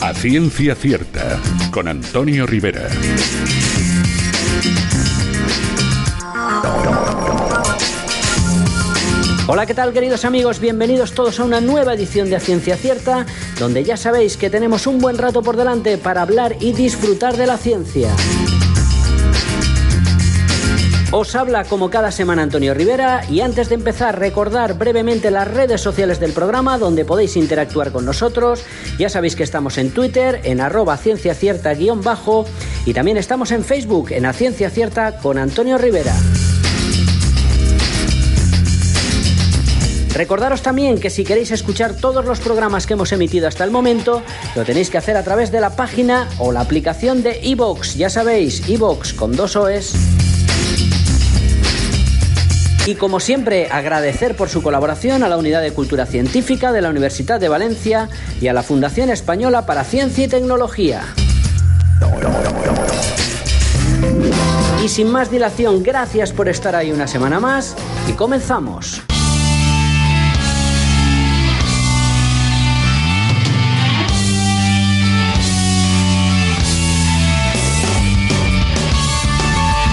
[0.00, 2.88] A ciencia cierta, con Antonio Rivera.
[9.46, 10.58] Hola, ¿qué tal queridos amigos?
[10.58, 13.24] Bienvenidos todos a una nueva edición de A Ciencia Cierta,
[13.60, 17.46] donde ya sabéis que tenemos un buen rato por delante para hablar y disfrutar de
[17.46, 18.08] la ciencia.
[21.14, 25.82] Os habla como cada semana Antonio Rivera y antes de empezar recordar brevemente las redes
[25.82, 28.64] sociales del programa donde podéis interactuar con nosotros.
[28.98, 32.46] Ya sabéis que estamos en Twitter en arroba ciencia cierta guion bajo
[32.86, 36.14] y también estamos en Facebook en A Ciencia Cierta con Antonio Rivera.
[40.14, 44.22] Recordaros también que si queréis escuchar todos los programas que hemos emitido hasta el momento,
[44.56, 47.96] lo tenéis que hacer a través de la página o la aplicación de iVoox.
[47.96, 49.92] Ya sabéis, iVoox con dos OEs.
[52.84, 56.90] Y como siempre, agradecer por su colaboración a la Unidad de Cultura Científica de la
[56.90, 58.08] Universidad de Valencia
[58.40, 61.02] y a la Fundación Española para Ciencia y Tecnología.
[64.84, 67.76] Y sin más dilación, gracias por estar ahí una semana más
[68.08, 69.00] y comenzamos.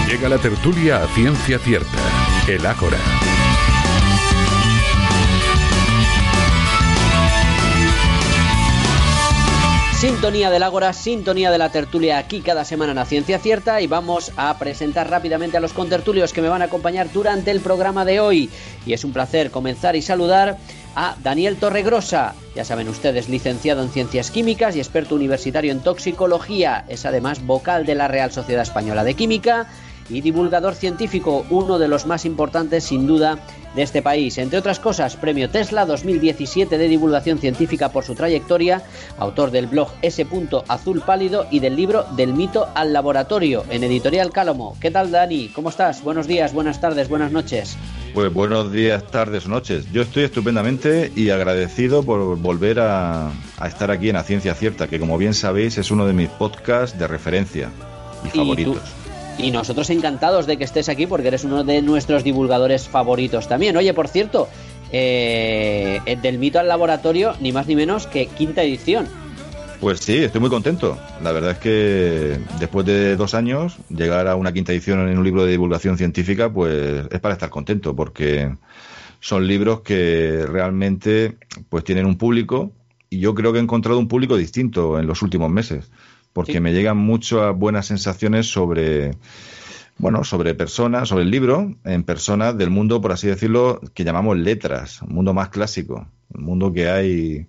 [0.08, 1.98] Llega la tertulia a ciencia cierta,
[2.48, 2.98] el Ágora.
[9.98, 13.86] Sintonía del Ágora, sintonía de la tertulia aquí cada semana en la Ciencia Cierta y
[13.86, 18.04] vamos a presentar rápidamente a los contertulios que me van a acompañar durante el programa
[18.04, 18.50] de hoy.
[18.86, 20.58] Y es un placer comenzar y saludar
[20.96, 26.84] a Daniel Torregrosa, ya saben ustedes, licenciado en Ciencias Químicas y experto universitario en toxicología,
[26.88, 29.68] es además vocal de la Real Sociedad Española de Química
[30.10, 33.38] y divulgador científico, uno de los más importantes sin duda
[33.74, 34.38] de este país.
[34.38, 38.82] Entre otras cosas, Premio Tesla 2017 de divulgación científica por su trayectoria,
[39.18, 40.26] autor del blog S.
[40.68, 44.76] Azul Pálido y del libro Del mito al laboratorio en Editorial Cálomo.
[44.80, 45.48] ¿Qué tal Dani?
[45.48, 46.02] ¿Cómo estás?
[46.02, 47.76] Buenos días, buenas tardes, buenas noches.
[48.12, 49.90] Pues buenos días, tardes, noches.
[49.92, 54.88] Yo estoy estupendamente y agradecido por volver a, a estar aquí en La Ciencia Cierta,
[54.88, 57.70] que como bien sabéis es uno de mis podcasts de referencia
[58.24, 58.76] y favoritos.
[58.76, 58.99] ¿Y tú?
[59.38, 63.76] Y nosotros encantados de que estés aquí porque eres uno de nuestros divulgadores favoritos también.
[63.76, 64.48] Oye, por cierto,
[64.92, 69.06] eh, del mito al laboratorio, ni más ni menos que quinta edición.
[69.80, 70.98] Pues sí, estoy muy contento.
[71.22, 75.24] La verdad es que después de dos años, llegar a una quinta edición en un
[75.24, 78.54] libro de divulgación científica, pues es para estar contento, porque
[79.20, 81.36] son libros que realmente
[81.70, 82.72] pues tienen un público
[83.08, 85.90] y yo creo que he encontrado un público distinto en los últimos meses
[86.32, 86.60] porque sí.
[86.60, 89.12] me llegan muchas buenas sensaciones sobre
[90.00, 94.38] bueno, sobre personas, sobre el libro, en personas del mundo, por así decirlo, que llamamos
[94.38, 97.46] letras, un mundo más clásico, un mundo que hay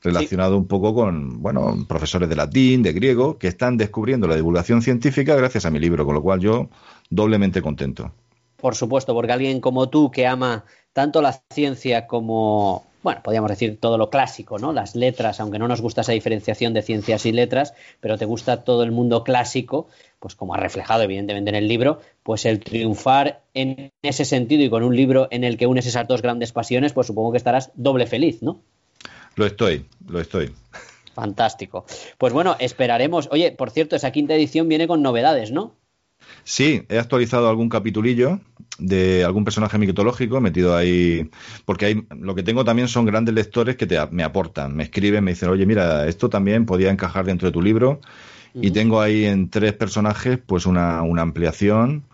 [0.00, 0.58] relacionado sí.
[0.58, 5.34] un poco con, bueno, profesores de latín, de griego, que están descubriendo la divulgación científica
[5.34, 6.68] gracias a mi libro, con lo cual yo
[7.10, 8.12] doblemente contento.
[8.58, 13.80] Por supuesto, porque alguien como tú que ama tanto la ciencia como bueno, podríamos decir
[13.80, 14.70] todo lo clásico, ¿no?
[14.70, 18.64] Las letras, aunque no nos gusta esa diferenciación de ciencias y letras, pero te gusta
[18.64, 19.88] todo el mundo clásico,
[20.18, 24.68] pues como ha reflejado evidentemente en el libro, pues el triunfar en ese sentido y
[24.68, 27.70] con un libro en el que unes esas dos grandes pasiones, pues supongo que estarás
[27.76, 28.60] doble feliz, ¿no?
[29.36, 30.52] Lo estoy, lo estoy.
[31.14, 31.86] Fantástico.
[32.18, 33.30] Pues bueno, esperaremos.
[33.32, 35.77] Oye, por cierto, esa quinta edición viene con novedades, ¿no?
[36.44, 38.40] Sí, he actualizado algún capitulillo
[38.78, 41.30] de algún personaje mitológico metido ahí,
[41.64, 45.24] porque hay, lo que tengo también son grandes lectores que te, me aportan, me escriben,
[45.24, 48.00] me dicen, oye, mira, esto también podía encajar dentro de tu libro,
[48.54, 48.66] uh -huh.
[48.66, 52.04] y tengo ahí en tres personajes pues una, una ampliación,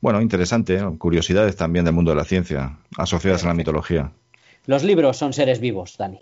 [0.00, 0.82] bueno, interesante, ¿eh?
[0.98, 4.12] curiosidades también del mundo de la ciencia, asociadas a la mitología.
[4.66, 6.20] Los libros son seres vivos, Dani.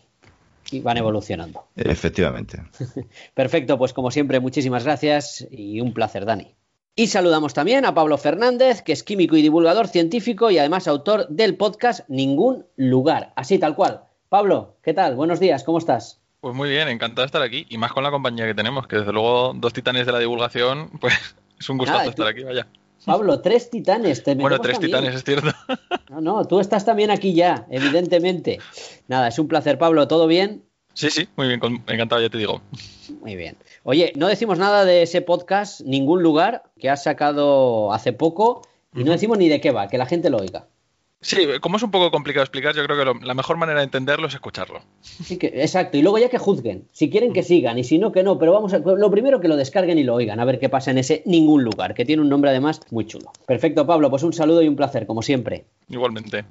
[0.71, 1.65] Y van evolucionando.
[1.77, 2.63] Efectivamente.
[3.35, 6.55] Perfecto, pues como siempre, muchísimas gracias y un placer, Dani.
[6.95, 11.27] Y saludamos también a Pablo Fernández, que es químico y divulgador científico y además autor
[11.29, 13.33] del podcast Ningún Lugar.
[13.35, 14.03] Así tal cual.
[14.29, 15.17] Pablo, ¿qué tal?
[15.17, 16.21] Buenos días, ¿cómo estás?
[16.43, 18.97] Pues muy bien, encantado de estar aquí y más con la compañía que tenemos, que
[18.97, 21.15] desde luego dos titanes de la divulgación, pues
[21.59, 22.69] es un gustazo estar aquí, vaya.
[23.07, 24.23] Pablo, tres titanes.
[24.23, 24.93] Te bueno, tres también.
[24.93, 25.49] titanes, es cierto.
[26.11, 28.59] No, no, tú estás también aquí ya, evidentemente.
[29.09, 30.63] Nada, es un placer, Pablo, ¿todo bien?
[30.95, 32.61] Sí, sí, muy bien, encantado, ya te digo.
[33.21, 33.57] Muy bien.
[33.83, 38.63] Oye, no decimos nada de ese podcast, ningún lugar, que has sacado hace poco,
[38.95, 40.67] y no decimos ni de qué va, que la gente lo oiga.
[41.23, 43.85] Sí, como es un poco complicado explicar, yo creo que lo, la mejor manera de
[43.85, 44.81] entenderlo es escucharlo.
[45.01, 48.11] Sí, que, exacto, y luego ya que juzguen, si quieren que sigan, y si no,
[48.11, 50.59] que no, pero vamos a, lo primero que lo descarguen y lo oigan, a ver
[50.59, 53.31] qué pasa en ese ningún lugar, que tiene un nombre además muy chulo.
[53.47, 55.65] Perfecto, Pablo, pues un saludo y un placer, como siempre.
[55.89, 56.45] Igualmente.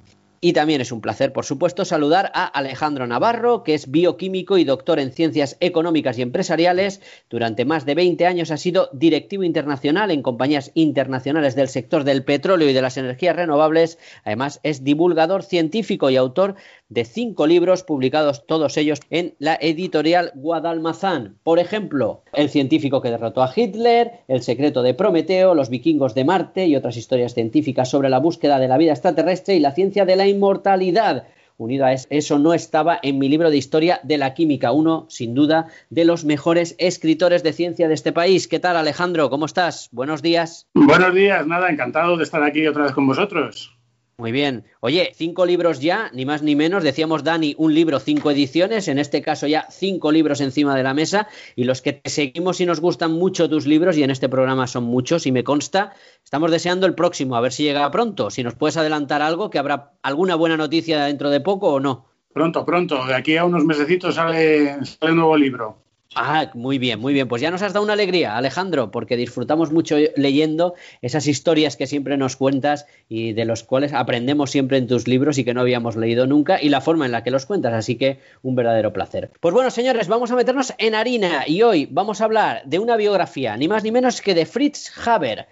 [0.44, 4.64] Y también es un placer, por supuesto, saludar a Alejandro Navarro, que es bioquímico y
[4.64, 7.00] doctor en ciencias económicas y empresariales.
[7.30, 12.24] Durante más de 20 años ha sido directivo internacional en compañías internacionales del sector del
[12.24, 14.00] petróleo y de las energías renovables.
[14.24, 16.56] Además, es divulgador científico y autor
[16.92, 21.38] de cinco libros publicados todos ellos en la editorial Guadalmazán.
[21.42, 26.26] Por ejemplo, El científico que derrotó a Hitler, El secreto de Prometeo, Los vikingos de
[26.26, 30.06] Marte y otras historias científicas sobre la búsqueda de la vida extraterrestre y la ciencia
[30.06, 31.28] de la inmortalidad.
[31.56, 35.34] Unido a eso no estaba en mi libro de historia de la química, uno sin
[35.34, 38.50] duda de los mejores escritores de ciencia de este país.
[38.50, 39.30] ¿Qué tal Alejandro?
[39.30, 39.88] ¿Cómo estás?
[39.94, 40.68] Buenos días.
[40.74, 43.81] Buenos días, nada, encantado de estar aquí otra vez con vosotros.
[44.22, 44.66] Muy bien.
[44.82, 46.84] Oye, cinco libros ya, ni más ni menos.
[46.84, 48.88] Decíamos, Dani, un libro, cinco ediciones.
[48.88, 51.28] En este caso ya cinco libros encima de la mesa.
[51.56, 54.68] Y los que te seguimos y nos gustan mucho tus libros, y en este programa
[54.68, 58.30] son muchos, y me consta, estamos deseando el próximo, a ver si llega pronto.
[58.30, 62.06] Si nos puedes adelantar algo, que habrá alguna buena noticia dentro de poco o no.
[62.32, 63.04] Pronto, pronto.
[63.08, 65.82] De aquí a unos mesecitos sale, nuevo libro.
[66.14, 67.30] Ah, muy bien, muy bien.
[67.30, 71.88] Pues ya nos has dado una alegría, Alejandro, porque disfrutamos mucho leyendo esas historias que
[71.88, 75.62] siempre nos cuentas y de los cuales aprendemos siempre en tus libros y que no
[75.62, 77.74] habíamos leído nunca y la forma en la que los cuentas.
[77.74, 79.32] Así que un verdadero placer.
[79.40, 82.98] Pues bueno, señores, vamos a meternos en harina y hoy vamos a hablar de una
[82.98, 85.48] biografía, ni más ni menos que de Fritz Haber.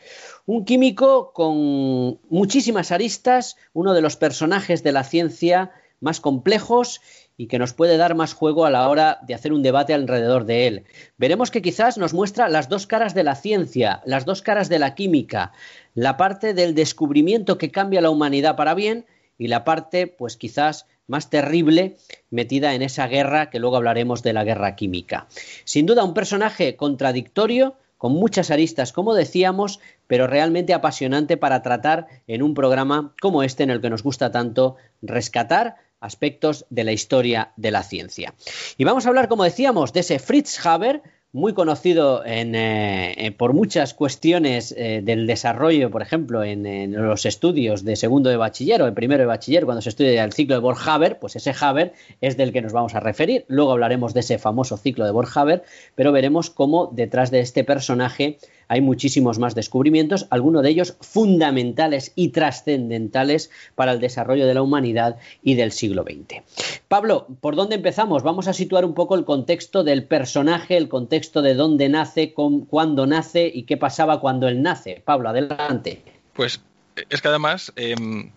[0.46, 5.72] Un químico con muchísimas aristas, uno de los personajes de la ciencia
[6.02, 7.02] más complejos
[7.40, 10.44] y que nos puede dar más juego a la hora de hacer un debate alrededor
[10.44, 10.84] de él.
[11.18, 14.78] Veremos que quizás nos muestra las dos caras de la ciencia, las dos caras de
[14.78, 15.54] la química,
[15.96, 19.06] la parte del descubrimiento que cambia la humanidad para bien
[19.38, 21.96] y la parte, pues quizás más terrible
[22.30, 25.28] metida en esa guerra que luego hablaremos de la guerra química.
[25.64, 32.08] Sin duda un personaje contradictorio, con muchas aristas, como decíamos, pero realmente apasionante para tratar
[32.28, 36.92] en un programa como este en el que nos gusta tanto rescatar aspectos de la
[36.92, 38.34] historia de la ciencia.
[38.78, 41.02] Y vamos a hablar, como decíamos, de ese Fritz Haber,
[41.32, 47.96] muy conocido eh, por muchas cuestiones eh, del desarrollo, por ejemplo, en, los estudios de
[47.96, 51.20] segundo de bachiller o de primero de bachiller, cuando se estudia el ciclo de Borg-Haber,
[51.20, 53.46] pues ese Haber es del que nos vamos a referir.
[53.48, 55.64] Luego hablaremos de ese famoso ciclo de Borg-Haber,
[55.94, 62.14] pero veremos cómo detrás de este personaje hay muchísimos más descubrimientos, algunos de ellos fundamentales
[62.16, 66.44] y trascendentales para el desarrollo de la humanidad y del siglo XX.
[66.88, 68.24] Pablo, ¿por dónde empezamos?
[68.24, 73.06] Vamos a situar un poco el contexto del personaje, el contexto de dónde nace, cuándo
[73.06, 75.02] nace y qué pasaba cuando él nace.
[75.04, 76.04] Pablo, adelante.
[76.34, 76.62] Pues
[77.10, 78.32] es que además em,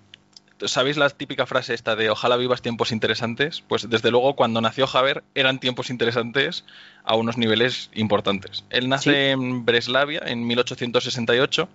[0.67, 3.63] ¿Sabéis la típica frase esta de ojalá vivas tiempos interesantes?
[3.67, 6.65] Pues desde luego cuando nació Javier eran tiempos interesantes
[7.05, 8.65] a unos niveles importantes.
[8.71, 11.69] Él nace en Breslavia en 1868,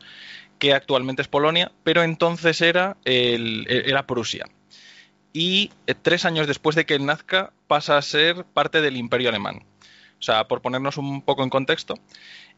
[0.60, 4.46] que actualmente es Polonia, pero entonces era, era Prusia.
[5.34, 9.30] Y eh, tres años después de que él nazca pasa a ser parte del Imperio
[9.30, 9.64] Alemán.
[10.20, 11.94] O sea, por ponernos un poco en contexto,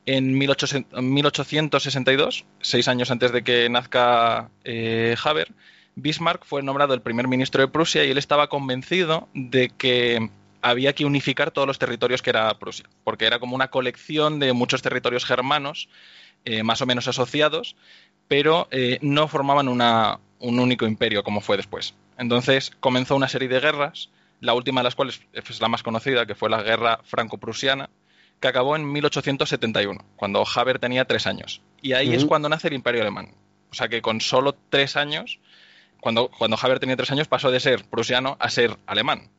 [0.05, 5.49] en 1862, seis años antes de que nazca eh, Haber,
[5.95, 10.29] Bismarck fue nombrado el primer ministro de Prusia y él estaba convencido de que
[10.61, 14.53] había que unificar todos los territorios que era Prusia, porque era como una colección de
[14.53, 15.89] muchos territorios germanos,
[16.45, 17.75] eh, más o menos asociados,
[18.27, 21.95] pero eh, no formaban un único imperio como fue después.
[22.17, 24.09] Entonces comenzó una serie de guerras,
[24.41, 27.89] la última de las cuales es la más conocida, que fue la guerra franco-prusiana,
[28.39, 31.61] que acabó en 1871, cuando Haber tenía tres años.
[31.81, 33.33] Y ahí es cuando nace el imperio alemán.
[33.71, 35.39] O sea que con solo tres años
[35.99, 39.29] cuando, cuando Haber tenía tres años pasó de ser prusiano a ser alemán.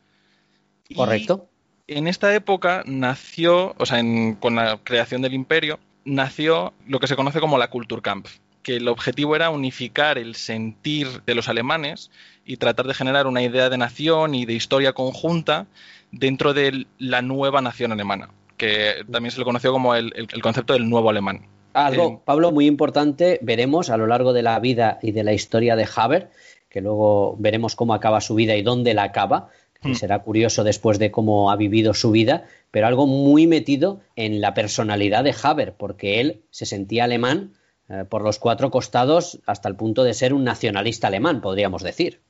[0.94, 1.48] Correcto.
[1.86, 4.02] en esta época nació, o sea,
[4.40, 8.88] con la creación del imperio, nació lo que se conoce como la Kulturkampf, que el
[8.88, 12.10] objetivo era unificar el sentir de los alemanes
[12.44, 15.66] y tratar de generar una idea de nación y de historia conjunta
[16.12, 20.12] dentro de la nueva nación alemana, que también se le conoció como el,
[20.42, 21.46] concepto del nuevo alemán.
[21.72, 25.76] Algo, Pablo, muy importante, veremos a lo largo de la vida y de la historia
[25.76, 26.30] de Haber,
[26.70, 29.50] que luego veremos cómo acaba su vida y dónde la acaba,
[29.82, 29.94] que hmm.
[29.94, 34.54] será curioso después de cómo ha vivido su vida, pero algo muy metido en la
[34.54, 37.52] personalidad de Haber, porque él se sentía alemán
[37.88, 42.20] eh, por los cuatro costados hasta el punto de ser un nacionalista alemán, podríamos decir.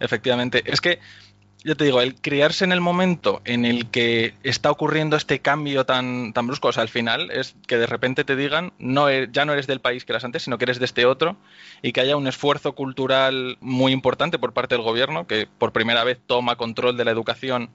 [0.00, 0.98] Efectivamente, es que
[1.64, 5.86] yo te digo, el criarse en el momento en el que está ocurriendo este cambio
[5.86, 9.28] tan, tan brusco, o sea, al final es que de repente te digan, no, e,
[9.32, 11.36] ya no eres del país que eras antes, sino que eres de este otro,
[11.80, 16.02] y que haya un esfuerzo cultural muy importante por parte del gobierno, que por primera
[16.02, 17.70] vez toma control de la educación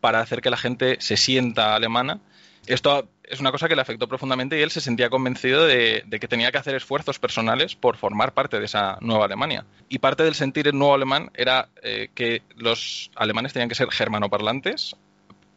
[0.00, 2.20] para hacer que la gente se sienta alemana.
[2.66, 6.28] esto es una cosa que le afectó profundamente y él se sentía convencido de, que
[6.28, 9.64] tenía que hacer esfuerzos personales por formar parte de esa nueva Alemania.
[9.88, 13.90] Y parte del sentir el nuevo alemán era eh, que los alemanes tenían que ser
[13.90, 14.96] germanoparlantes,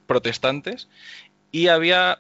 [0.08, 0.90] protestantes,
[1.52, 2.20] y había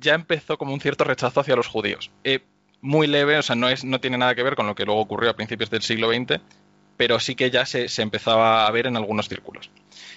[0.00, 2.10] ya empezó como un cierto rechazo hacia los judíos.
[2.24, 2.40] Eh,
[2.80, 5.00] muy leve, o sea, no, es, no tiene nada que ver con lo que luego
[5.00, 6.40] ocurrió a principios del siglo XX,
[6.96, 9.70] pero sí que ya se, empezaba a ver en algunos círculos.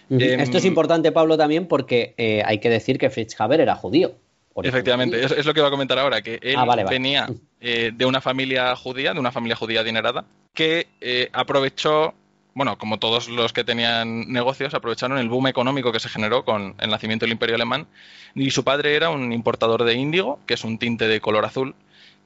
[0.10, 3.76] Em, Esto es importante, Pablo, también porque eh, hay que decir que Fritz Haber era
[3.76, 4.16] judío.
[4.64, 7.28] Efectivamente, es, lo que iba a comentar ahora, que él ah, venía
[7.62, 12.14] eh, de una familia judía, de una familia judía adinerada, que eh, aprovechó,
[12.54, 16.76] bueno, como todos los que tenían negocios, aprovecharon el boom económico que se generó con
[16.80, 17.88] el nacimiento del Imperio Alemán.
[18.34, 21.76] Y su padre era un importador de índigo, que es un tinte de color azul,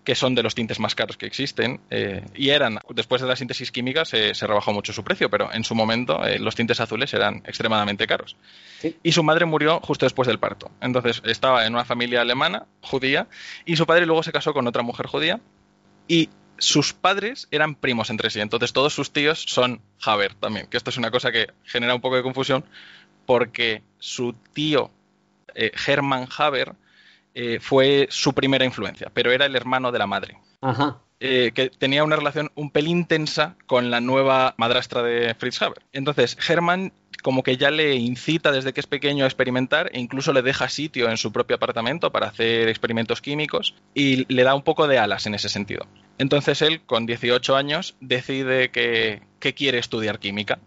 [0.04, 3.36] que son de los tintes más caros que existen, eh, y eran, después de la
[3.36, 7.14] síntesis química se, rebajó mucho su precio, pero en su momento eh, los tintes azules
[7.14, 8.36] eran extremadamente caros.
[9.04, 10.72] Y su madre murió justo después del parto.
[10.82, 13.28] Entonces estaba en una familia alemana, judía,
[13.66, 15.40] y su padre luego se casó con otra mujer judía,
[16.08, 20.78] y sus padres eran primos entre sí, entonces todos sus tíos son Haber también, que
[20.78, 22.64] esto es una cosa que genera un poco de confusión,
[23.26, 24.92] porque su tío
[25.56, 26.74] eh, Hermann Haber
[27.34, 30.38] eh, fue su primera influencia, pero era el hermano de la madre.
[31.20, 35.84] Eh, que tenía una relación un pelín tensa con la nueva madrastra de Fritz Haber.
[35.92, 40.34] Entonces, Hermann como que ya le incita desde que es pequeño a experimentar e incluso
[40.34, 44.64] le deja sitio en su propio apartamento para hacer experimentos químicos y le da un
[44.64, 45.86] poco de alas en ese sentido.
[46.18, 50.60] Entonces él, con 18 años, decide que, que quiere estudiar química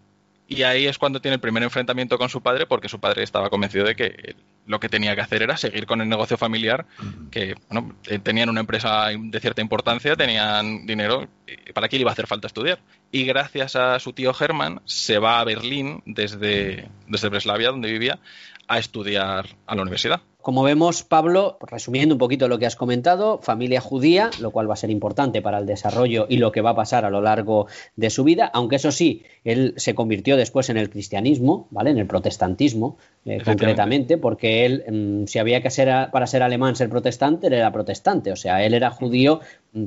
[0.47, 3.49] y ahí es cuando tiene el primer enfrentamiento con su padre, porque su padre estaba
[3.49, 4.35] convencido de que
[4.67, 6.85] lo que tenía que hacer era seguir con el negocio familiar,
[7.31, 11.27] que bueno, eh, tenían una empresa de cierta importancia, tenían dinero,
[11.73, 12.79] ¿para qué le iba a hacer falta estudiar?
[13.11, 18.19] Y gracias a su tío Germán se va a Berlín desde, desde Breslavia, donde vivía,
[18.67, 20.21] a estudiar a la universidad.
[20.45, 24.75] Como vemos, Pablo, resumiendo un poquito lo que has comentado, familia judía, lo cual va
[24.75, 27.65] a ser importante para el desarrollo y lo que va a pasar a lo largo
[27.95, 31.89] de su vida, aunque eso sí, él se convirtió después en el cristianismo, ¿vale?
[31.89, 36.75] En el protestantismo, eh, concretamente, porque él, mm, si había que ser, para ser alemán,
[36.75, 39.39] ser protestante, él era protestante, o sea, él era judío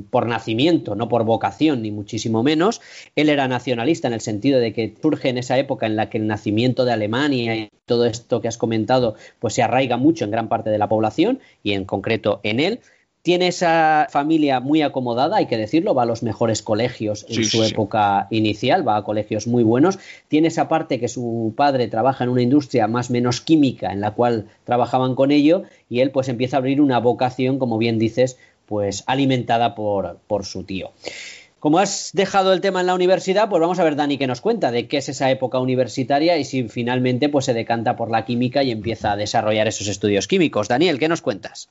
[0.09, 2.81] por nacimiento, no por vocación, ni muchísimo menos.
[3.15, 6.17] Él era nacionalista en el sentido de que surge en esa época en la que
[6.17, 10.31] el nacimiento de Alemania y todo esto que has comentado, pues se arraiga mucho en
[10.31, 12.79] gran parte de la población y en concreto en él.
[13.21, 17.63] Tiene esa familia muy acomodada, hay que decirlo, va a los mejores colegios en su
[17.63, 19.99] época inicial, va a colegios muy buenos.
[20.29, 23.99] Tiene esa parte que su padre trabaja en una industria más o menos química en
[23.99, 27.99] la cual trabajaban con ello y él pues empieza a abrir una vocación, como bien
[27.99, 28.37] dices,
[28.69, 30.91] pues alimentada por, por su tío.
[31.59, 34.39] Como has dejado el tema en la universidad, pues vamos a ver, Dani, qué nos
[34.39, 38.23] cuenta de qué es esa época universitaria y si finalmente pues, se decanta por la
[38.23, 40.69] química y empieza a desarrollar esos estudios químicos.
[40.69, 41.69] Daniel, ¿qué nos cuentas?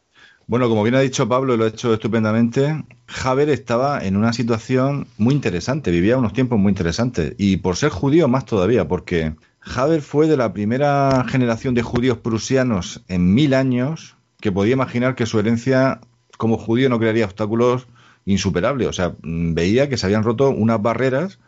[0.49, 2.85] Bueno, como bien ha dicho Pablo, lo ha hecho estupendamente,
[3.23, 7.90] Haber estaba en una situación muy interesante, vivía unos tiempos muy interesantes, y por ser
[7.90, 13.55] judío más todavía, porque Haber fue de la primera generación de judíos prusianos en mil
[13.55, 16.00] años que podía imaginar que su herencia
[16.38, 17.87] como judío no crearía obstáculos
[18.25, 18.87] insuperable.
[18.87, 21.38] O sea, mm, veía que se habían roto unas barreras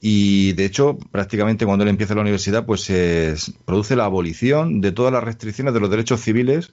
[0.00, 4.92] y de hecho, prácticamente cuando él empieza la universidad, pues se produce la abolición de
[4.92, 6.72] todas las restricciones de los derechos civiles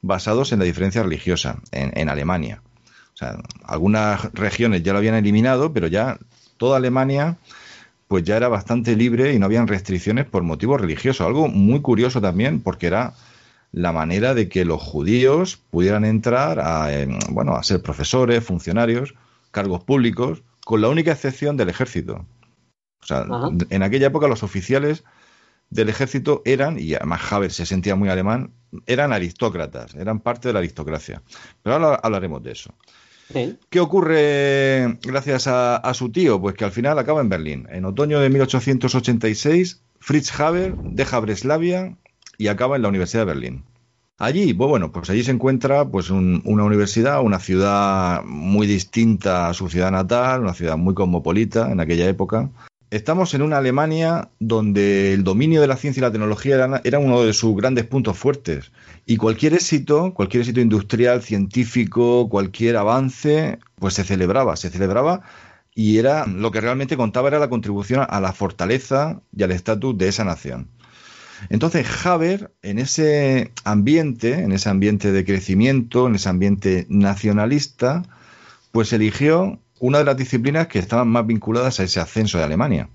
[0.00, 2.62] basados en la diferencia religiosa en, Alemania.
[3.12, 6.18] O sea, algunas regiones ya lo habían eliminado, pero ya
[6.56, 7.36] toda Alemania
[8.08, 11.26] pues ya era bastante libre y no habían restricciones por motivos religiosos.
[11.26, 13.12] Algo muy curioso también, porque era
[13.72, 16.88] la manera de que los judíos pudieran entrar a,
[17.30, 19.14] bueno, a ser profesores, funcionarios,
[19.50, 22.26] cargos públicos, con la única excepción del ejército.
[23.02, 23.26] O sea,
[23.70, 25.04] en aquella época los oficiales
[25.70, 28.52] del ejército eran, y además Haber se sentía muy alemán,
[28.86, 31.22] eran aristócratas, eran parte de la aristocracia.
[31.62, 32.74] Pero ahora hablaremos de eso.
[33.70, 36.40] ¿Qué ocurre gracias a, a, su tío?
[36.40, 37.68] Pues que al final acaba en Berlín.
[37.70, 41.96] En otoño de 1886, Fritz Haber deja Breslavia
[42.40, 43.64] y acaba en la Universidad de Berlín.
[44.16, 49.68] Allí, bueno, pues allí se encuentra pues una universidad, una ciudad muy distinta a su
[49.68, 52.48] ciudad natal, una ciudad muy cosmopolita en aquella época.
[52.90, 56.98] Estamos en una Alemania donde el dominio de la ciencia y la tecnología era, era
[56.98, 58.72] uno de sus grandes puntos fuertes.
[59.04, 65.22] Y cualquier éxito, cualquier éxito industrial, científico, cualquier avance, pues se celebraba, se celebraba
[65.74, 69.96] y era lo que realmente contaba era la contribución a la fortaleza y al estatus
[69.98, 70.68] de esa nación.
[71.48, 78.02] Entonces, Haber, en ese ambiente, en ese ambiente de crecimiento, en ese ambiente nacionalista,
[78.72, 82.88] pues eligió una de las disciplinas que estaban más vinculadas a ese ascenso de Alemania.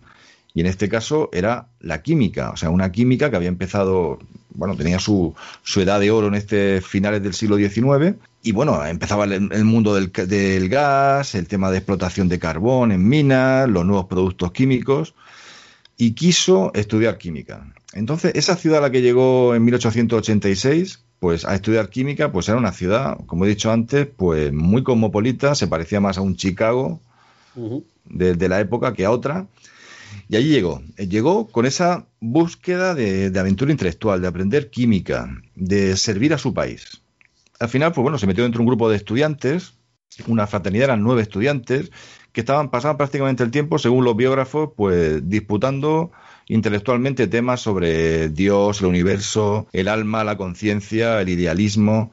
[0.54, 4.20] Y en este caso era la química, o sea, una química que había empezado
[4.56, 8.16] bueno, tenía su, su edad de oro en este finales del siglo XIX.
[8.42, 13.68] Y bueno, empezaba el, mundo del, gas, el tema de explotación de carbón en minas,
[13.70, 15.16] los nuevos productos químicos,
[15.98, 17.74] y quiso estudiar química.
[17.96, 22.58] Entonces, esa ciudad a la que llegó en 1886, pues a estudiar química, pues era
[22.58, 27.00] una ciudad, como he dicho antes, pues muy cosmopolita, se parecía más a un Chicago
[27.56, 27.84] uh -huh.
[28.04, 29.48] de, de la época que a otra.
[30.28, 30.82] Y allí llegó.
[30.98, 36.54] Llegó con esa búsqueda de, de, aventura intelectual, de aprender química, de servir a su
[36.54, 37.02] país.
[37.60, 39.74] Al final, pues bueno, se metió dentro de un grupo de estudiantes,
[40.28, 41.92] una fraternidad, eran nueve estudiantes,
[42.34, 46.12] que estaban, pasaban prácticamente el tiempo, según los biógrafos, pues disputando
[46.48, 52.12] intelectualmente temas sobre Dios, el universo, el alma, la conciencia, el idealismo.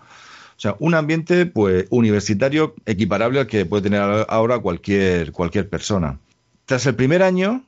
[0.56, 6.18] O sea, un ambiente pues universitario equiparable al que puede tener ahora cualquier, cualquier persona.
[6.66, 7.64] Tras el primer año,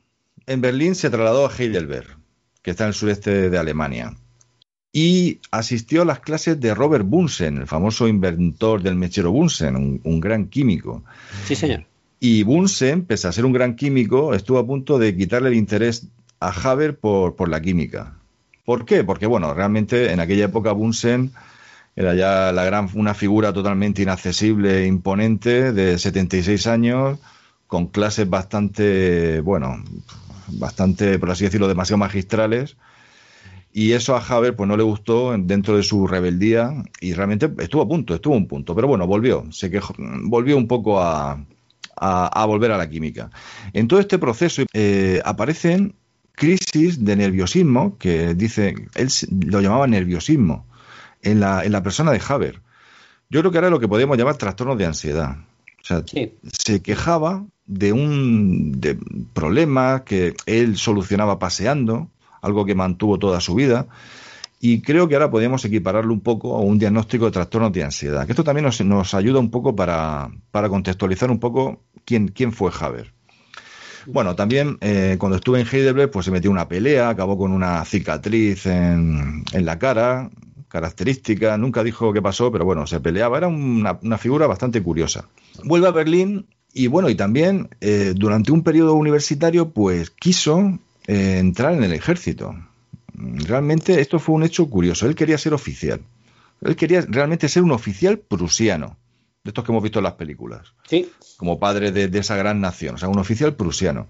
[0.47, 2.17] en Berlín se trasladó a Heidelberg,
[2.61, 4.15] que está en el sureste de Alemania,
[4.93, 9.99] y asistió a las clases de Robert Bunsen, el famoso inventor del mechero Bunsen, un,
[10.03, 11.03] un gran químico.
[11.45, 11.85] Sí, señor.
[12.21, 16.07] Y Bunsen, pese a ser un gran químico, estuvo a punto de quitarle el interés
[16.39, 18.13] a Haber por, por la química.
[18.65, 19.03] ¿Por qué?
[19.03, 21.31] Porque, bueno, realmente en aquella época Bunsen
[21.95, 27.19] era ya la gran, una figura totalmente inaccesible e imponente de 76 años,
[27.67, 29.83] con clases bastante, bueno,
[30.47, 32.75] bastante, por así decirlo, demasiado magistrales.
[33.71, 37.81] Y eso a Haber pues no le gustó dentro de su rebeldía y realmente estuvo
[37.81, 38.73] a punto, estuvo a un punto.
[38.73, 41.45] Pero bueno, volvió, se quejó, volvió un poco a,
[41.97, 43.29] a, volver a la química.
[43.73, 45.95] En todo este proceso eh, aparecen
[46.35, 49.09] crisis de nerviosismo, que dice, él
[49.47, 50.65] lo llamaba nerviosismo,
[51.21, 52.61] en la, en la persona de Haber.
[53.29, 55.37] Yo creo que era lo que podemos llamar trastornos de ansiedad.
[55.81, 56.33] O sea, sí.
[56.51, 58.97] se quejaba de un de
[59.33, 62.09] problema que él solucionaba paseando,
[62.41, 63.87] algo que mantuvo toda su vida,
[64.59, 68.25] y creo que ahora podemos equipararlo un poco a un diagnóstico de trastornos de ansiedad,
[68.25, 72.51] que esto también nos, nos ayuda un poco para, para, contextualizar un poco quién, quién
[72.51, 73.14] fue Haber.
[74.07, 77.83] Bueno, también eh, cuando estuve en Heidelberg, pues se metió una pelea, acabó con una
[77.85, 80.29] cicatriz en, en, la cara,
[80.67, 85.27] característica, nunca dijo qué pasó, pero bueno, se peleaba, era una, una figura bastante curiosa.
[85.63, 91.37] Vuelve a Berlín y bueno, y también eh, durante un periodo universitario, pues quiso eh,
[91.39, 92.53] entrar en el ejército.
[93.13, 96.01] Realmente esto fue un hecho curioso, él quería ser oficial,
[96.61, 98.97] él quería realmente ser un oficial prusiano
[99.45, 100.73] de estos que hemos visto en las películas.
[100.89, 101.11] Sí.
[101.37, 104.07] Como padre de, de, esa gran nación, o sea, un oficial prusiano.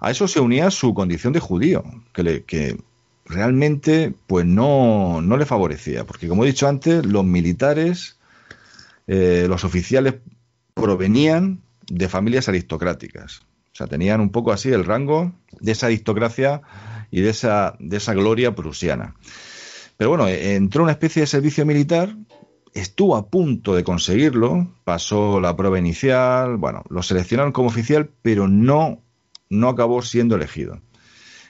[0.00, 2.78] A eso se unía su condición de judío, que, le, que
[3.26, 8.16] realmente pues no, no, le favorecía, porque como he dicho antes, los militares,
[9.06, 10.14] eh, los oficiales
[10.72, 13.42] provenían de familias aristocráticas.
[13.74, 16.62] O sea, tenían un poco así el rango de esa aristocracia
[17.10, 19.14] y de esa, de esa gloria prusiana.
[19.98, 22.16] Pero bueno, entró una especie de servicio militar
[22.74, 28.48] estuvo a punto de conseguirlo, pasó la prueba inicial, bueno, lo seleccionaron como oficial, pero
[28.48, 29.00] no,
[29.48, 30.80] no acabó siendo elegido.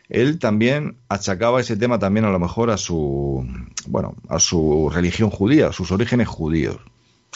[0.09, 3.47] Él también achacaba ese tema también a lo mejor a su,
[3.87, 6.79] bueno, a su religión judía, a sus orígenes judíos,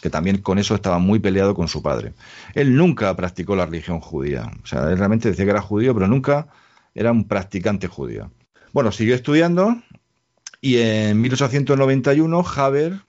[0.03, 2.15] que también con eso estaba muy peleado con su padre.
[2.55, 6.09] Él nunca practicó la religión judía, o sea, él realmente decía que era judío, pero
[6.09, 6.49] nunca
[6.95, 8.31] era un practicante judío.
[8.73, 9.77] Bueno, siguió estudiando
[10.61, 13.01] y en 1891 Haber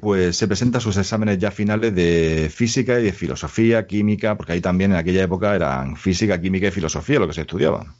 [0.00, 4.60] pues se presenta sus exámenes ya finales de física y de filosofía, química, porque ahí
[4.60, 7.94] también en aquella época eran física, química y filosofía lo que se estudiaba.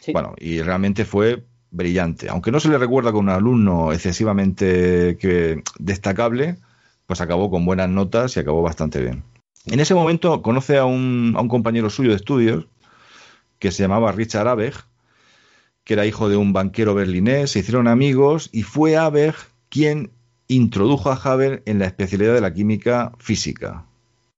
[0.00, 0.12] Sí.
[0.12, 2.28] Bueno, y realmente fue brillante.
[2.28, 6.56] Aunque no se le recuerda con un alumno excesivamente que, destacable,
[7.06, 9.24] pues acabó con buenas notas y acabó bastante bien.
[9.66, 12.66] En ese momento conoce a un, a un compañero suyo de estudios
[13.58, 14.74] que se llamaba Richard Abeg,
[15.84, 19.34] que era hijo de un banquero berlinés, se hicieron amigos y fue Abeg
[19.68, 20.10] quien
[20.48, 23.84] introdujo a Haber en la especialidad de la química física,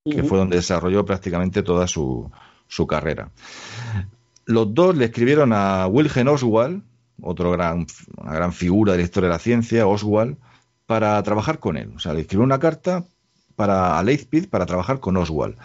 [0.04, 0.16] uh -huh.
[0.16, 2.30] que fue donde desarrolló prácticamente toda su,
[2.66, 3.30] su, carrera.
[4.44, 6.82] Los dos le escribieron a Wilhelm Oswald,
[7.20, 10.36] otro gran, una gran figura de la historia de la ciencia, Oswald,
[10.86, 11.92] para trabajar con él.
[11.96, 13.04] O sea, le escribió una carta
[13.56, 15.56] para a Leipzig para trabajar con Oswald.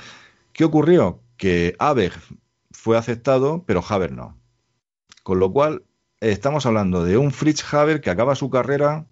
[0.51, 1.19] ¿Qué ocurrió?
[1.37, 2.13] Que Haber
[2.71, 4.35] fue aceptado, pero Haber no.
[5.21, 5.83] Con lo cual,
[6.19, 9.05] estamos hablando de un Fritz Haber que acaba su carrera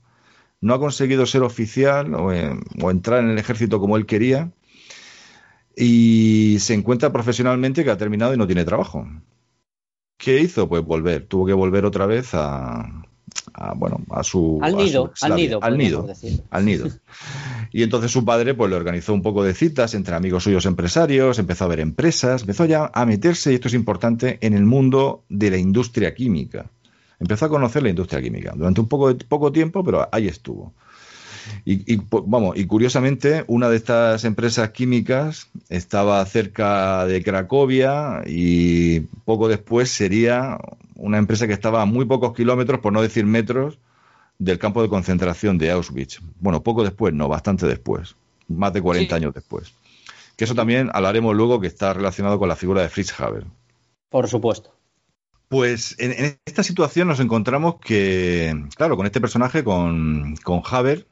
[0.62, 4.52] no ha conseguido ser oficial o, eh, o, entrar en el ejército como él quería
[5.76, 9.08] y se encuentra profesionalmente que ha terminado y no tiene trabajo.
[10.18, 10.70] ¿Qué hizo?
[10.70, 13.04] Pues volver, tuvo que volver otra vez a,
[13.54, 16.44] a bueno, a su al nido, a su al nido, al nido, decir.
[16.52, 16.88] al nido.
[17.72, 21.40] Y entonces su padre pues le organizó un poco de citas entre amigos suyos empresarios,
[21.40, 25.24] empezó a ver empresas, empezó ya a meterse y esto es importante en el mundo
[25.30, 26.70] de la industria química
[27.22, 28.52] empezó a conocer la industria química.
[28.56, 30.74] Durante un poco, poco tiempo, pero ahí estuvo.
[31.66, 39.48] Y, vamos, y curiosamente, una de estas empresas químicas estaba cerca de Cracovia y poco
[39.48, 40.60] después sería
[40.96, 43.80] una empresa que estaba a muy pocos kilómetros, por no decir metros,
[44.40, 46.20] del campo de concentración de Auschwitz.
[46.40, 48.16] Bueno, poco después, no, bastante después,
[48.48, 49.74] más de 40 años después.
[50.36, 53.46] Que eso también hablaremos luego que está relacionado con la figura de Fritz Haber.
[54.10, 54.81] Por supuesto.
[55.52, 61.10] Pues en, esta situación nos encontramos que, claro, con este personaje, con, con Haber,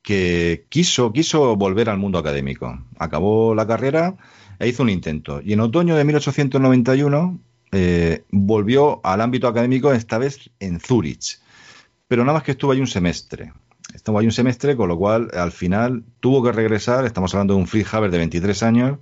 [0.00, 2.82] que quiso, quiso volver al mundo académico.
[2.98, 4.16] Acabó la carrera
[4.58, 5.42] e hizo un intento.
[5.44, 7.38] Y en otoño de 1891
[7.72, 11.38] eh, volvió al ámbito académico, esta vez en Zúrich.
[12.06, 13.52] Pero nada más que estuvo ahí un semestre.
[13.92, 17.60] Estuvo ahí un semestre, con lo cual al final tuvo que regresar, estamos hablando de
[17.60, 18.98] un Fritz Haber de 23 años,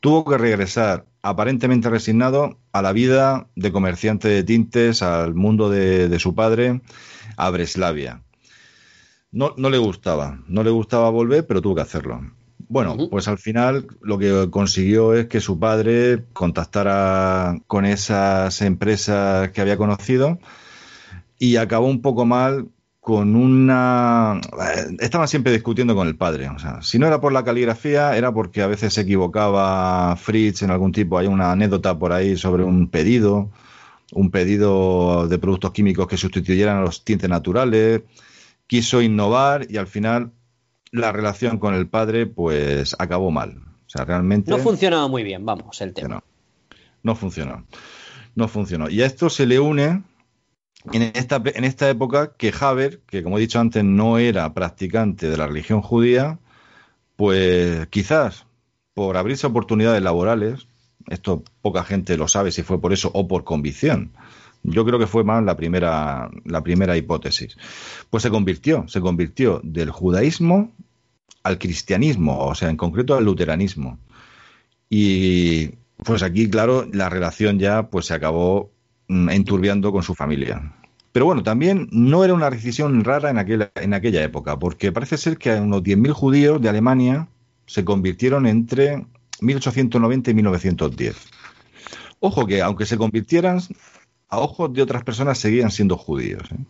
[0.00, 6.08] tuvo que regresar aparentemente resignado a la vida de comerciante de tintes, al mundo de,
[6.08, 6.80] de su padre,
[7.36, 8.22] a Breslavia
[9.36, 12.22] no, no le gustaba, no le gustaba volver, pero tuvo que hacerlo.
[12.68, 19.50] Bueno, pues al final lo que consiguió es que su padre contactara con esas empresas
[19.50, 20.38] que había conocido
[21.38, 22.68] y acabó un poco mal
[23.06, 24.40] con una...
[24.98, 26.48] Estaban siempre discutiendo con el padre.
[26.48, 30.62] O sea, si no era por la caligrafía, era porque a veces se equivocaba Fritz
[30.62, 31.16] en algún tipo.
[31.16, 33.52] Hay una anécdota por ahí sobre un pedido,
[34.10, 38.02] un pedido de productos químicos que sustituyeran a los tintes naturales
[38.66, 40.32] quiso innovar y al final
[40.90, 43.62] la relación con el padre pues acabó mal.
[43.86, 44.50] O sea, realmente...
[44.50, 46.08] No funcionaba muy bien, vamos, el tema.
[46.08, 46.24] No,
[47.04, 47.66] no funcionó.
[48.34, 48.90] No funcionó.
[48.90, 50.02] Y a esto se le une
[50.92, 55.28] en esta, en esta época que Haber, que como he dicho antes no era practicante
[55.28, 56.38] de la religión judía,
[57.16, 58.46] pues quizás
[58.94, 60.68] por abrirse oportunidades laborales,
[61.08, 64.12] esto poca gente lo sabe si fue por eso o por convicción,
[64.62, 67.56] yo creo que fue más la primera, la primera hipótesis.
[68.10, 70.72] Pues se convirtió, se convirtió del judaísmo
[71.42, 73.98] al cristianismo, o sea, en concreto al luteranismo.
[74.90, 75.68] Y
[76.04, 78.72] pues aquí, claro, la relación ya pues se acabó
[79.08, 80.72] enturbiando con su familia.
[81.12, 85.16] Pero bueno, también no era una decisión rara en aquella, en aquella época, porque parece
[85.16, 87.28] ser que unos 10.000 judíos de Alemania
[87.66, 89.06] se convirtieron entre
[89.40, 91.16] 1890 y 1910.
[92.20, 93.60] Ojo que aunque se convirtieran,
[94.28, 96.42] a ojos de otras personas seguían siendo judíos.
[96.52, 96.64] ¿eh?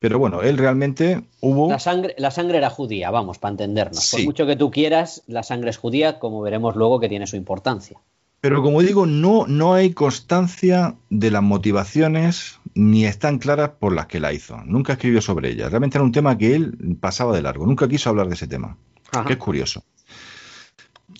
[0.00, 1.68] Pero bueno, él realmente hubo...
[1.68, 4.10] La sangre, la sangre era judía, vamos, para entendernos.
[4.10, 7.36] Por mucho que tú quieras, la sangre es judía, como veremos luego que tiene su
[7.36, 8.00] importancia.
[8.40, 14.06] Pero como digo, no, no hay constancia de las motivaciones ni están claras por las
[14.06, 14.56] que la hizo.
[14.64, 15.68] Nunca escribió sobre ella.
[15.68, 17.66] Realmente era un tema que él pasaba de largo.
[17.66, 18.78] Nunca quiso hablar de ese tema.
[19.26, 19.84] Que es curioso.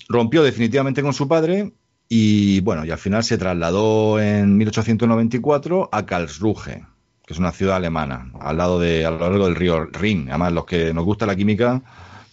[0.07, 1.73] Rompió definitivamente con su padre
[2.13, 6.85] y bueno, y al final se trasladó en 1894 a Karlsruhe,
[7.25, 10.27] que es una ciudad alemana, al lado de, a lo largo del río Rin.
[10.29, 11.81] Además, los que nos gusta la química,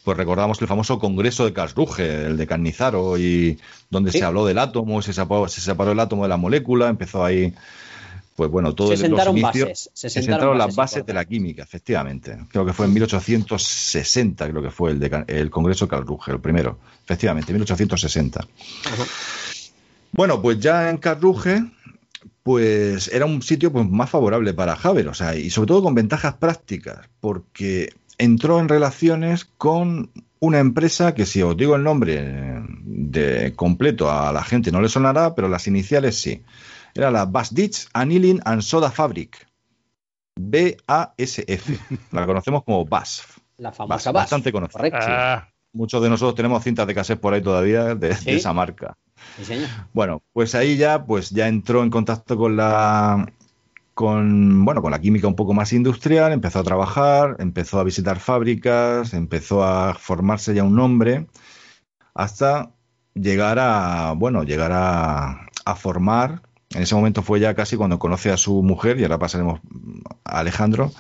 [0.09, 3.59] pues recordamos el famoso congreso de Karlsruhe, el de Carnizaro, y
[3.91, 7.23] donde se habló del átomo, se separó, se separó el átomo de la molécula, empezó
[7.23, 7.53] ahí
[8.35, 12.39] pues bueno, todo se sentaron los bases, se, sentaron, las bases de la química, efectivamente.
[12.49, 16.41] Creo que fue en 1860, creo que fue el, de, el Congreso de Karlsruhe, el
[16.41, 18.41] primero, efectivamente, 1860.
[18.87, 19.05] Ajá.
[20.13, 21.65] Bueno, pues ya en Carruge,
[22.43, 25.95] pues era un sitio pues, más favorable para Haber, o sea, y sobre todo con
[25.95, 32.63] ventajas prácticas, porque entró en relaciones con una empresa que si os digo el nombre
[32.85, 36.43] de completo a la gente no le sonará, pero las iniciales sí.
[36.95, 39.47] Era la Basditch Annealing and Soda Fabric.
[40.37, 41.79] B-A-S-F.
[42.13, 43.39] La conocemos como BASF.
[43.59, 44.23] La famosa BASF.
[44.23, 44.91] Bastante conocida.
[44.93, 45.49] Ah.
[45.73, 48.97] Muchos de nosotros tenemos cintas de cassette por ahí todavía de esa marca.
[49.93, 53.31] Bueno, pues ahí ya, pues ya entró en contacto con la
[53.99, 58.21] con bueno con la química un poco más industrial, empezó a trabajar, empezó a visitar
[58.21, 61.27] fábricas, empezó a formarse ya un nombre,
[62.15, 62.71] hasta
[63.15, 66.43] llegar a bueno llegar a, a formar.
[66.71, 69.59] En ese momento fue ya casi cuando conoce a su mujer y ahora pasaremos
[70.23, 70.93] a Alejandro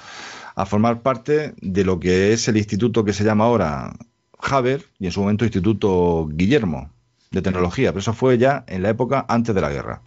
[0.56, 3.92] a formar parte de lo que es el instituto que se llama ahora
[4.40, 6.90] Haber y en su momento Instituto Guillermo,
[7.30, 10.02] de tecnología, pero eso fue ya en la época antes de la guerra.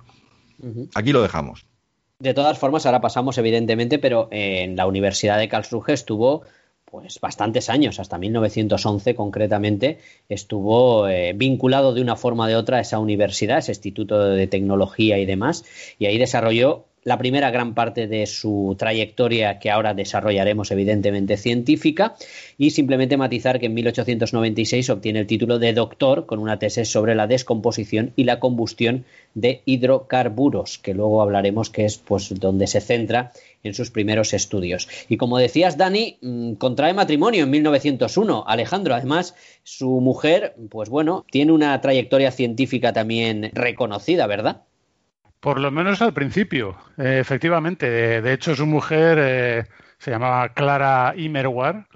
[0.94, 1.71] Aquí lo dejamos.
[2.22, 6.44] De todas formas, ahora pasamos evidentemente, pero en la Universidad de Karlsruhe estuvo
[6.86, 9.98] pues bastantes años, hasta 1911 concretamente,
[10.30, 14.46] estuvo eh, vinculado de una forma o de otra a esa universidad, ese instituto de
[14.46, 15.66] tecnología y demás,
[15.98, 22.16] y ahí desarrolló la primera gran parte de su trayectoria que ahora desarrollaremos evidentemente científica
[22.58, 27.16] y simplemente matizar que en 1896 obtiene el título de doctor con una tesis sobre
[27.16, 32.82] la descomposición y la combustión de hidrocarburos, que luego hablaremos que es pues donde se
[32.82, 33.32] centra
[33.64, 34.88] en sus primeros estudios.
[35.10, 38.44] Y como decías, Dani, mm, contrae matrimonio en 1901.
[38.48, 44.64] Alejandro, además, su mujer, pues bueno, tiene una trayectoria científica también reconocida, ¿verdad?
[45.42, 47.90] Por lo menos al principio, eh, efectivamente.
[48.22, 49.66] De, hecho, su mujer eh,
[49.98, 51.88] se llamaba Clara Imerwar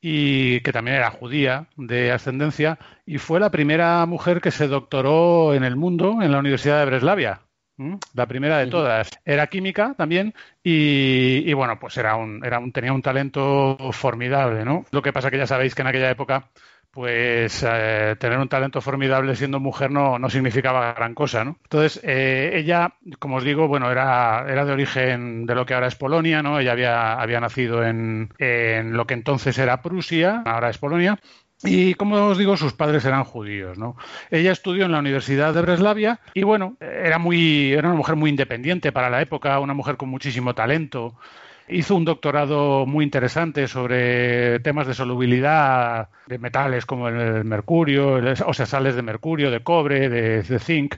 [0.00, 5.54] y que también era judía de ascendencia y fue la primera mujer que se doctoró
[5.54, 7.40] en el mundo en la Universidad de Breslavia.
[8.14, 9.10] La primera de todas.
[9.24, 14.84] Era química también y, bueno, pues era un, era un, tenía un talento formidable, ¿no?
[14.92, 16.50] Lo que pasa que ya sabéis que en aquella época
[16.94, 21.58] pues eh, tener un talento formidable siendo mujer no, no significaba gran cosa, ¿no?
[21.64, 25.88] Entonces, eh, ella, como os digo, bueno, era, era de origen de lo que ahora
[25.88, 26.60] es Polonia, ¿no?
[26.60, 31.18] Ella había, había nacido en, en lo que entonces era Prusia, ahora es Polonia,
[31.64, 33.96] y como os digo, sus padres eran judíos, ¿no?
[34.30, 38.30] Ella estudió en la Universidad de Breslavia y bueno, era muy, era una mujer muy
[38.30, 41.16] independiente para la época, una mujer con muchísimo talento.
[41.68, 48.54] Hizo un doctorado muy interesante sobre temas de solubilidad de metales como el mercurio, o
[48.54, 50.96] sea, sales de mercurio, de cobre, de, zinc.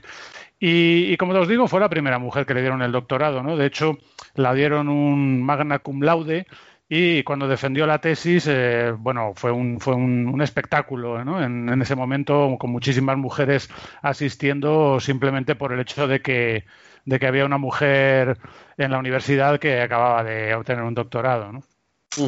[0.59, 3.55] Y, como os digo, fue la primera mujer que le dieron el doctorado, ¿no?
[3.55, 3.97] De hecho,
[4.35, 6.47] la dieron un magna cum laude
[6.89, 11.43] y cuando defendió la tesis, eh, bueno, fue un, fue un, espectáculo ¿no?
[11.43, 13.69] en, en, ese momento, con muchísimas mujeres
[14.01, 16.65] asistiendo simplemente por el hecho de que
[17.07, 18.37] de que había una mujer
[18.77, 21.53] en la universidad que acababa de obtener un doctorado.
[21.53, 21.63] ¿no?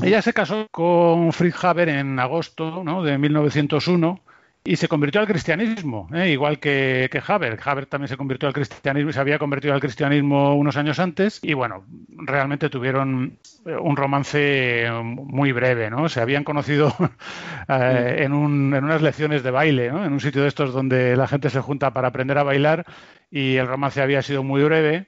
[0.01, 3.03] Ella se casó con Fritz Haber en agosto ¿no?
[3.03, 4.21] de 1901
[4.63, 6.29] y se convirtió al cristianismo, ¿eh?
[6.29, 7.59] igual que, que, Haber.
[7.63, 11.39] Haber también se convirtió al cristianismo y se había convertido al cristianismo unos años antes.
[11.41, 16.07] Y bueno, realmente tuvieron eh, un romance muy breve, ¿no?
[16.07, 16.93] Se habían conocido
[17.69, 20.05] eh, en, un, en, unas lecciones de baile, ¿no?
[20.05, 22.85] En un sitio de estos donde la gente se junta para aprender a bailar
[23.31, 25.07] y el romance había sido muy breve.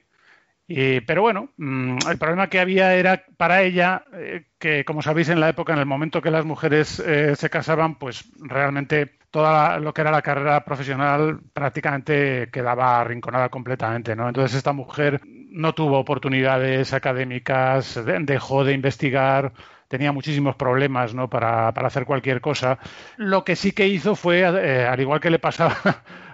[1.06, 5.40] pero bueno, mm, el problema que había era para ella eh, que, como sabéis, en
[5.40, 9.94] la época, en el momento que las mujeres eh, se casaban, pues realmente todo lo
[9.94, 14.28] que era la carrera profesional prácticamente quedaba arrinconada completamente, ¿no?
[14.28, 19.52] Entonces esta mujer no tuvo oportunidades académicas, dejó de investigar,
[19.92, 21.28] tenía muchísimos problemas ¿no?
[21.28, 22.78] para, hacer cualquier cosa.
[23.18, 25.76] Lo que sí que hizo fue, eh, al igual que le pasaba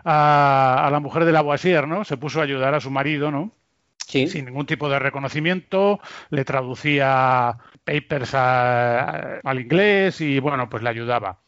[0.04, 2.04] a, la mujer de Lavoisier, ¿no?
[2.04, 3.52] Se puso a ayudar a su marido, ¿no?
[3.98, 11.40] Sin ningún tipo de reconocimiento, le traducía papers al inglés y, bueno, pues le ayudaba.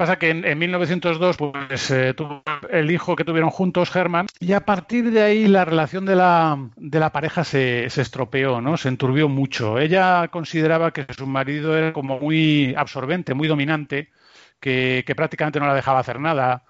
[0.00, 4.64] Pasa que en, 1902 pues, eh, tuvo el hijo que tuvieron juntos, Herman, y a
[4.64, 8.78] partir de ahí la relación de la, de la pareja se, se, estropeó, ¿no?
[8.78, 9.78] Se enturbió mucho.
[9.78, 14.08] Ella consideraba que su marido era como muy absorbente, muy dominante,
[14.58, 16.64] que, que prácticamente no la dejaba hacer nada,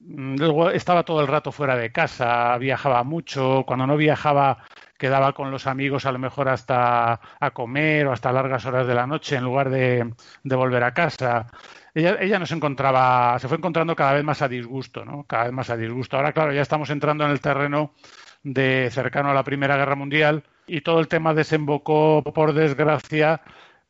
[0.00, 4.64] luego estaba todo el rato fuera de casa, viajaba mucho, cuando no viajaba
[4.98, 8.94] quedaba con los amigos a lo mejor hasta a comer o hasta largas horas de
[8.94, 11.46] la noche en lugar de, volver a casa.
[11.94, 15.24] Ella, ella no se encontraba, se fue encontrando cada vez más a disgusto, ¿no?
[15.24, 16.16] Cada vez más a disgusto.
[16.16, 17.94] Ahora, claro, ya estamos entrando en el terreno
[18.42, 23.40] de cercano a la Primera Guerra Mundial y todo el tema desembocó, por desgracia,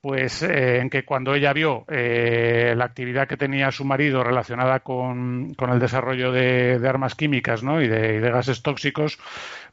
[0.08, 4.80] pues eh, en que cuando ella vio eh, la actividad que tenía su marido relacionada
[4.80, 7.82] con, el desarrollo de, armas químicas ¿no?
[7.82, 9.18] y, de, gases tóxicos,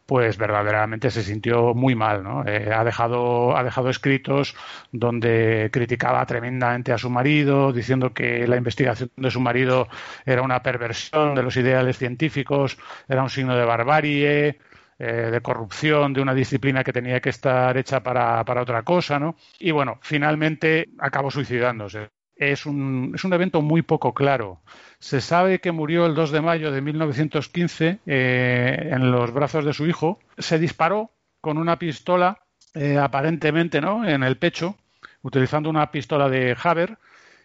[0.06, 2.22] pues verdaderamente se sintió muy mal.
[2.22, 2.46] ¿no?
[2.46, 4.58] Eh, ha, dejado, ha dejado escritos
[4.92, 9.88] donde criticaba tremendamente a su marido, diciendo que la investigación de su marido
[10.26, 14.60] era una perversión de los ideales científicos, era un signo de barbarie.
[14.98, 19.20] Eh, de corrupción de una disciplina que tenía que estar hecha para, para otra cosa,
[19.20, 19.36] ¿no?
[19.60, 22.12] Y bueno, finalmente acabó suicidándose.
[22.34, 24.62] Es un, es un evento muy poco claro.
[25.00, 29.74] Se sabe que murió el 2 de mayo de 1915 eh, en los brazos de
[29.74, 30.20] su hijo.
[30.38, 32.40] Se disparó con una pistola,
[32.74, 34.08] eh, aparentemente, ¿no?
[34.08, 34.78] En el pecho,
[35.24, 36.98] utilizando una pistola de Haber,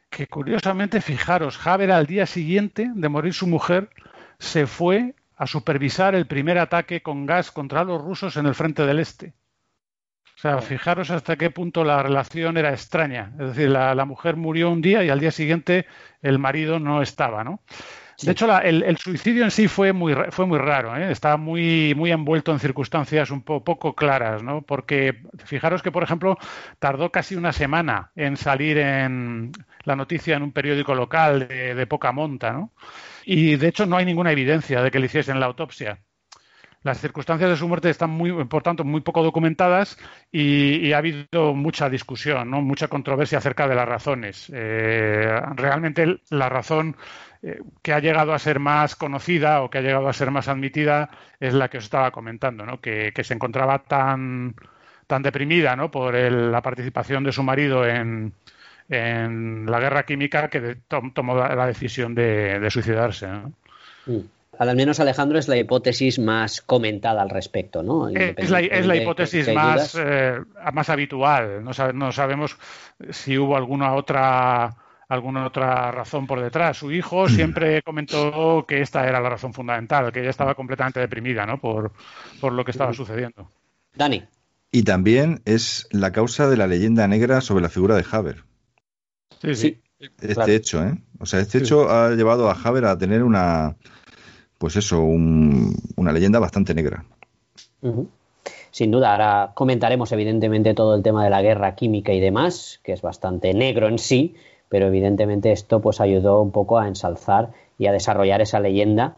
[0.08, 3.90] que curiosamente, fijaros, Haber al día siguiente de morir su mujer
[4.38, 8.85] se fue a supervisar el primer ataque con gas contra los rusos en el frente
[8.85, 9.33] del Este.
[10.37, 13.33] O sea, fijaros hasta qué punto la relación era extraña.
[13.40, 15.87] Es decir, la, mujer murió un día y al día siguiente
[16.20, 17.62] el marido no estaba, ¿no?
[18.20, 21.11] De hecho, el, suicidio en sí fue muy, fue muy raro, ¿eh?
[21.11, 24.61] estaba muy, muy envuelto en circunstancias un poco claras, ¿no?
[24.61, 26.37] Porque fijaros que, por ejemplo,
[26.79, 29.53] tardó casi una semana en salir en
[29.85, 32.72] la noticia en un periódico local de, de poca monta, ¿no?
[33.24, 35.98] Y de hecho no hay ninguna evidencia de que le hiciesen la autopsia.
[36.83, 39.98] las circunstancias de su muerte están muy, por tanto, muy poco documentadas
[40.33, 42.62] y, ha habido mucha discusión, ¿no?
[42.62, 44.50] mucha controversia acerca de las razones.
[44.54, 46.96] Eh, realmente la razón
[47.42, 50.48] eh, que ha llegado a ser más conocida o que ha llegado a ser más
[50.48, 52.80] admitida es la que os estaba comentando, ¿no?
[52.80, 54.54] que, se encontraba tan,
[55.06, 55.90] tan deprimida ¿no?
[55.90, 58.35] por la participación de su marido en,
[58.90, 60.76] en la guerra química que
[61.14, 63.29] tomó la decisión de, suicidarse.
[63.29, 63.53] ¿no?
[64.07, 64.20] Mm
[64.61, 68.11] al menos Alejandro es la hipótesis más comentada al respecto, ¿no?
[68.11, 70.38] Es la, hipótesis más, eh,
[70.74, 71.64] más habitual.
[71.64, 72.59] No, no, sabemos
[73.09, 74.76] si hubo alguna otra
[75.09, 76.76] alguna otra razón por detrás.
[76.76, 81.46] Su hijo siempre comentó que esta era la razón fundamental, que ella estaba completamente deprimida,
[81.46, 81.59] ¿no?
[81.59, 81.92] Por,
[82.38, 83.50] por lo que estaba sucediendo.
[83.94, 84.24] Dani.
[84.70, 88.49] Y también es la causa de la leyenda negra sobre la figura de Haber.
[89.40, 89.81] Sí, sí.
[90.20, 90.96] Este hecho, ¿eh?
[91.18, 93.76] O sea, este hecho ha llevado a Haber a tener una
[94.61, 97.03] pues eso, una leyenda bastante negra.
[98.70, 102.92] Sin duda, ahora comentaremos evidentemente todo el tema de la guerra química y demás, que
[102.92, 104.35] es bastante negro en sí,
[104.68, 109.16] pero evidentemente esto pues ayudó un poco a ensalzar y a desarrollar esa leyenda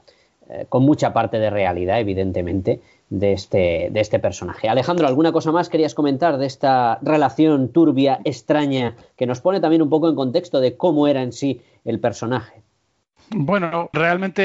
[0.48, 2.80] eh, con mucha parte de realidad, evidentemente,
[3.12, 4.70] de este, de este personaje.
[4.70, 9.83] Alejandro, ¿alguna cosa más querías comentar de esta relación turbia, extraña, que nos pone también
[9.83, 12.62] un poco en contexto de cómo era en sí el personaje?
[13.29, 14.42] Bueno, realmente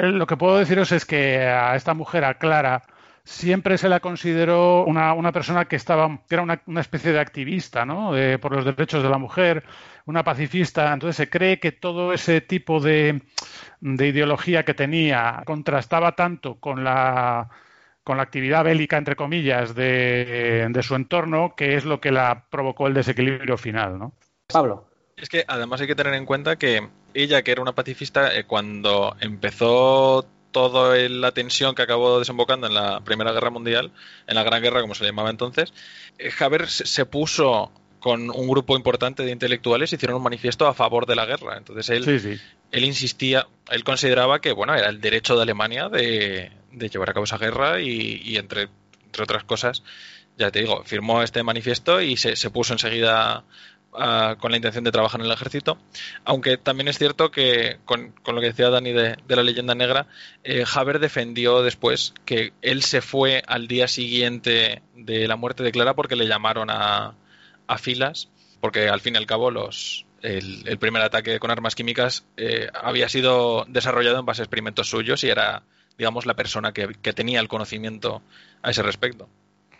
[0.00, 2.82] eh, lo que puedo deciros es que a esta mujer, a Clara,
[3.22, 7.20] siempre se la consideró una, una persona que estaba, que era una, una especie de
[7.20, 8.10] activista, ¿no?
[8.40, 9.62] por los derechos de la mujer,
[10.04, 10.92] una pacifista.
[10.92, 13.22] Entonces se cree que todo ese tipo de,
[13.80, 17.48] de ideología que tenía contrastaba tanto con la
[18.08, 22.46] con la actividad bélica, entre comillas, de, de su entorno, que es lo que la
[22.48, 24.14] provocó el desequilibrio final, ¿no?
[24.46, 24.86] Pablo.
[25.14, 28.44] Es que además hay que tener en cuenta que ella, que era una pacifista, eh,
[28.44, 33.92] cuando empezó toda la tensión que acabó desembocando en la Primera Guerra Mundial,
[34.26, 35.74] en la Gran Guerra, como se le llamaba entonces,
[36.16, 41.04] eh, Haber se puso con un grupo importante de intelectuales hicieron un manifiesto a favor
[41.04, 41.58] de la guerra.
[41.58, 42.40] Entonces él,
[42.70, 47.24] él insistía, él consideraba que bueno era el derecho de Alemania de, llevar a cabo
[47.24, 48.68] esa guerra y, entre,
[49.20, 49.82] otras cosas,
[50.36, 53.44] ya te digo, firmó este manifiesto y se, se puso enseguida
[54.38, 55.78] con la intención de trabajar en el ejército.
[56.24, 60.06] Aunque también es cierto que, con, lo que decía Dani de, la leyenda negra,
[60.44, 65.72] eh, Haber defendió después que él se fue al día siguiente de la muerte de
[65.72, 67.14] Clara porque le llamaron a,
[67.78, 68.28] filas,
[68.60, 73.08] porque al fin y al cabo los, el, primer ataque con armas químicas eh, había
[73.08, 75.64] sido desarrollado en base a experimentos suyos y era,
[75.98, 78.22] digamos, la persona que, que tenía el conocimiento
[78.62, 79.28] a ese respecto.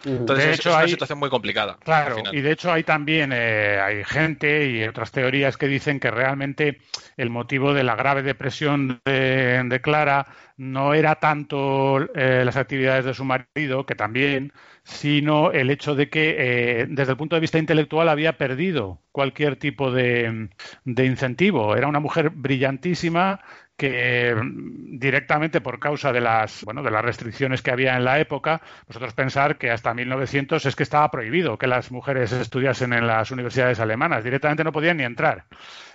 [0.04, 1.76] Entonces de hecho, es una situación muy complicada.
[1.82, 6.10] Claro, y de hecho hay también eh, hay gente y otras teorías que dicen que
[6.10, 6.78] realmente
[7.16, 10.26] el motivo de la grave depresión de, Clara
[10.56, 14.52] no era tanto eh, las actividades de su marido, que también,
[14.84, 19.56] sino el hecho de que eh, desde el punto de vista intelectual había perdido cualquier
[19.56, 20.48] tipo de,
[20.84, 21.76] de incentivo.
[21.76, 23.40] Era una mujer brillantísima
[23.78, 28.18] que mm, directamente por causa de las bueno de las restricciones que había en la
[28.18, 33.06] época vosotros pensar que hasta 1900 es que estaba prohibido que las mujeres estudiasen en
[33.06, 34.24] las universidades alemanas.
[34.24, 35.44] Directamente no podían ni entrar.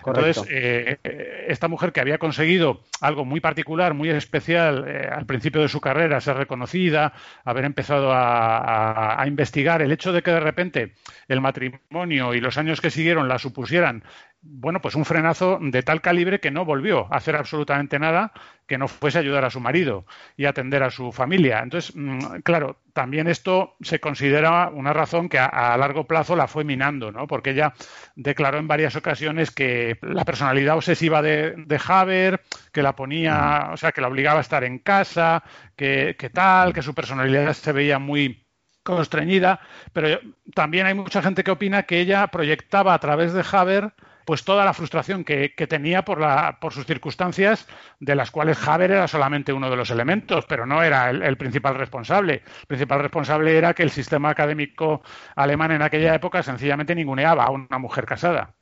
[0.06, 5.26] Entonces eh, eh, esta mujer que había conseguido algo muy particular muy especial eh, al
[5.26, 10.32] principio de su carrera ser reconocida haber empezado a, a investigar el hecho de que
[10.32, 10.94] de repente
[11.28, 14.04] el matrimonio y los años que siguieron la supusieran
[14.46, 18.34] bueno, pues un frenazo de tal calibre que no volvió a hacer absolutamente nada
[18.68, 20.06] que no fuese a ayudar a su marido
[20.38, 21.60] y atender a su familia.
[21.60, 26.64] Entonces, mm, claro, también esto se considera una razón que a, largo plazo la fue
[26.64, 27.26] minando, ¿no?
[27.28, 27.74] Porque ella
[28.16, 33.78] declaró en varias ocasiones que la personalidad obsesiva de, de Haber, que la ponía, o
[33.78, 35.44] sea, que la obligaba a estar en casa,
[35.76, 38.46] que, que tal, que su personalidad se veía muy
[38.84, 39.62] constreñida,
[39.94, 40.20] pero
[40.54, 43.94] también hay mucha gente que opina que ella proyectaba a través de Haber
[44.26, 47.68] pues toda la frustración que, tenía por, la, por sus circunstancias,
[48.00, 51.76] de las cuales Haber era solamente uno de los elementos, pero no era el, principal
[51.76, 52.44] responsable.
[52.62, 55.02] El principal responsable era que el sistema académico
[55.36, 58.54] alemán en aquella época sencillamente ninguneaba a una mujer casada.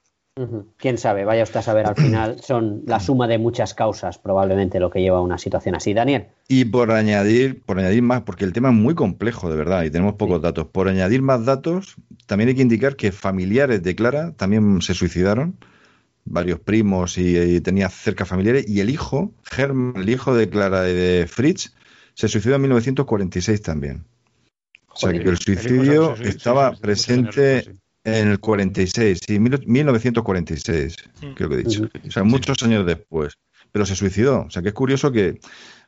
[0.78, 4.80] Quién sabe, vaya usted a saber al final, son la suma de muchas causas probablemente
[4.80, 5.94] lo que lleva a una situación así.
[5.94, 6.28] Daniel.
[6.48, 9.92] Y por añadir, por añadir más, porque el tema es muy complejo de verdad y
[9.92, 11.96] tenemos pocos datos, por añadir más datos,
[12.28, 15.58] también hay que indicar que familiares de Clara también se suicidaron,
[16.24, 20.94] varios primos y, tenía cerca familiares, y el hijo, Germán, el hijo de Clara y
[20.94, 21.74] de Fritz,
[22.14, 24.06] se suicidó en 1946 también.
[24.88, 30.96] o sea que el suicidio estaba presente en el 46, sí, 1946,
[31.36, 31.90] creo que he dicho.
[32.08, 33.38] O sea, muchos años después.
[33.72, 34.42] Pero se suicidó.
[34.42, 35.40] O sea, que es curioso que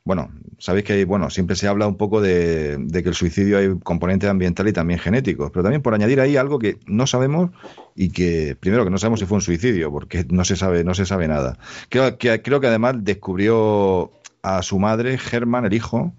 [0.06, 4.30] bueno, sabéis que bueno, siempre se habla un poco de, que el suicidio hay componentes
[4.30, 7.52] ambientales y también genéticos, pero también por añadir ahí algo que no sabemos
[7.96, 10.94] y que primero que no sabemos si fue un suicidio, porque no se sabe, no
[10.94, 11.58] se sabe nada.
[11.88, 14.12] Creo que, creo que además descubrió
[14.42, 16.14] a su madre, Germán, el hijo,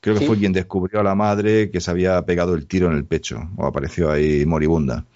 [0.00, 2.96] creo que fue quien descubrió a la madre que se había pegado el tiro en
[2.96, 5.06] el pecho, o apareció ahí moribunda.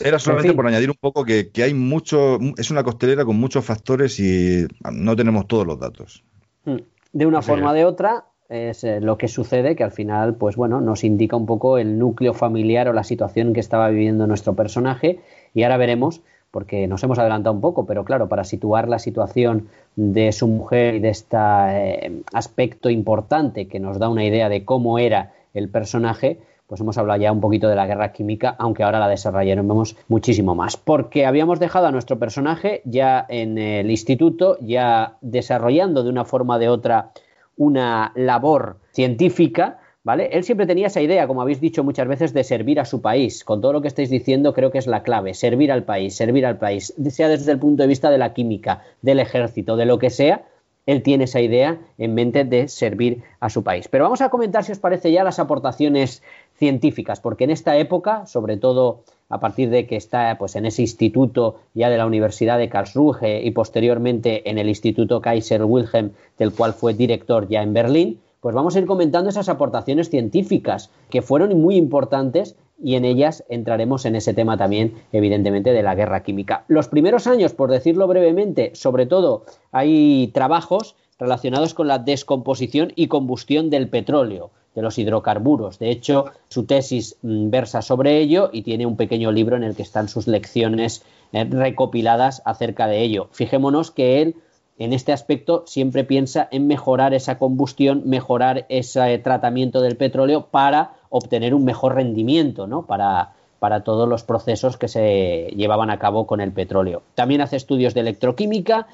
[0.00, 4.18] Era solamente por añadir un poco que, hay mucho, es una costelera con muchos factores
[4.18, 6.24] y no tenemos todos los datos.
[6.64, 6.78] Hmm.
[7.12, 10.56] De una forma o de otra, es eh, lo que sucede, que al final, pues
[10.56, 14.54] bueno, nos indica un poco el núcleo familiar o la situación que estaba viviendo nuestro
[14.54, 15.20] personaje.
[15.54, 19.68] Y ahora veremos, porque nos hemos adelantado un poco, pero claro, para situar la situación
[19.96, 24.64] de su mujer y de este eh, aspecto importante que nos da una idea de
[24.64, 26.38] cómo era el personaje,
[26.72, 30.54] pues hemos hablado ya un poquito de la guerra química, aunque ahora la desarrollaremos muchísimo
[30.54, 30.78] más.
[30.78, 36.56] Porque habíamos dejado a nuestro personaje ya en el instituto, ya desarrollando de una forma
[36.56, 37.10] o de otra
[37.58, 40.30] una labor científica, ¿vale?
[40.32, 43.44] Él siempre tenía esa idea, como habéis dicho muchas veces, de servir a su país.
[43.44, 46.46] Con todo lo que estáis diciendo, creo que es la clave, servir al país, servir
[46.46, 49.98] al país, sea desde el punto de vista de la química, del ejército, de lo
[49.98, 50.46] que sea,
[50.86, 53.88] él tiene esa idea en mente de servir a su país.
[53.88, 56.22] Pero vamos a comentar, si os parece, ya las aportaciones
[56.56, 60.82] científicas, porque en esta época, sobre todo a partir de que está pues, en ese
[60.82, 66.52] instituto ya de la Universidad de Karlsruhe y posteriormente en el Instituto Kaiser Wilhelm, del
[66.52, 71.22] cual fue director ya en Berlín, pues vamos a ir comentando esas aportaciones científicas que
[71.22, 76.22] fueron muy importantes y en ellas entraremos en ese tema también, evidentemente, de la guerra
[76.22, 76.64] química.
[76.68, 83.06] Los primeros años, por decirlo brevemente, sobre todo hay trabajos relacionados con la descomposición y
[83.06, 85.78] combustión del petróleo, de los hidrocarburos.
[85.78, 89.76] De hecho, su tesis mm, versa sobre ello y tiene un pequeño libro en el
[89.76, 93.28] que están sus lecciones eh, recopiladas acerca de ello.
[93.32, 94.36] Fijémonos que él
[94.78, 100.94] en este aspecto siempre piensa en mejorar esa combustión, mejorar ese tratamiento del petróleo para
[101.10, 102.86] obtener un mejor rendimiento, ¿no?
[102.86, 107.02] Para, para todos los procesos que se llevaban a cabo con el petróleo.
[107.14, 108.88] También hace estudios de electroquímica,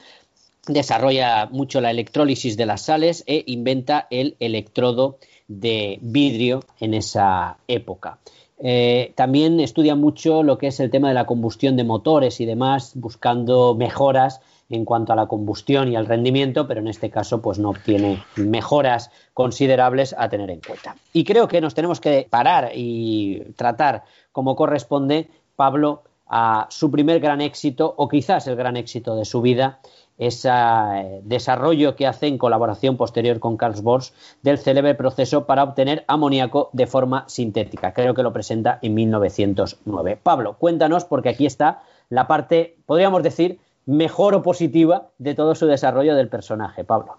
[0.67, 7.59] desarrolla mucho la electrólisis de las sales e inventa el electrodo de vidrio en esa
[7.69, 8.19] época.
[8.61, 12.45] Eh, también estudia mucho lo que es el tema de la combustión de motores y
[12.45, 14.41] demás, buscando mejoras
[14.71, 18.23] en cuanto a la combustión y al rendimiento, pero en este caso pues no obtiene
[18.37, 20.97] mejoras considerables a tener en cuenta.
[21.13, 27.21] Y creo que nos tenemos que parar y tratar como corresponde Pablo a su primer
[27.21, 29.81] gran éxito o quizás el gran éxito de su vida,
[30.19, 34.13] ese eh, desarrollo que hace en colaboración posterior con Carl Bosch
[34.43, 37.95] del célebre proceso para obtener amoníaco de forma sintética.
[37.95, 40.19] Creo que lo presenta en 1909.
[40.23, 45.67] Pablo, cuéntanos porque aquí está la parte, podríamos decir, mejor o positiva de todo su
[45.67, 47.19] desarrollo del personaje, Pablo.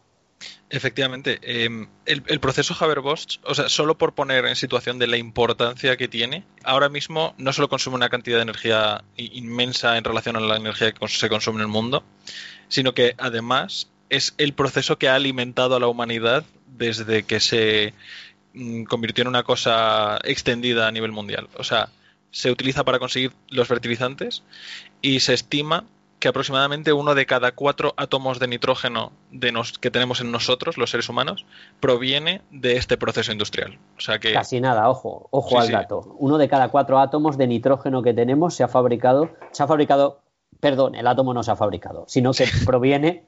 [0.70, 5.98] Efectivamente, em, el, proceso Haber-Bosch, o sea, solo por poner en situación de la importancia
[5.98, 10.42] que tiene, ahora mismo no solo consume una cantidad de energía inmensa en relación a
[10.42, 12.04] la energía que se consume en el mundo,
[12.68, 17.96] sino que además es el proceso que ha alimentado a la humanidad desde que se
[18.54, 21.50] mm, convirtió en una cosa extendida a nivel mundial.
[21.58, 21.90] O sea,
[22.30, 24.44] se utiliza para conseguir los fertilizantes
[25.02, 25.86] y se estima
[26.20, 30.92] que aproximadamente uno de cada cuatro átomos de nitrógeno de que tenemos en nosotros, los
[30.92, 31.46] seres humanos,
[31.80, 33.80] proviene de este proceso industrial.
[33.98, 34.34] O sea que...
[34.34, 36.16] Casi nada, ojo, ojo al dato.
[36.20, 40.22] Uno de cada cuatro átomos de nitrógeno que tenemos se ha fabricado, se ha fabricado,
[40.60, 43.26] perdón, el átomo no se ha fabricado, sino que proviene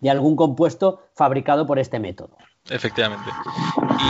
[0.00, 2.36] de algún compuesto fabricado por este método.
[2.68, 3.30] Efectivamente.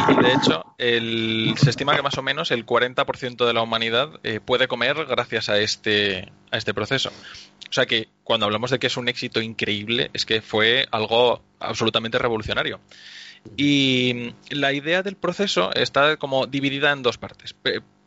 [0.09, 4.41] Y, de hecho, se estima que más o menos el 40% de la humanidad eh,
[4.41, 7.11] puede comer gracias a este, a este proceso.
[7.69, 11.43] O sea que cuando hablamos de que es un éxito increíble, es que fue algo
[11.61, 12.81] absolutamente revolucionario.
[13.57, 17.55] Y la idea del proceso está como dividida en dos partes.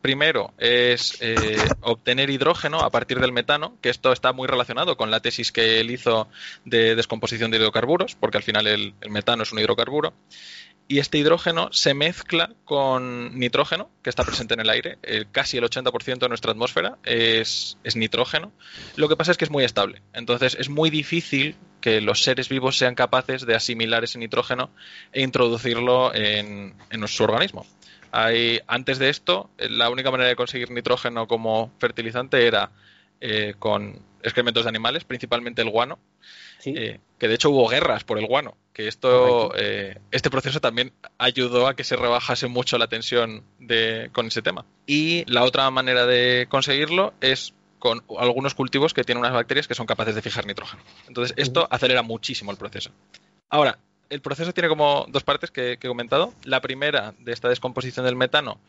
[0.02, 5.10] Primero es eh, obtener hidrógeno a partir del metano, que esto está muy relacionado con
[5.10, 6.28] la tesis que él hizo
[6.64, 10.14] de descomposición de hidrocarburos, porque al final el metano es un hidrocarburo
[10.90, 14.98] y este hidrógeno se mezcla con nitrógeno, que está presente en el aire.
[15.30, 18.50] casi el 80% de nuestra atmósfera es, nitrógeno.
[18.96, 20.02] Lo que pasa es que es muy estable.
[20.14, 24.70] Entonces es muy difícil que los seres vivos sean capaces de asimilar ese nitrógeno
[25.12, 27.64] e introducirlo en, nuestro organismo.
[28.66, 32.72] antes de esto, la única manera de conseguir nitrógeno como fertilizante era
[33.20, 36.00] eh, con excrementos de animales, principalmente el guano,
[36.64, 40.92] eh, que de hecho hubo guerras por el guano, que esto, eh, este proceso también
[41.18, 44.64] ayudó a que se rebajase mucho la tensión de, con ese tema.
[44.86, 49.74] Y la otra manera de conseguirlo es con algunos cultivos que tienen unas bacterias que
[49.74, 50.82] son capaces de fijar nitrógeno.
[51.08, 52.90] Entonces esto acelera muchísimo el proceso.
[53.48, 53.78] Ahora,
[54.10, 56.34] el proceso tiene como dos partes que, he comentado.
[56.44, 58.60] La primera, de esta descomposición del metano,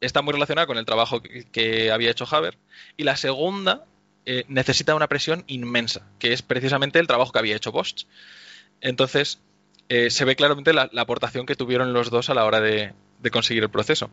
[0.00, 2.58] está muy relacionada con el trabajo que, había hecho Haber.
[2.96, 3.84] Y la segunda
[4.24, 8.04] eh, necesita una presión inmensa, que es precisamente el trabajo que había hecho Bosch.
[8.80, 9.40] Entonces,
[9.88, 12.94] eh, se ve claramente la, aportación que tuvieron los dos a la hora de,
[13.30, 14.10] conseguir el proceso.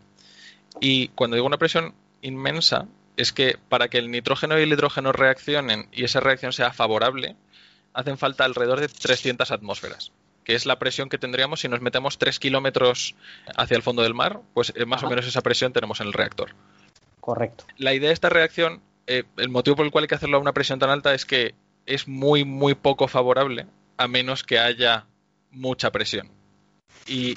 [0.79, 2.87] Y cuando digo una presión inmensa,
[3.17, 7.35] es que para que el nitrógeno y el hidrógeno reaccionen y esa reacción sea favorable,
[7.93, 10.11] hacen falta alrededor de 300 atmósferas,
[10.43, 13.15] que es la presión que tendríamos si nos metemos 3 kilómetros
[13.55, 16.13] hacia el fondo del mar, pues eh, más o menos esa presión tenemos en el
[16.13, 16.55] reactor.
[17.19, 17.65] Correcto.
[17.77, 20.39] La idea de esta reacción, eh, el motivo por el cual hay que hacerlo a
[20.39, 21.55] una presión tan alta es que
[21.87, 23.65] es muy, muy poco favorable
[23.97, 25.07] a menos que haya
[25.49, 26.29] mucha presión.
[27.07, 27.33] Y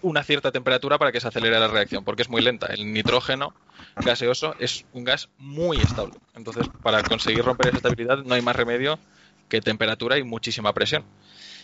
[0.00, 2.68] una cierta temperatura para que se acelere la reacción, porque es muy lenta.
[2.68, 3.52] El nitrógeno
[3.96, 6.14] gaseoso es un gas muy estable.
[6.36, 9.00] Entonces, para conseguir romper esa estabilidad no hay más remedio
[9.48, 11.02] que temperatura y muchísima presión.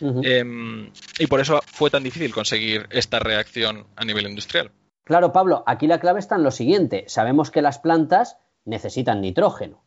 [0.00, 0.90] Em,
[1.20, 4.72] y por eso fue tan difícil conseguir esta reacción a nivel industrial.
[5.04, 7.04] Claro, Pablo, aquí la clave está en lo siguiente.
[7.06, 9.84] Sabemos que las plantas necesitan nitrógeno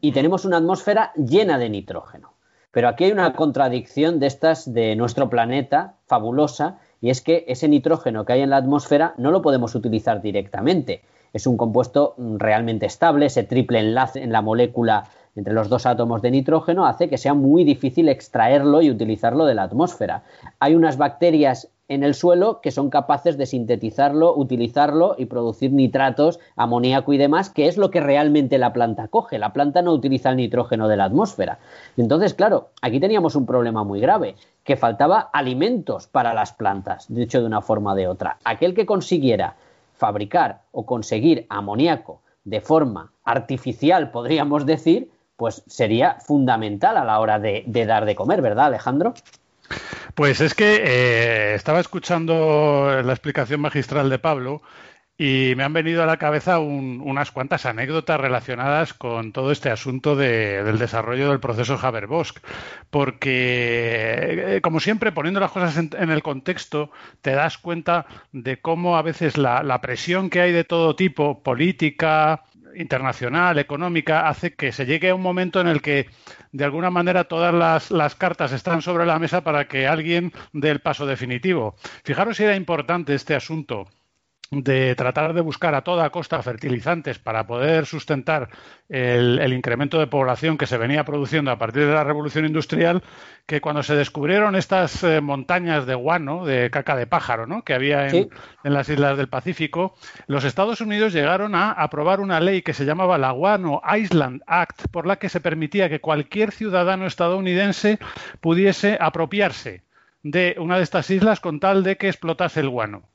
[0.00, 2.34] y tenemos una atmósfera llena de nitrógeno.
[2.70, 7.68] Pero aquí hay una contradicción de estas de nuestro planeta fabulosa y es que ese
[7.68, 11.02] nitrógeno que hay en la atmósfera no lo podemos utilizar directamente.
[11.32, 16.22] Es un compuesto realmente estable, ese triple enlace en la molécula entre los dos átomos
[16.22, 20.22] de nitrógeno hace que sea muy difícil extraerlo y utilizarlo de la atmósfera.
[20.60, 26.38] Hay unas bacterias en el suelo que son capaces de sintetizarlo, utilizarlo y producir nitratos,
[26.54, 29.38] amoníaco y demás, que es lo que realmente la planta coge.
[29.38, 31.58] La planta no utiliza el nitrógeno de la atmósfera.
[31.96, 37.40] Entonces, claro, aquí teníamos un problema muy grave, que faltaba alimentos para las plantas, dicho
[37.40, 38.36] de una forma o de otra.
[38.44, 39.56] Aquel que consiguiera
[39.94, 47.38] fabricar o conseguir amoníaco de forma artificial, podríamos decir, pues sería fundamental a la hora
[47.38, 49.14] de, dar de comer, ¿verdad, Alejandro?
[50.16, 54.62] Pues es que eh, estaba escuchando la explicación magistral de Pablo
[55.16, 60.16] y me han venido a la cabeza unas cuantas anécdotas relacionadas con todo este asunto
[60.16, 62.40] del desarrollo del proceso Haber-Bosch.
[62.90, 66.90] Porque, eh, como siempre, poniendo las cosas en, el contexto,
[67.22, 72.42] te das cuenta de cómo a veces la presión que hay de todo tipo, política,
[72.78, 76.08] internacional, económica, hace que se llegue a un momento en el que,
[76.52, 80.80] de alguna manera, todas las, cartas están sobre la mesa para que alguien dé el
[80.80, 81.74] paso definitivo.
[82.04, 83.88] Fijaros si era importante este asunto
[84.50, 88.48] de tratar de buscar a toda costa fertilizantes para poder sustentar
[88.88, 93.02] el, incremento de población que se venía produciendo a partir de la revolución industrial,
[93.44, 97.62] que cuando se descubrieron estas eh, montañas de guano, de caca de pájaro, ¿no?
[97.62, 98.30] que había en,
[98.62, 99.94] las islas del Pacífico,
[100.26, 104.88] los Estados Unidos llegaron a aprobar una ley que se llamaba la Guano Island Act,
[104.90, 107.98] por la que se permitía que cualquier ciudadano estadounidense
[108.40, 109.82] pudiese apropiarse
[110.22, 113.08] de una de estas islas con tal de que explotase el guano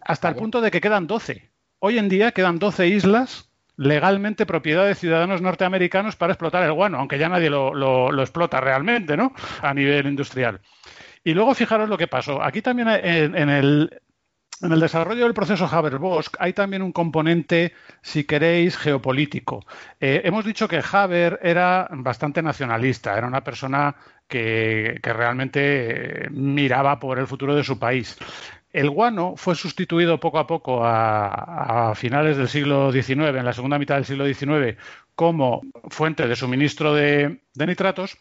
[0.00, 1.50] hasta el punto de que quedan 12.
[1.78, 6.98] Hoy en día quedan 12 islas legalmente propiedad de ciudadanos norteamericanos para explotar el guano,
[6.98, 9.32] aunque ya nadie lo, explota realmente, ¿no?
[9.62, 10.60] A nivel industrial.
[11.24, 12.42] Y luego fijaros lo que pasó.
[12.42, 14.00] Aquí también en, el,
[14.60, 19.64] en el desarrollo del proceso Haber-Bosch hay también un componente, si queréis, geopolítico.
[19.98, 23.96] Eh, hemos dicho que Haber era bastante nacionalista, era una persona
[24.28, 28.18] que, que realmente eh, miraba por el futuro de su país.
[28.72, 33.78] El guano fue sustituido poco a poco a, finales del siglo XIX, en la segunda
[33.78, 34.78] mitad del siglo XIX,
[35.14, 38.16] como fuente de suministro de, nitratos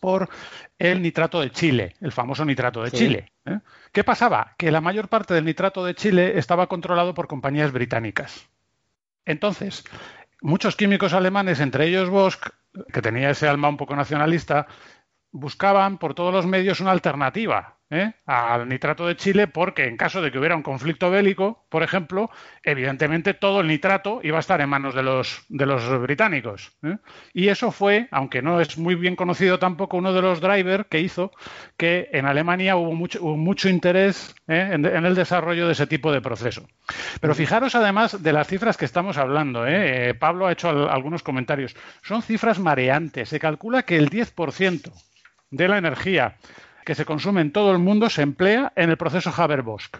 [0.00, 0.30] por
[0.78, 3.32] el nitrato de Chile, el famoso nitrato de Chile.
[3.44, 3.58] ¿eh?
[3.92, 4.54] ¿Qué pasaba?
[4.56, 8.48] Que la mayor parte del nitrato de Chile estaba controlado por compañías británicas.
[9.26, 9.84] Entonces,
[10.40, 12.48] muchos químicos alemanes, entre ellos Bosch,
[12.90, 14.66] que tenía ese alma un poco nacionalista,
[15.30, 18.12] buscaban por todos los medios una alternativa ¿eh?
[18.26, 22.30] al nitrato de Chile porque en caso de que hubiera un conflicto bélico, por ejemplo,
[22.62, 26.72] evidentemente todo el nitrato iba a estar en manos de los, de los británicos.
[26.82, 26.96] ¿eh?
[27.34, 31.00] Y eso fue, aunque no es muy bien conocido tampoco, uno de los drivers que
[31.00, 31.32] hizo
[31.76, 34.70] que en Alemania hubo mucho, interés ¿eh?
[34.72, 36.66] en, el desarrollo de ese tipo de proceso.
[37.20, 39.64] Pero fijaros además de las cifras que estamos hablando.
[40.18, 41.76] Pablo ha hecho algunos comentarios.
[42.02, 43.28] Son cifras mareantes.
[43.28, 44.92] Se calcula que el 10%
[45.50, 46.36] de la energía
[46.84, 49.98] que se consume en todo el mundo se emplea en el proceso Haber-Bosch.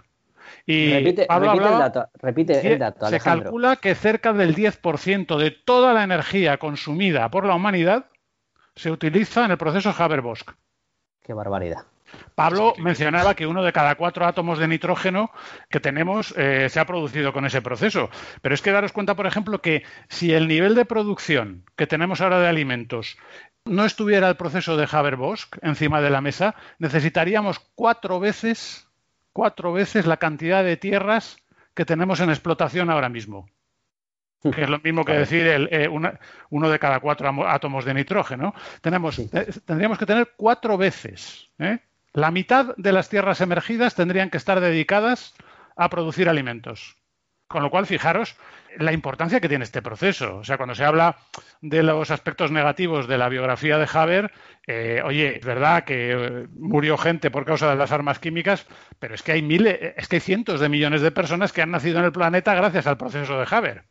[0.66, 5.94] Y repite, el dato, repite el dato, Se calcula que cerca del 10% de toda
[5.94, 8.06] la energía consumida por la humanidad
[8.76, 10.50] se utiliza en el proceso Haber-Bosch.
[11.22, 11.84] Qué barbaridad.
[12.34, 15.30] Pablo mencionaba que uno de cada cuatro átomos de nitrógeno
[15.68, 18.10] que tenemos eh, se ha producido con ese proceso.
[18.42, 22.20] Pero es que daros cuenta, por ejemplo, que si el nivel de producción que tenemos
[22.20, 23.18] ahora de alimentos
[23.64, 28.88] no estuviera el proceso de Haber-Bosch encima de la mesa, necesitaríamos cuatro veces,
[29.32, 31.38] cuatro veces la cantidad de tierras
[31.74, 33.48] que tenemos en explotación ahora mismo.
[34.42, 38.54] Que es lo mismo que decir el, eh, uno de cada cuatro átomos de nitrógeno.
[38.80, 41.50] Tenemos, eh, tendríamos que tener cuatro veces.
[41.58, 41.80] ¿eh?
[42.14, 45.34] La mitad de las tierras emergidas tendrían que estar dedicadas
[45.76, 46.96] a producir alimentos.
[47.50, 48.36] Con lo cual, fijaros
[48.78, 50.36] la importancia que tiene este proceso.
[50.36, 51.16] O sea, cuando se habla
[51.60, 54.30] de los aspectos negativos de la biografía de Haber,
[54.68, 58.66] eh, oye, es verdad que eh, murió gente por causa de las armas químicas,
[59.00, 61.72] pero es que hay miles, es que hay cientos de millones de personas que han
[61.72, 63.82] nacido en el planeta gracias al proceso de Haber.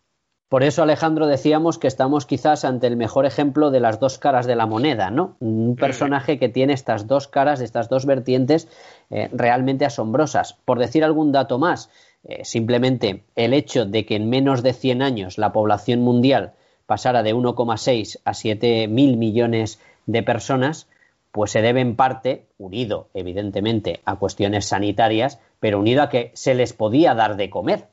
[0.47, 4.47] Por eso, Alejandro, decíamos que estamos quizás ante el mejor ejemplo de las dos caras
[4.47, 5.35] de la moneda, ¿no?
[5.39, 8.67] Un personaje que tiene estas dos caras, estas dos vertientes
[9.11, 10.53] eh, realmente asombrosas.
[10.65, 11.91] Por decir algún dato más,
[12.23, 16.53] eh, simplemente el hecho de que en menos de 100 años la población mundial
[16.85, 20.87] pasara de 1,6 a 7 mil millones de personas,
[21.31, 26.55] pues se debe en parte, unido evidentemente a cuestiones sanitarias, pero unido a que se
[26.55, 27.85] les podía dar de comer,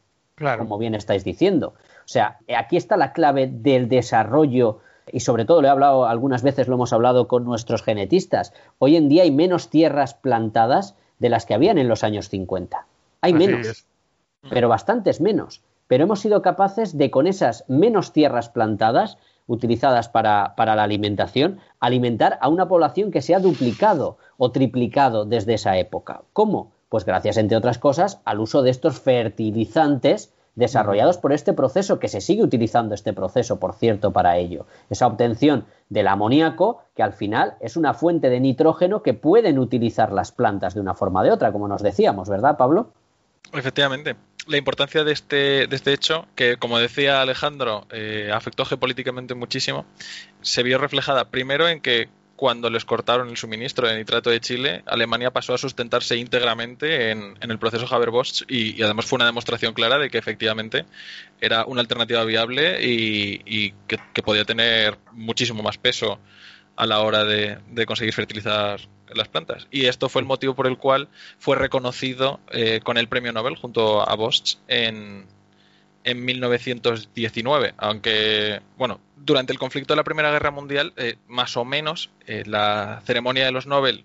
[0.59, 1.75] como bien estáis diciendo.
[2.05, 4.81] O sea, aquí está la clave del desarrollo
[5.13, 8.53] y sobre todo lo he hablado algunas veces, lo hemos hablado con nuestros genetistas.
[8.79, 12.87] Hoy en día hay menos tierras plantadas de las que habían en los años 50.
[13.21, 13.87] Hay menos
[14.51, 15.63] pero bastantes menos.
[15.89, 22.39] Pero hemos sido capaces de, con esas menos tierras plantadas, utilizadas para, la alimentación, alimentar
[22.41, 26.23] a una población que se ha duplicado o triplicado desde esa época.
[26.33, 26.73] ¿Cómo?
[26.89, 32.09] Pues gracias, entre otras cosas, al uso de estos fertilizantes desarrollados por este proceso, que
[32.09, 34.67] se sigue utilizando este proceso, por cierto, para ello.
[34.89, 40.13] Esa obtención del amoníaco, que al final es una fuente de nitrógeno que pueden utilizar
[40.13, 42.89] las plantas de una forma o de otra, como nos decíamos, ¿verdad, Pablo?
[43.53, 44.17] Efectivamente
[44.47, 49.87] la importancia de este, de este hecho, que como decía Alejandro, eh, afectó geopolíticamente muchísimo,
[50.41, 54.83] se vio reflejada primero en que cuando les cortaron el suministro de nitrato de Chile,
[54.87, 59.99] Alemania pasó a sustentarse íntegramente en, el proceso Haber-Bosch y, además fue una demostración clara
[59.99, 60.85] de que efectivamente
[61.41, 66.21] era una alternativa viable y, que, podía tener muchísimo más peso
[66.77, 68.81] a la hora de conseguir fertilizar
[69.15, 69.67] las plantas.
[69.71, 71.09] Y esto fue el motivo por el cual
[71.39, 75.27] fue reconocido eh, con el premio Nobel junto a Bosch en,
[76.05, 77.75] en 1919.
[77.77, 82.45] Aunque, bueno, durante el conflicto de la Primera Guerra Mundial, eh, más o menos, eh,
[82.47, 84.05] la ceremonia de los Nobel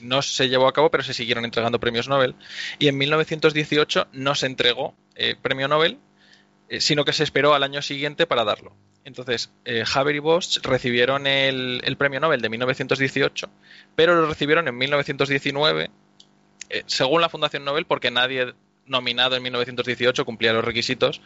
[0.00, 2.34] no se llevó a cabo, pero se siguieron entregando premios Nobel.
[2.78, 4.94] Y en 1918 no se entregó
[5.42, 5.98] premio Nobel,
[6.78, 8.74] sino que se esperó al año siguiente para darlo.
[9.04, 13.50] Entonces, eh, Haber y Bosch recibieron el, premio Nobel de 1918,
[13.96, 15.90] pero lo recibieron en 1919,
[16.70, 18.54] eh, según la Fundación Nobel, porque nadie
[18.86, 21.20] nominado en 1918 cumplía los requisitos,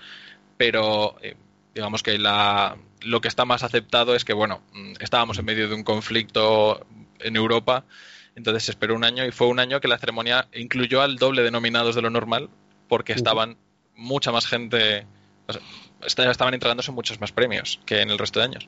[0.57, 1.37] pero eh,
[1.75, 5.69] digamos que la, lo que está más aceptado es que, bueno, mm, estábamos en medio
[5.69, 6.87] de un conflicto
[7.21, 7.85] en Europa,
[8.37, 11.43] entonces se esperó un año y fue un año que la ceremonia incluyó al doble
[11.43, 12.49] de nominados de lo normal,
[12.89, 13.59] porque estaban
[13.95, 15.07] mucha más gente
[16.05, 18.67] estaban entregándose muchos más premios que en el resto de años.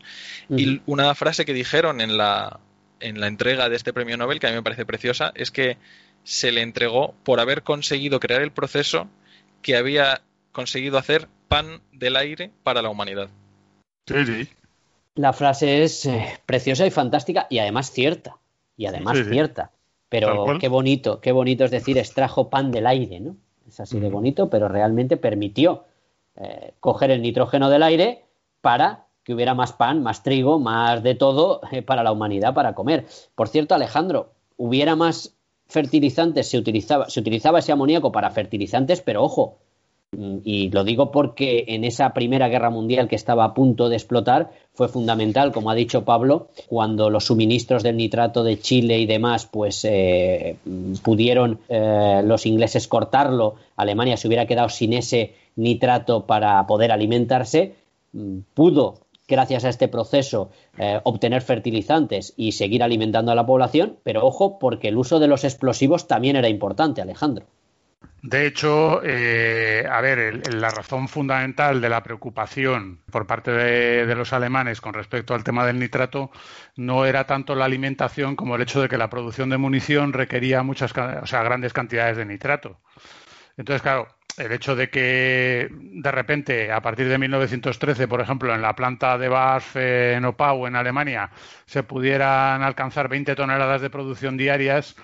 [0.49, 2.61] Y una frase que dijeron en la,
[3.01, 5.77] en la entrega de este premio Nobel, que a mí me parece preciosa, es que
[6.25, 9.09] se le entregó por haber conseguido crear el proceso
[9.63, 10.23] que había
[10.53, 13.29] conseguido hacer pan del aire para la humanidad.
[15.15, 18.37] La frase es eh, preciosa y fantástica y además cierta.
[18.77, 19.73] Y además cierta.
[20.09, 23.37] Pero qué bonito, qué bonito es decir, extrajo pan del aire, ¿no?
[23.67, 25.85] Es así de bonito, pero realmente permitió
[26.41, 28.25] eh, coger el nitrógeno del aire
[28.61, 32.75] para que hubiera más pan, más trigo, más de todo eh, para la humanidad para
[32.75, 33.07] comer.
[33.35, 35.37] Por cierto, Alejandro, hubiera más
[35.67, 39.59] fertilizantes, se utilizaba, se utilizaba ese amoníaco para fertilizantes, pero ojo,
[40.13, 44.51] y lo digo porque en esa primera guerra mundial que estaba a punto de explotar
[44.73, 49.47] fue fundamental, como ha dicho Pablo, cuando los suministros del nitrato de Chile y demás,
[49.47, 50.57] pues eh,
[51.03, 57.75] pudieron los ingleses cortarlo, Alemania se hubiera quedado sin ese nitrato para poder alimentarse,
[58.55, 64.27] pudo, gracias a este proceso, eh, obtener fertilizantes y seguir alimentando a la población, pero
[64.27, 67.47] ojo, porque el uso de los explosivos también era importante, Alejandro.
[68.23, 74.33] De hecho, eh, a ver, la razón fundamental de la preocupación por parte de, los
[74.33, 76.31] alemanes con respecto al tema del nitrato
[76.77, 80.65] no era tanto la alimentación como el hecho de que la producción de munición requería
[80.65, 82.81] muchas, o sea, grandes cantidades de nitrato.
[83.57, 88.63] Entonces, claro, el hecho de que de repente, a partir de 1913, por ejemplo, en
[88.63, 91.31] la planta de BASF en Opau, en Alemania,
[91.67, 94.97] se pudieran alcanzar 20 toneladas de producción diarias,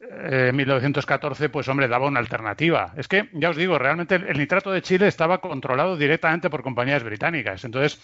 [0.00, 2.92] eh, en 1914, pues hombre, daba una alternativa.
[2.96, 7.02] Es que, ya os digo, realmente el, nitrato de Chile estaba controlado directamente por compañías
[7.02, 7.64] británicas.
[7.64, 8.00] Entonces,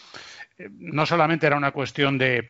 [0.58, 2.48] eh, no solamente era una cuestión de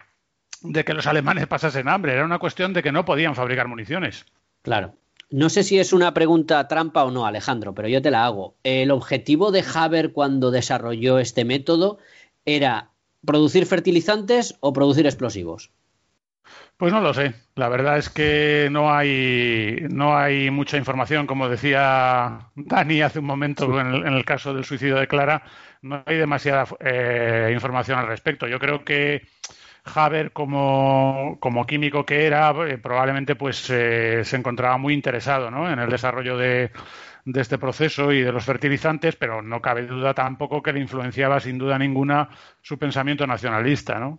[0.65, 4.25] de que los alemanes pasasen hambre, era una cuestión de que no podían fabricar municiones.
[4.63, 4.95] Claro.
[5.31, 8.57] No sé si es una pregunta trampa o no, Alejandro, pero yo te la hago.
[8.63, 11.99] El objetivo de Haber cuando desarrolló este método
[12.45, 12.91] era
[13.25, 15.71] producir fertilizantes o producir explosivos.
[16.77, 17.35] Pues no lo sé.
[17.55, 23.27] La verdad es que no hay, no hay mucha información, como decía Dani hace un
[23.27, 25.45] momento en, el, caso del suicidio de Clara,
[25.83, 28.49] no hay demasiada eh, información al respecto.
[28.49, 29.23] Yo creo que
[29.85, 35.71] Haber, como, como químico que era, eh, probablemente pues eh, se encontraba muy interesado ¿no?
[35.71, 36.71] en el desarrollo de,
[37.25, 41.41] de este proceso y de los fertilizantes, pero no cabe duda tampoco que le influenciaba
[41.41, 42.29] sin duda ninguna
[42.61, 44.19] su pensamiento nacionalista, ¿no?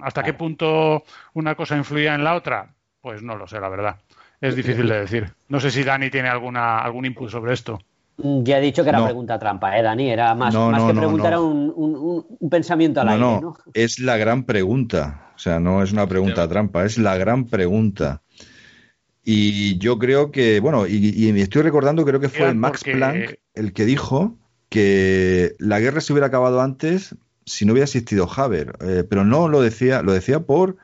[0.00, 1.04] ¿Hasta qué punto
[1.34, 2.74] una cosa influía en la otra?
[3.00, 3.96] Pues no lo sé, la verdad.
[4.40, 5.32] Es difícil de decir.
[5.48, 7.78] No sé si Dani tiene alguna, algún input sobre esto.
[8.18, 10.10] Ya he dicho que era pregunta trampa, ¿eh, Dani?
[10.10, 13.56] Era más, más que preguntar era un, un, pensamiento al aire, ¿no?
[13.74, 15.32] Es la gran pregunta.
[15.34, 18.22] O sea, no es una pregunta trampa, es la gran pregunta.
[19.28, 23.72] Y yo creo que, bueno, y, me estoy recordando, creo que fue Max Planck el
[23.72, 29.02] que dijo que la guerra se hubiera acabado antes si no hubiera existido Haber, eh,
[29.08, 30.76] pero no lo decía, lo decía por,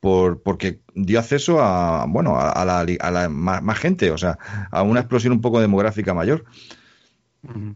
[0.00, 4.38] por porque dio acceso a, bueno, a, la, a la más, gente, o sea,
[4.72, 6.44] a una explosión un poco demográfica mayor.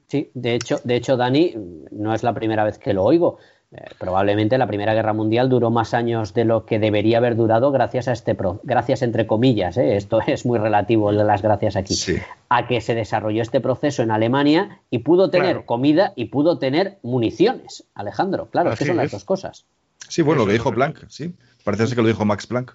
[0.08, 1.54] Sí, de hecho, de hecho, Dani,
[1.92, 3.38] no es la primera vez que lo oigo.
[3.70, 7.70] Eh, probablemente la Primera Guerra Mundial duró más años de lo que debería haber durado
[7.70, 9.96] gracias a este pro, gracias entre comillas, ¿eh?
[9.96, 11.94] esto es muy relativo de las gracias aquí,
[12.48, 16.98] a que se desarrolló este proceso en Alemania y pudo tener comida y pudo tener
[17.02, 17.84] municiones.
[17.94, 19.66] Alejandro, claro, es que son las dos cosas.
[20.08, 22.74] Sí, bueno, lo que dijo Planck, sí, parece que lo dijo Max Planck.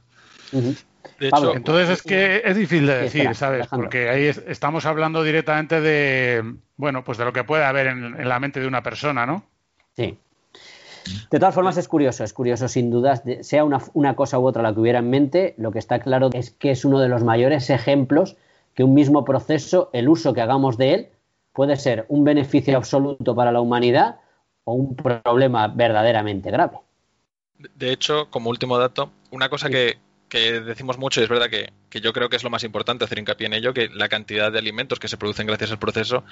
[1.20, 3.66] entonces es que es difícil de decir, ¿sabes?
[3.66, 8.30] Porque ahí estamos hablando directamente de, bueno, pues de lo que puede haber en, en
[8.30, 9.44] la mente de una persona, ¿no?
[9.96, 10.20] Sí.
[11.30, 14.74] De todas formas, es curioso, es curioso sin dudas, sea una, cosa u otra la
[14.74, 17.70] que hubiera en mente, lo que está claro es que es uno de los mayores
[17.70, 18.38] ejemplos
[18.74, 21.10] que un mismo proceso, el uso que hagamos de él,
[21.52, 24.20] puede ser un beneficio absoluto para la humanidad
[24.64, 26.80] o un problema verdaderamente grave.
[27.76, 29.98] De hecho, como último dato, una cosa que,
[30.34, 33.20] que decimos mucho, y es verdad que, yo creo que es lo más importante hacer
[33.20, 36.24] hincapié en ello, que la cantidad de alimentos que se producen gracias al proceso,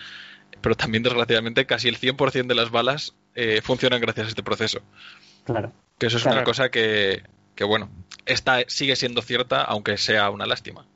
[0.60, 4.80] pero también desgraciadamente casi el 100% de las balas eh, funcionan gracias a este proceso.
[5.44, 5.72] Claro.
[6.00, 7.22] Que eso es una cosa que,
[7.64, 7.90] bueno,
[8.26, 10.88] esta sigue siendo cierta, aunque sea una lástima.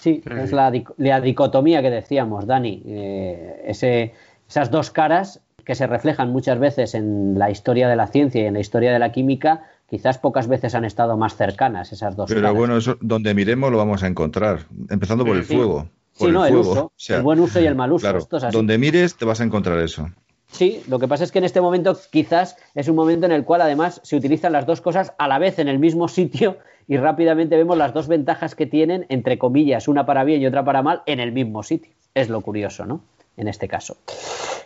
[0.00, 2.82] Sí, es la, dicotomía que decíamos, Dani.
[2.86, 4.14] Eh, ese,
[4.48, 8.46] esas dos caras que se reflejan muchas veces en la historia de la ciencia y
[8.46, 12.30] en la historia de la química, quizás pocas veces han estado más cercanas esas dos.
[12.32, 15.88] Pero bueno, eso, donde miremos lo vamos a encontrar, empezando por el fuego.
[16.12, 18.02] sí, no, el, uso, el buen uso y el mal uso.
[18.28, 20.08] Claro, donde mires te vas a encontrar eso.
[20.50, 23.44] Sí, lo que pasa es que en este momento quizás es un momento en el
[23.44, 26.96] cual además se utilizan las dos cosas a la vez en el mismo sitio y
[26.96, 30.82] rápidamente vemos las dos ventajas que tienen, entre comillas, una para bien y otra para
[30.82, 31.92] mal, en el mismo sitio.
[32.14, 33.02] Es lo curioso, ¿no?
[33.36, 33.98] En este caso.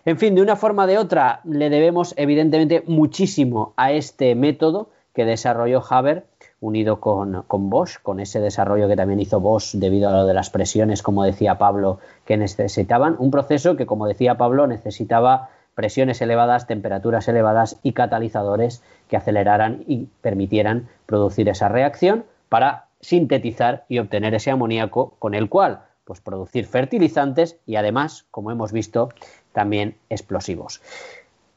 [0.04, 4.90] En fin, de una forma o de otra, le debemos evidentemente muchísimo a este método
[5.14, 6.24] que desarrolló Haber
[6.60, 10.34] unido con, con, Bosch, con ese desarrollo que también hizo Bosch debido a lo de
[10.34, 13.16] las presiones, como decía Pablo, que necesitaban.
[13.18, 19.84] Un proceso que, como decía Pablo, necesitaba presiones elevadas, temperaturas elevadas y catalizadores que aceleraran
[19.86, 26.20] y permitieran producir esa reacción para sintetizar y obtener ese amoníaco con el cual pues
[26.20, 29.10] producir fertilizantes y además, como hemos visto,
[29.52, 30.82] también explosivos.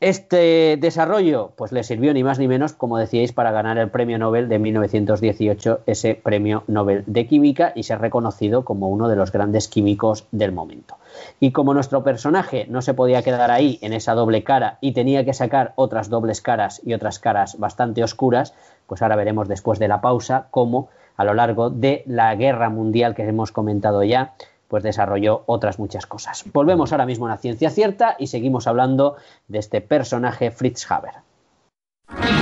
[0.05, 4.19] Este desarrollo pues le sirvió ni más ni menos, como decíais, para ganar el premio
[4.19, 9.31] Nobel de 1918, ese premio Nobel de Química, y ser reconocido como uno de los
[9.31, 10.97] grandes químicos del momento.
[11.39, 15.25] Y como nuestro personaje no se podía quedar ahí en esa doble cara y tenía
[15.25, 18.53] que sacar otras dobles caras y otras caras bastante oscuras,
[18.85, 20.87] pues ahora veremos después de la pausa cómo
[21.17, 24.35] a lo largo de la guerra mundial que hemos comentado ya,
[24.75, 26.43] pues desarrolló otras muchas cosas.
[26.51, 29.15] Volvemos ahora mismo a la ciencia cierta y seguimos hablando
[29.47, 31.13] de este personaje Fritz Haber.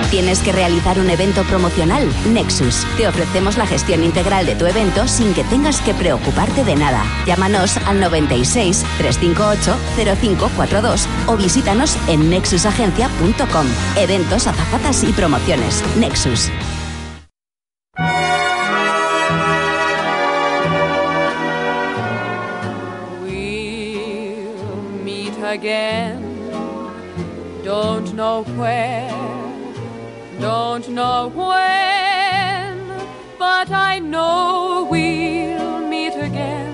[0.09, 2.09] ¿Tienes que realizar un evento promocional?
[2.33, 2.87] Nexus.
[2.97, 7.03] Te ofrecemos la gestión integral de tu evento sin que tengas que preocuparte de nada.
[7.27, 9.77] Llámanos al 96 358
[10.17, 13.67] 0542 o visítanos en nexusagencia.com.
[13.95, 15.83] Eventos, azafatas y promociones.
[15.99, 16.49] Nexus.
[25.53, 26.19] Again.
[27.63, 29.07] Don't know where,
[30.41, 32.75] don't know when,
[33.37, 36.73] but I know we'll meet again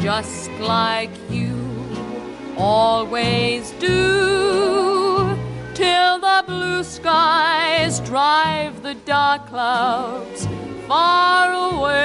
[0.00, 1.54] just like you
[2.56, 4.41] always do,
[7.02, 10.46] skies drive the dark clouds
[10.86, 11.98] far away.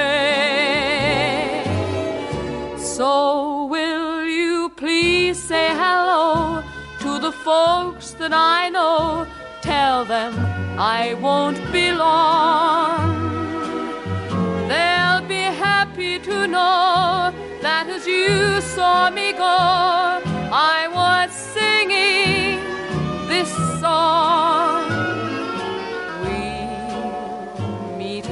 [2.76, 6.64] So, will you please say hello
[7.02, 9.24] to the folks that I know?
[9.62, 10.34] Tell them
[10.76, 13.06] I won't be long.
[14.70, 17.32] They'll be happy to know
[17.62, 19.58] that as you saw me go,
[20.74, 22.58] I was singing
[23.28, 24.87] this song.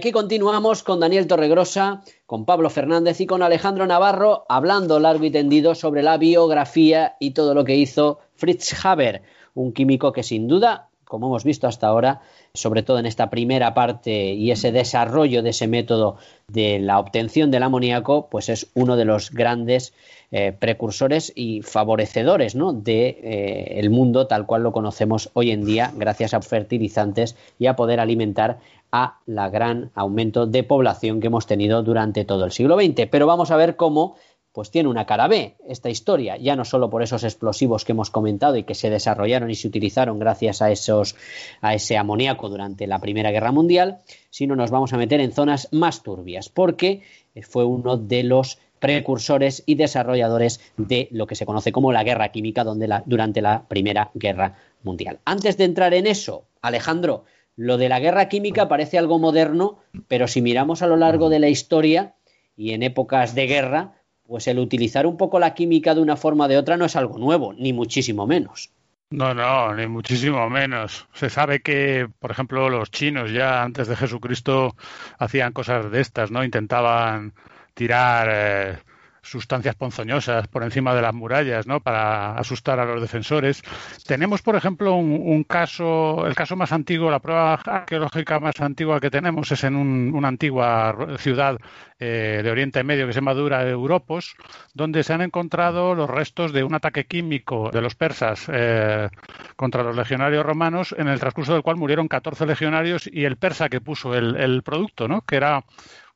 [0.00, 5.30] Aquí continuamos con Daniel Torregrosa, con Pablo Fernández y con Alejandro Navarro hablando largo y
[5.30, 9.20] tendido sobre la biografía y todo lo que hizo Fritz Haber,
[9.52, 12.22] un químico que sin duda, como hemos visto hasta ahora,
[12.54, 16.16] sobre todo en esta primera parte y ese desarrollo de ese método
[16.48, 19.92] de la obtención del amoníaco, pues es uno de los grandes
[20.32, 22.72] eh, precursores y favorecedores ¿no?
[22.72, 27.66] de eh, el mundo tal cual lo conocemos hoy en día, gracias a fertilizantes y
[27.66, 28.60] a poder alimentar
[28.92, 33.08] a la gran aumento de población que hemos tenido durante todo el siglo XX.
[33.10, 34.16] Pero vamos a ver cómo
[34.52, 38.10] pues tiene una cara B esta historia, ya no solo por esos explosivos que hemos
[38.10, 41.14] comentado y que se desarrollaron y se utilizaron gracias a esos
[41.60, 43.98] a ese amoníaco durante la Primera Guerra Mundial,
[44.30, 47.02] sino nos vamos a meter en zonas más turbias, porque
[47.42, 52.32] fue uno de los precursores y desarrolladores de lo que se conoce como la guerra
[52.32, 55.20] química donde durante la Primera Guerra Mundial.
[55.24, 57.24] Antes de entrar en eso, Alejandro,
[57.60, 61.40] lo de la guerra química parece algo moderno, pero si miramos a lo largo de
[61.40, 62.14] la historia
[62.56, 63.92] y en épocas de guerra,
[64.26, 66.96] pues el utilizar un poco la química de una forma o de otra no es
[66.96, 68.70] algo nuevo, ni muchísimo menos.
[69.10, 71.06] No, no, ni muchísimo menos.
[71.12, 74.74] Se sabe que, por ejemplo, los chinos ya antes de Jesucristo
[75.18, 76.42] hacían cosas de estas, ¿no?
[76.42, 77.34] Intentaban
[77.74, 78.78] tirar eh,
[79.22, 81.80] sustancias ponzoñosas por encima de las murallas, ¿no?
[81.80, 83.62] Para asustar a los defensores.
[84.06, 89.10] Tenemos, por ejemplo, un, caso, el caso más antiguo, la prueba arqueológica más antigua que
[89.10, 91.58] tenemos es en un, una antigua ciudad
[92.02, 94.34] eh, de Oriente Medio que se llama Dura Europos,
[94.72, 99.08] donde se han encontrado los restos de un ataque químico de los persas eh,
[99.56, 103.68] contra los legionarios romanos, en el transcurso del cual murieron 14 legionarios y el persa
[103.68, 105.20] que puso el, el producto, ¿no?
[105.20, 105.64] Que era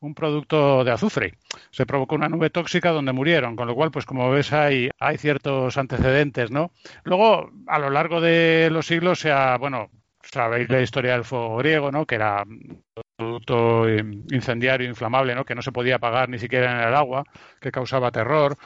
[0.07, 1.35] un producto de azufre.
[1.71, 5.19] Se provocó una nube tóxica donde murieron, con lo cual, pues como ves, hay, hay
[5.19, 6.73] ciertos antecedentes, ¿no?
[7.05, 9.91] Luego, a lo largo de los siglos, se ha, bueno,
[10.23, 12.07] sabéis la historia del fuego griego, ¿no?
[12.07, 12.83] Que era un
[13.17, 15.45] producto incendiario, inflamable, ¿no?
[15.45, 17.25] Que no se podía apagar ni siquiera en el agua,
[17.61, 18.57] que causaba terror.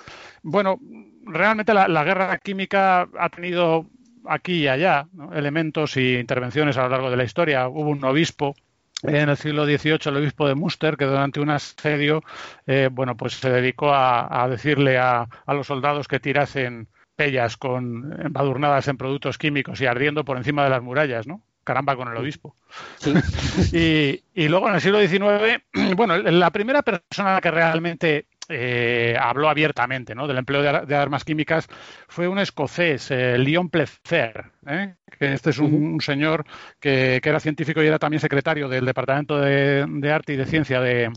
[0.42, 0.78] Bueno,
[1.24, 3.86] realmente la, guerra química ha tenido
[4.26, 7.68] aquí y allá elementos y intervenciones a lo largo de la historia.
[7.68, 8.54] Hubo un obispo
[9.02, 12.22] en el siglo XVIII el obispo de Münster, que durante un asedio,
[12.66, 17.56] eh, bueno, pues se dedicó a, a decirle a, a, los soldados que tirasen pellas
[17.56, 21.42] con embadurnadas en productos químicos y ardiendo por encima de las murallas, ¿no?
[21.68, 22.56] caramba con el obispo.
[23.72, 25.62] y, y, luego en el siglo XIX,
[25.96, 30.26] bueno, la primera persona que realmente eh, habló abiertamente ¿no?
[30.26, 31.68] del empleo de, armas químicas
[32.08, 34.94] fue un escocés, eh, Leon Plecer, ¿eh?
[35.18, 36.46] que este es un, señor
[36.80, 41.12] que, era científico y era también secretario del Departamento de, Arte y de Ciencia de,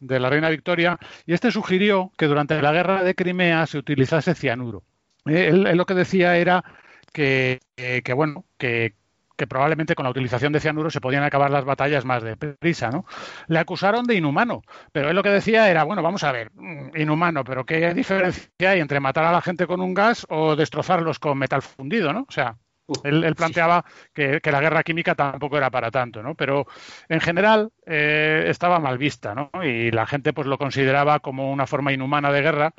[0.00, 4.82] la Reina Victoria, y este sugirió que durante la guerra de Crimea se utilizase cianuro.
[5.26, 6.64] Él, lo que decía era
[7.12, 8.94] que, que bueno, que,
[9.36, 13.04] que probablemente con la utilización de cianuro se podían acabar las batallas más deprisa, ¿no?
[13.48, 14.62] Le acusaron de inhumano,
[14.92, 18.70] pero él lo que decía era, bueno, vamos a ver, mm, inhumano, pero ¿qué diferencia
[18.70, 22.26] hay entre matar a la gente con un gas o destrozarlos con metal fundido, ¿no?
[22.28, 22.56] O sea,
[23.04, 26.34] él, planteaba que, la guerra química tampoco era para tanto, ¿no?
[26.34, 26.66] Pero
[27.08, 29.50] en general eh, estaba mal vista, ¿no?
[29.62, 32.74] Y la gente pues lo consideraba como una forma inhumana de guerra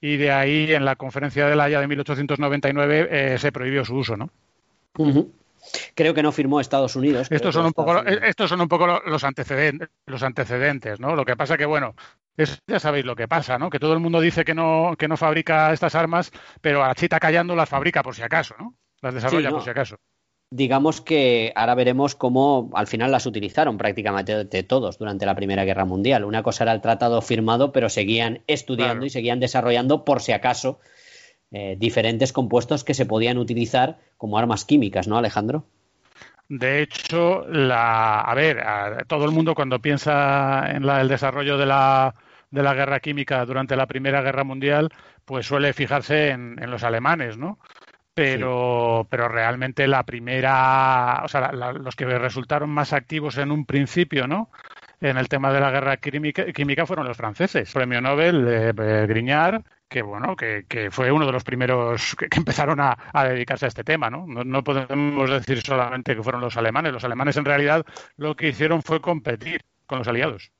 [0.00, 3.96] y de ahí en la conferencia de la Haya de 1899 eh, se prohibió su
[3.96, 4.30] uso, ¿no?
[5.94, 7.28] Creo que no firmó Estados Unidos.
[7.30, 11.14] Estos son, un poco, estos son un poco los antecedentes, los antecedentes, ¿no?
[11.14, 11.94] Lo que pasa que, bueno,
[12.66, 13.70] ya sabéis lo que pasa, ¿no?
[13.70, 16.30] Que todo el mundo dice que no, que no fabrica estas armas,
[16.60, 18.74] pero a chita callando las fabrica por si acaso, ¿no?
[19.02, 19.96] Las desarrolla por si acaso.
[20.52, 25.84] Digamos que ahora veremos cómo al final las utilizaron prácticamente todos durante la Primera Guerra
[25.84, 26.24] Mundial.
[26.24, 30.80] Una cosa era el tratado firmado, pero seguían estudiando y seguían desarrollando por si acaso
[31.52, 35.66] eh, diferentes compuestos que se podían utilizar como armas químicas, ¿no, Alejandro?
[36.48, 38.64] De hecho, la, a ver,
[39.06, 42.14] todo el mundo cuando piensa en el desarrollo de la,
[42.50, 44.90] de la guerra química durante la Primera Guerra Mundial,
[45.24, 47.60] pues suele fijarse en, los alemanes, ¿no?
[48.14, 54.26] Pero, pero realmente la primera, o sea, los que resultaron más activos en un principio,
[54.26, 54.50] ¿no?
[55.00, 57.72] En el tema de la guerra química, fueron los franceses.
[57.72, 62.96] Premio Nobel, eh, Grignard que bueno, que, fue uno de los primeros que, empezaron a,
[63.28, 64.24] dedicarse a este tema, ¿no?
[64.24, 64.62] ¿no?
[64.62, 66.92] podemos decir solamente que fueron los alemanes.
[66.92, 67.84] Los alemanes en realidad
[68.16, 70.52] lo que hicieron fue competir con los aliados.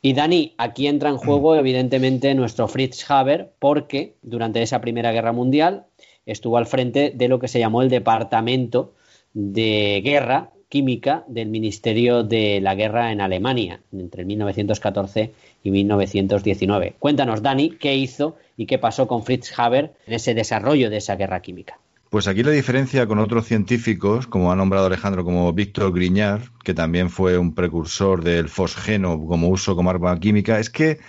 [0.00, 5.30] Y Dani, aquí entra en juego evidentemente nuestro Fritz Haber, porque durante esa Primera Guerra
[5.30, 5.86] Mundial
[6.26, 8.94] estuvo al frente de lo que se llamó el Departamento
[9.32, 16.94] de Guerra Química del Ministerio de la Guerra en Alemania entre 1914 y 1919.
[16.98, 21.16] Cuéntanos, Dani, qué hizo y qué pasó con Fritz Haber en ese desarrollo de esa
[21.16, 21.78] guerra química.
[22.08, 26.72] Pues aquí la diferencia con otros científicos, como ha nombrado Alejandro, como Víctor Grignard, que
[26.72, 31.00] también fue un precursor del fosgeno como uso como arma química, es que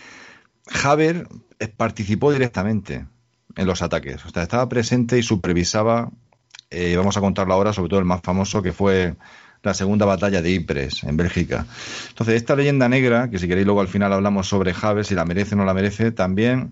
[0.84, 1.30] Haber
[1.78, 3.05] participó directamente
[3.55, 4.26] en los ataques.
[4.26, 6.11] O sea, estaba presente y supervisaba,
[6.70, 9.16] eh, vamos a contarlo ahora, sobre todo el más famoso, que fue
[9.64, 11.66] la segunda batalla de Ypres, en Bélgica.
[12.09, 15.26] Entonces, esta leyenda negra, que si queréis luego al final hablamos sobre Javes, si la
[15.26, 16.72] merece o no la merece, también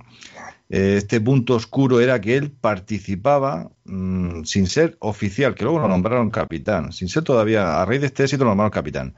[0.70, 5.88] eh, este punto oscuro era que él participaba mm, sin ser oficial, que luego lo
[5.88, 9.16] nombraron capitán, sin ser todavía, a raíz de este éxito lo nombraron capitán,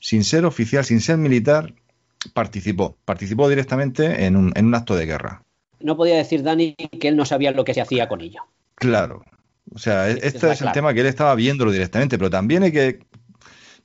[0.00, 1.72] sin ser oficial, sin ser militar,
[2.32, 5.42] participó, participó directamente en un, en un acto de guerra.
[5.78, 8.40] No podía decir Dani que él no sabía lo que se hacía con ello.
[8.74, 9.22] Claro,
[9.72, 13.00] o sea, este es el tema que él estaba viéndolo directamente, pero también hay que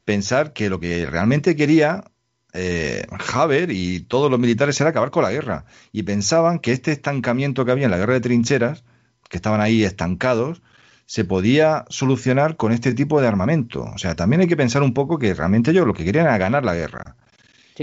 [0.06, 2.04] pensar que lo que realmente quería
[2.54, 5.66] eh, Haber y todos los militares era acabar con la guerra.
[5.92, 8.84] Y pensaban que este estancamiento que había en la guerra de trincheras,
[9.30, 10.62] que estaban ahí estancados,
[11.06, 13.84] se podía solucionar con este tipo de armamento.
[13.84, 16.38] O sea, también hay que pensar un poco que realmente ellos lo que querían era
[16.38, 17.16] ganar la guerra.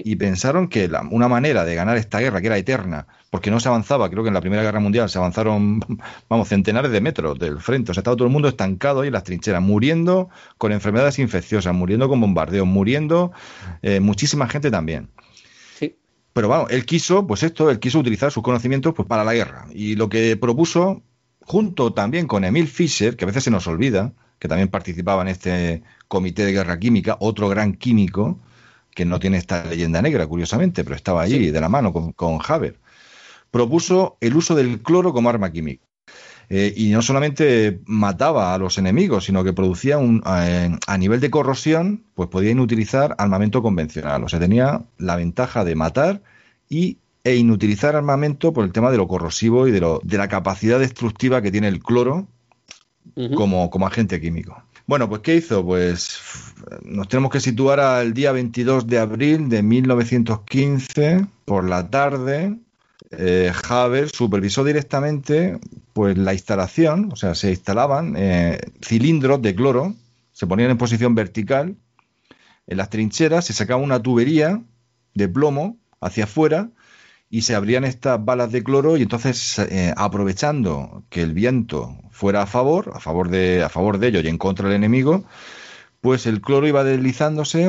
[0.05, 3.69] Y pensaron que una manera de ganar esta guerra, que era eterna, porque no se
[3.69, 5.81] avanzaba, creo que en la Primera Guerra Mundial se avanzaron,
[6.29, 9.13] vamos, centenares de metros del frente, o sea, estaba todo el mundo estancado ahí en
[9.13, 10.29] las trincheras, muriendo
[10.59, 13.33] con enfermedades infecciosas, muriendo con bombardeos, muriendo
[13.83, 15.11] eh, muchísima gente también.
[15.79, 15.97] Sí.
[16.33, 19.67] Pero vamos, él quiso, pues esto, él quiso utilizar sus conocimientos pues, para la guerra.
[19.73, 21.03] Y lo que propuso,
[21.41, 25.29] junto también con Emil Fischer, que a veces se nos olvida, que también participaba en
[25.29, 28.39] este comité de guerra química, otro gran químico,
[28.97, 32.39] que no tiene esta leyenda negra, curiosamente, pero estaba allí de la mano con, con
[32.49, 32.79] Haber,
[33.51, 35.85] propuso el uso del cloro como arma química.
[36.49, 41.21] Eh, y no solamente mataba a los enemigos, sino que producía un, eh, a nivel
[41.21, 44.25] de corrosión, pues podían utilizar armamento convencional.
[44.25, 46.23] O sea, tenía la ventaja de matar
[46.69, 50.29] y, e inutilizar armamento por el tema de lo corrosivo y de, lo, de la
[50.29, 52.29] capacidad destructiva que tiene el cloro
[53.35, 54.63] como, como agente químico.
[54.87, 55.64] Bueno, pues ¿qué hizo?
[55.64, 56.20] Pues
[56.82, 62.57] nos tenemos que situar al día 22 de abril de 1915 por la tarde.
[63.11, 63.53] Eh,
[64.12, 65.59] supervisó directamente
[65.93, 69.95] pues la instalación, o sea, se instalaban eh, cilindros de cloro,
[70.32, 71.76] se ponían en posición vertical
[72.68, 74.62] en las trincheras, se sacaba una tubería
[75.14, 76.70] de plomo hacia afuera
[77.29, 82.43] y se abrían estas balas de cloro y entonces eh, aprovechando que el viento fuera
[82.43, 85.24] a favor, a favor de a favor de ellos y en contra del enemigo,
[86.01, 87.68] pues el cloro iba deslizándose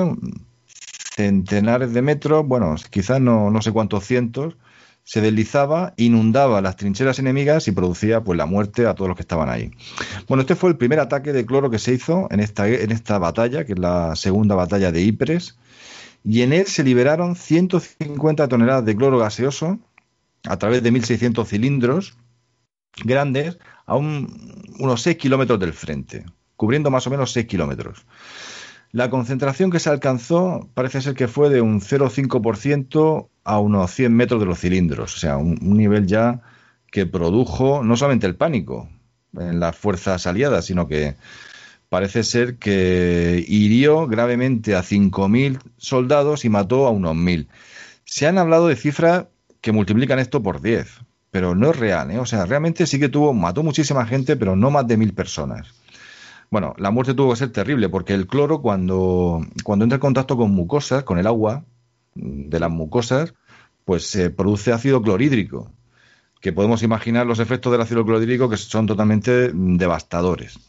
[1.16, 4.56] centenares de metros, bueno, quizás no, no sé cuántos cientos,
[5.04, 9.22] se deslizaba, inundaba las trincheras enemigas y producía pues la muerte a todos los que
[9.22, 9.72] estaban ahí.
[10.28, 13.18] Bueno, este fue el primer ataque de cloro que se hizo en esta, en esta
[13.18, 15.58] batalla, que es la segunda batalla de Ypres,
[16.30, 19.80] y en él se liberaron 150 toneladas de cloro gaseoso
[20.44, 22.18] a través de 1.600 cilindros
[23.06, 26.26] grandes a unos 6 kilómetros del frente,
[26.58, 28.06] cubriendo más o menos 6 kilómetros.
[28.92, 34.14] La concentración que se alcanzó parece ser que fue de un 0,5% a unos 100
[34.14, 36.42] metros de los cilindros, o sea, un, nivel ya
[36.92, 38.90] que produjo no solamente el pánico
[39.34, 41.16] en las fuerzas aliadas, sino que
[41.90, 47.48] parece ser que hirió gravemente a 5.000 soldados y mató a unos 1.000.
[48.06, 49.28] Se han hablado de cifras
[49.62, 50.88] que multiplican esto por 10,
[51.32, 52.20] pero no es real, ¿eh?
[52.20, 55.68] o sea, realmente sí que tuvo, mató muchísima gente, pero no más de 1.000 personas.
[56.50, 60.38] Bueno, la muerte tuvo que ser terrible porque el cloro cuando, cuando entra en contacto
[60.38, 61.66] con mucosas, con el agua
[62.16, 63.34] de las mucosas,
[63.84, 65.72] pues se produce ácido clorhídrico,
[66.42, 70.60] que podemos imaginar los efectos del ácido clorhídrico que son totalmente devastadores.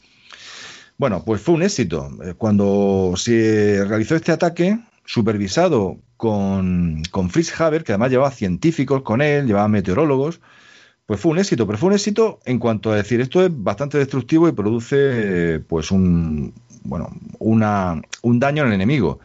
[0.99, 2.11] Bueno, pues fue un éxito.
[2.24, 9.03] Eh, cuando se realizó este ataque, supervisado con, con Fritz Haber, que además llevaba científicos
[9.03, 10.40] con él, llevaba meteorólogos,
[11.07, 13.96] pues fue un éxito, pero fue un éxito en cuanto a decir esto es bastante
[13.99, 19.20] destructivo y produce pues un bueno una, un daño al enemigo.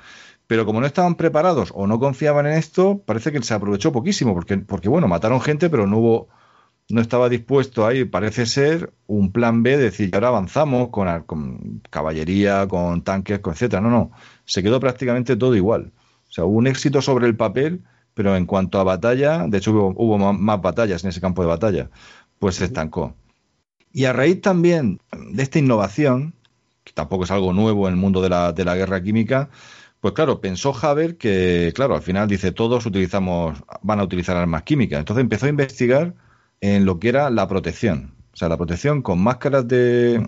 [0.47, 4.33] Pero como no estaban preparados o no confiaban en esto, parece que se aprovechó poquísimo,
[4.35, 6.27] porque, porque bueno, mataron gente, pero no hubo,
[6.89, 11.81] no estaba dispuesto ahí, parece ser, un plan B de decir, ahora avanzamos con, con
[11.89, 13.81] caballería, con tanques, con etcétera.
[13.81, 14.11] No, no,
[14.45, 15.91] se quedó prácticamente todo igual.
[16.29, 19.71] O sea, hubo un éxito sobre el papel, pero en cuanto a batalla, de hecho
[19.71, 21.89] hubo, más, batallas en ese campo de batalla,
[22.39, 23.15] pues se estancó.
[23.91, 24.99] Y a raíz también
[25.31, 26.33] de esta innovación,
[26.83, 29.49] que tampoco es algo nuevo en el mundo de la, de la guerra química,
[30.01, 34.63] pues claro, pensó Haber que, claro, al final dice todos utilizamos, van a utilizar armas
[34.63, 34.99] químicas.
[34.99, 36.13] Entonces empezó a investigar
[36.63, 38.13] en lo que era la protección.
[38.31, 40.25] O sea, la protección con máscaras de,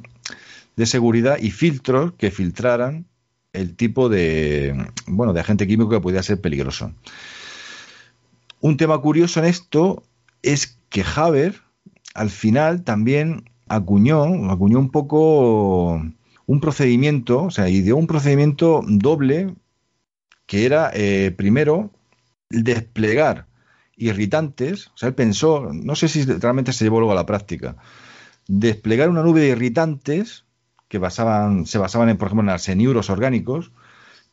[0.75, 3.05] de seguridad y filtros que filtraran
[3.53, 4.75] el tipo de,
[5.07, 6.91] bueno, de agente químico que podía ser peligroso.
[8.59, 10.03] Un tema curioso en esto
[10.41, 11.61] es que Haber
[12.13, 16.03] al final también acuñó, acuñó un poco
[16.47, 19.55] un procedimiento, o sea, ideó un procedimiento doble
[20.47, 21.91] que era eh, primero
[22.49, 23.47] desplegar
[23.97, 27.77] irritantes, o sea, él pensó, no sé si realmente se llevó luego a la práctica,
[28.47, 30.45] desplegar una nube de irritantes
[30.87, 33.71] que basaban, se basaban en, por ejemplo, en arseniuros orgánicos,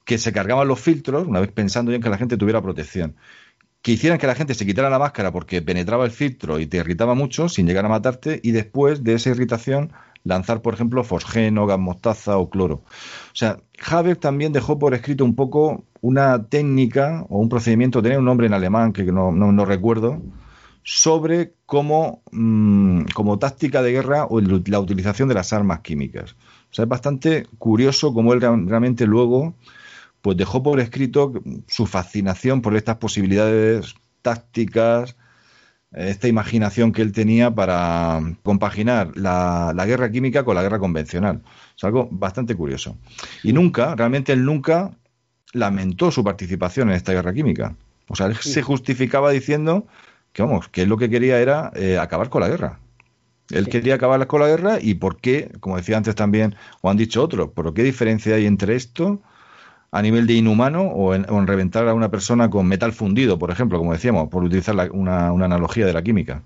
[0.04, 3.16] que se cargaban los filtros, una vez pensando ya en que la gente tuviera protección
[3.82, 6.78] que hicieran que la gente se quitara la máscara porque penetraba el filtro y te
[6.78, 9.92] irritaba mucho sin llegar a matarte y después de esa irritación
[10.24, 12.74] lanzar, por ejemplo, fosgeno, gas mostaza o cloro.
[12.76, 18.18] O sea, Haber también dejó por escrito un poco una técnica o un procedimiento, tenía
[18.18, 20.22] un nombre en alemán que no, no, recuerdo,
[20.84, 26.36] sobre cómo, mm, como táctica de guerra o la utilización de las armas químicas.
[26.70, 29.54] O sea, es bastante curioso cómo él realmente luego
[30.22, 31.32] pues dejó por escrito
[31.66, 35.16] su fascinación por estas posibilidades tácticas,
[35.94, 41.42] esta imaginación que él tenía para compaginar la, guerra química con la guerra convencional.
[41.76, 42.96] Es algo bastante curioso.
[43.42, 44.92] Y nunca, realmente él nunca
[45.52, 47.76] lamentó su participación en esta guerra química.
[48.08, 49.86] O sea, él se justificaba diciendo
[50.32, 52.78] que, vamos, que él lo que quería era eh, acabar con la guerra.
[53.50, 56.96] Él quería acabar con la guerra y por qué, como decía antes también, o han
[56.96, 59.20] dicho otros, ¿por qué diferencia hay entre esto
[59.92, 63.78] a nivel de inhumano o en, reventar a una persona con metal fundido, por ejemplo,
[63.78, 66.42] como decíamos, por utilizar una, analogía de la química.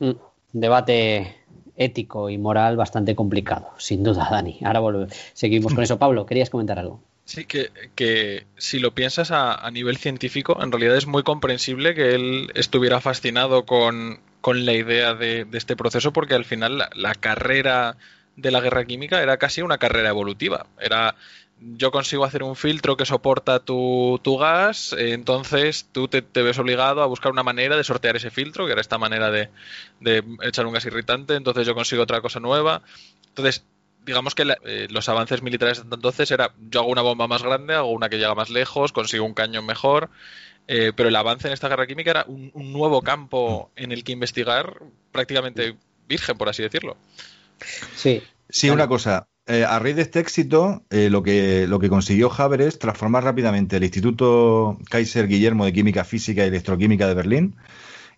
[0.00, 0.10] Mm,
[0.52, 1.36] debate
[1.76, 4.58] ético y moral bastante complicado, sin duda, Dani.
[4.64, 5.98] Ahora seguimos con eso.
[6.00, 7.00] Pablo, ¿querías comentar algo?
[7.24, 12.50] Sí, que, si lo piensas a, nivel científico, en realidad es muy comprensible que él
[12.54, 17.98] estuviera fascinado con, la idea de, este proceso, porque al final la, carrera
[18.36, 20.66] de la guerra química era casi una carrera evolutiva.
[20.80, 21.16] Era
[21.60, 27.06] yo consigo hacer un filtro que soporta tu, gas, entonces tú te, ves obligado a
[27.06, 29.50] buscar una manera de sortear ese filtro, que era esta manera de,
[30.42, 32.82] echar un gas irritante, entonces yo consigo otra cosa nueva.
[33.28, 33.64] Entonces,
[34.04, 37.74] digamos que eh, los avances militares de entonces era, yo hago una bomba más grande,
[37.74, 40.10] hago una que llega más lejos, consigo un cañón mejor,
[40.66, 44.04] eh, pero el avance en esta guerra química era un, un nuevo campo en el
[44.04, 44.82] que investigar
[45.12, 45.76] prácticamente
[46.06, 46.96] virgen, por así decirlo.
[47.96, 48.22] Sí.
[48.50, 49.28] Sí, una cosa.
[49.50, 53.24] Eh, a raíz de este éxito, eh, lo, que, lo que consiguió Haber es transformar
[53.24, 57.56] rápidamente el Instituto Kaiser Guillermo de Química Física y Electroquímica de Berlín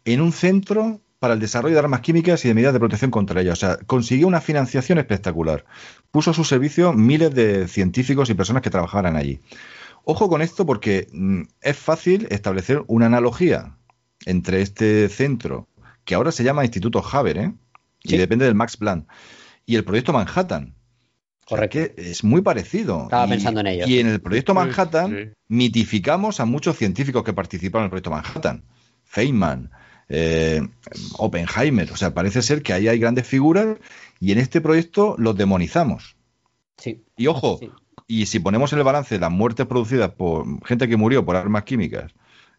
[0.05, 3.41] en un centro para el desarrollo de armas químicas y de medidas de protección contra
[3.41, 3.59] ellas.
[3.59, 5.65] O sea, consiguió una financiación espectacular.
[6.11, 9.39] Puso a su servicio miles de científicos y personas que trabajaran allí.
[10.05, 13.77] Ojo con esto porque mm, es fácil establecer una analogía
[14.27, 15.69] entre este centro,
[16.05, 17.53] que ahora se llama Instituto Haber, ¿eh?
[18.03, 19.07] y depende del Max Planck,
[19.65, 20.75] y el proyecto Manhattan.
[21.51, 21.79] Correcto.
[21.95, 23.03] que es muy parecido.
[23.05, 23.87] Estaba Y- pensando en ello.
[23.87, 25.33] Y en el proyecto Manhattan sí.
[25.49, 28.65] mitificamos a muchos científicos que participaron en el proyecto Manhattan.
[29.05, 29.71] Feynman,
[30.09, 30.63] eh,
[31.19, 31.91] Oppenheimer.
[31.93, 33.77] O sea, parece ser que ahí hay grandes figuras
[34.21, 36.17] y en este proyecto los demonizamos.
[36.79, 37.03] Sí.
[37.17, 37.71] Y ojo, Sí.
[38.07, 41.65] y si ponemos en el balance las muertes producidas por gente que murió por armas
[41.65, 42.13] químicas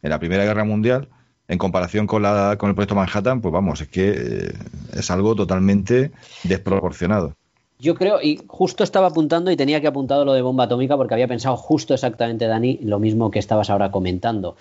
[0.04, 1.10] en la Primera Guerra Mundial,
[1.48, 4.54] en comparación con, la, con el proyecto Manhattan, pues vamos, es que eh,
[4.94, 6.12] es algo totalmente
[6.44, 7.36] desproporcionado.
[7.82, 11.16] Yo creo, y justo estaba apuntando y tenía que apuntado lo de bomba atómica porque
[11.16, 14.56] había pensado justo exactamente, Dani, lo mismo que estabas ahora comentando.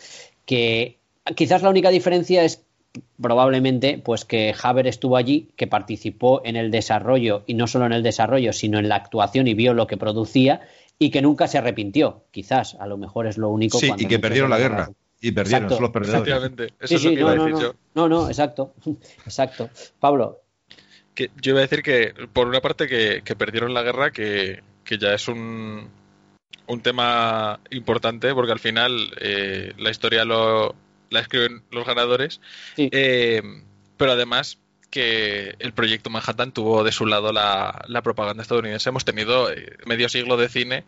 [0.47, 0.97] Que
[1.37, 2.65] quizás la única diferencia es
[3.21, 7.93] probablemente pues que Haber estuvo allí, que participó en el desarrollo, y no solo en
[7.93, 10.63] el desarrollo, sino en la actuación y vio lo que producía,
[10.99, 12.25] y que nunca se arrepintió.
[12.31, 13.79] Quizás, a lo mejor es lo único.
[13.79, 14.91] Sí, y que perdieron la guerra.
[15.21, 16.23] Y perdieron, Exacto, son los perdedores.
[16.23, 17.75] Efectivamente, eso Sí, es lo que no, iba a decir no, yo.
[17.95, 18.73] no, no, exacto,
[19.27, 19.69] exacto.
[19.99, 20.41] Pablo,
[21.21, 24.63] Que yo iba a decir que, por una parte, que, que perdieron la guerra, que,
[24.85, 25.91] que ya es un,
[26.67, 30.75] un tema importante, porque al final eh, la historia lo,
[31.11, 32.41] la escriben los ganadores.
[32.75, 32.89] Sí.
[32.91, 33.43] Eh,
[33.99, 34.59] pero además
[34.91, 38.89] que el proyecto Manhattan tuvo de su lado la, la propaganda estadounidense.
[38.89, 40.85] Hemos tenido eh, medio siglo de cine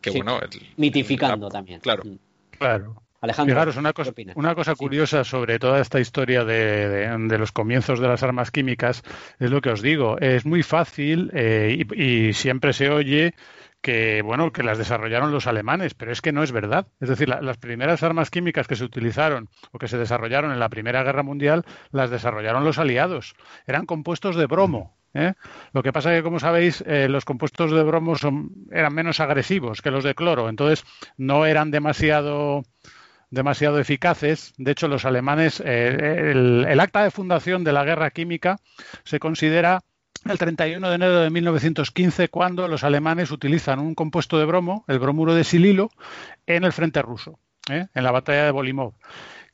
[0.00, 0.18] que, Sí.
[0.18, 0.38] bueno...
[0.40, 1.80] el- mitificando la- también.
[1.80, 2.04] Claro.
[2.04, 2.18] Mm.
[2.58, 3.02] Claro.
[3.20, 4.36] Alejandro, Fijaros, una ¿qué cosa, opinas?
[4.36, 4.78] una cosa Sí.
[4.78, 9.02] curiosa sobre toda esta historia de, de- de los comienzos de las armas químicas
[9.38, 10.18] es lo que os digo.
[10.18, 13.34] Es muy fácil eh, y, y siempre se oye
[13.82, 16.88] que bueno que las desarrollaron los alemanes, pero es que no es verdad.
[17.00, 20.58] Es decir, la- las primeras armas químicas que se utilizaron o que se desarrollaron en
[20.58, 23.34] la Primera Guerra Mundial las desarrollaron los aliados.
[23.66, 24.96] Eran compuestos de bromo.
[25.14, 25.32] ¿eh?
[25.72, 29.20] Lo que pasa es que, como sabéis, eh, los compuestos de bromo son, eran menos
[29.20, 30.84] agresivos que los de cloro, entonces
[31.16, 32.62] no eran demasiado
[33.36, 34.52] demasiado eficaces.
[34.56, 38.58] De hecho, los alemanes, eh, el, acta de fundación de la guerra química
[39.04, 39.82] se considera
[40.24, 44.98] el 31 de enero de 1915 cuando los alemanes utilizan un compuesto de bromo, el
[44.98, 45.90] bromuro de sililo,
[46.46, 47.38] en el frente ruso,
[47.70, 47.86] ¿eh?
[47.94, 48.94] en la batalla de Bolimov.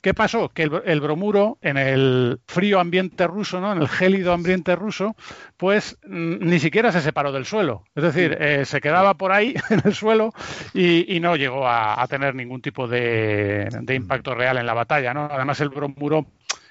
[0.03, 0.49] ¿Qué pasó?
[0.49, 3.71] Que el, el bromuro en el frío ambiente ruso, ¿no?
[3.71, 5.15] en el gélido ambiente ruso,
[5.55, 7.85] pues mm, ni siquiera se separó del suelo.
[7.95, 10.33] Es decir, eh, se quedaba por ahí en el suelo
[10.73, 14.73] y, y no llegó a, a tener ningún tipo de, de impacto real en la
[14.73, 15.13] batalla.
[15.13, 15.29] ¿no?
[15.31, 16.25] Además, el bromuro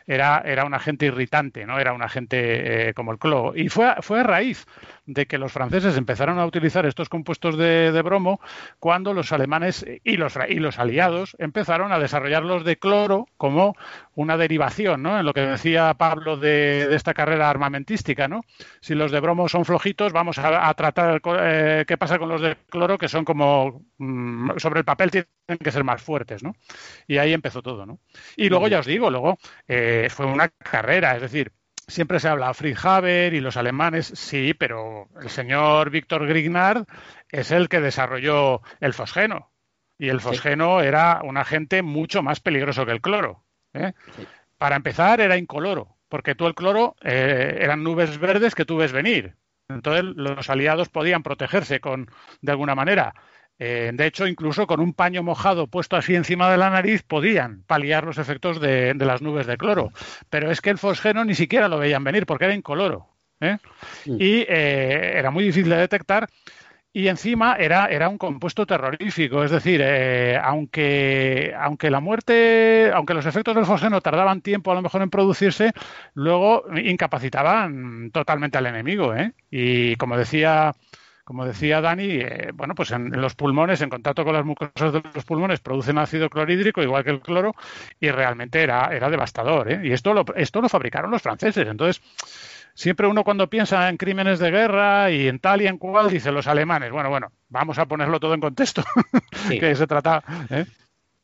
[0.06, 3.56] era, era un agente irritante, no era un agente eh, como el cloro.
[3.56, 4.66] Y fue, fue a raíz
[5.06, 8.40] de que los franceses empezaron a utilizar estos compuestos de, de bromo
[8.78, 13.74] cuando los alemanes y los, y los aliados empezaron a desarrollar los de cloro como
[14.14, 15.18] una derivación, ¿no?
[15.18, 18.42] En lo que decía Pablo de, de esta carrera armamentística, ¿no?
[18.80, 22.40] Si los de bromo son flojitos, vamos a, a tratar eh, qué pasa con los
[22.40, 25.26] de cloro, que son como mm, sobre el papel tienen
[25.62, 26.54] que ser más fuertes, ¿no?
[27.06, 28.00] Y ahí empezó todo, ¿no?
[28.36, 29.38] Y luego ya os digo, luego
[29.68, 31.52] eh, fue una carrera, es decir,
[31.93, 36.86] siempre se habla Fritz Haber y los alemanes, sí, pero el señor Víctor Grignard
[37.31, 39.51] es el que desarrolló el fosgeno.
[39.98, 43.44] Y el fosgeno era un agente mucho más peligroso que el cloro.
[43.74, 43.93] ¿eh?
[44.16, 44.27] Sí.
[44.59, 48.93] Para empezar, era incoloro, porque tú el cloro eh, eran nubes verdes que tú ves
[48.93, 49.36] venir.
[49.69, 52.10] Entonces los aliados podían protegerse con,
[52.40, 53.14] de alguna manera.
[53.64, 57.62] Eh, de hecho, incluso con un paño mojado puesto así encima de la nariz podían
[57.62, 59.93] paliar los efectos de, de las nubes de cloro.
[60.30, 63.06] Pero es que el fosgeno ni siquiera lo veían venir porque era incoloro.
[63.40, 63.59] ¿eh?
[64.06, 64.16] Mm.
[64.18, 66.28] Y eh, era muy difícil de detectar.
[66.93, 73.14] Y encima era, era un compuesto terrorífico, es decir, eh, aunque, aunque la muerte, aunque
[73.14, 75.72] los efectos del fosgeno tardaban tiempo a lo mejor en producirse,
[76.12, 79.14] luego incapacitaban totalmente al enemigo.
[79.14, 79.32] ¿eh?
[79.51, 80.74] Y como decía,
[81.24, 84.92] como decía Dani, eh, bueno, pues en, en los pulmones, en contacto con las mucosas
[84.92, 87.54] de los pulmones, producen ácido clorhídrico, igual que el cloro,
[88.00, 89.70] y realmente era, era devastador.
[89.70, 89.80] ¿eh?
[89.84, 91.66] Y esto lo, esto lo fabricaron los franceses.
[91.68, 92.02] Entonces,
[92.74, 96.32] siempre uno cuando piensa en crímenes de guerra y en tal y en cual, dice
[96.32, 96.90] los alemanes.
[96.90, 98.82] Bueno, bueno, vamos a ponerlo todo en contexto.
[99.48, 99.58] Sí.
[99.58, 100.22] que se trata.
[100.50, 100.66] ¿eh?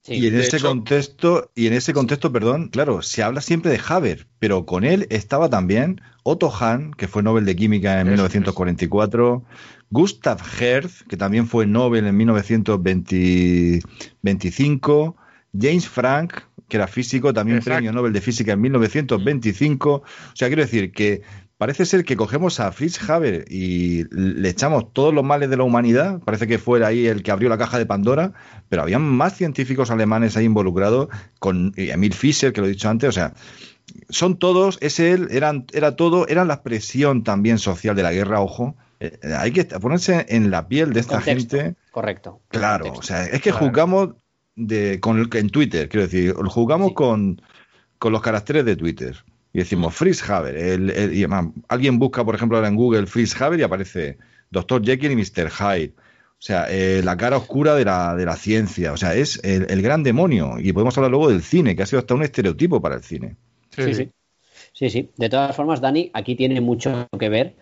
[0.09, 0.15] Sí.
[0.15, 3.81] y en ese hecho- contexto, y en ese contexto, perdón, claro, se habla siempre de
[3.87, 8.15] Haber, pero con él estaba también Otto Hahn, que fue Nobel de Química en Eso
[8.15, 9.45] 1944,
[9.91, 15.17] Gustav Hertz, que también fue Nobel en 1925,
[15.59, 16.35] James Frank,
[16.69, 17.77] que era físico, también Exacto.
[17.77, 19.91] premio Nobel de Física en 1925.
[19.95, 20.03] O
[20.35, 21.23] sea, quiero decir que
[21.59, 25.65] parece ser que cogemos a Fritz Haber y le echamos todos los males de la
[25.65, 26.21] humanidad.
[26.21, 28.33] Parece que fue ahí el que abrió la caja de Pandora,
[28.69, 31.09] pero había más científicos alemanes ahí involucrados,
[31.41, 33.35] con Emil Fischer, que lo he dicho antes, o sea,
[34.09, 38.41] son todos, es él, eran, era todo, eran la expresión también social de la guerra,
[38.41, 38.77] ojo.
[39.01, 41.75] Eh, hay que ponerse en la piel de esta gente.
[41.91, 42.41] Correcto.
[42.49, 44.11] Claro, o sea, es que jugamos
[44.55, 47.43] de, con el, en Twitter, quiero decir, jugamos con,
[47.99, 49.25] con los caracteres de Twitter.
[49.53, 50.57] Y decimos Fritz Haber.
[50.57, 51.27] El, y,
[51.69, 54.19] alguien busca, por ejemplo, ahora en Google Fritz Haber y aparece
[54.51, 54.85] Dr.
[54.85, 55.51] Jekyll y Mr.
[55.51, 55.95] Hyde.
[55.99, 58.93] O sea, eh, la cara oscura de la, de la ciencia.
[58.93, 60.59] O sea, es el, el, gran demonio.
[60.59, 63.37] Y podemos hablar luego del cine, que ha sido hasta un estereotipo para el cine.
[63.71, 64.11] Sí, sí.
[64.73, 65.11] Sí, sí.
[65.17, 67.57] De todas formas, Dani, aquí tiene mucho que ver,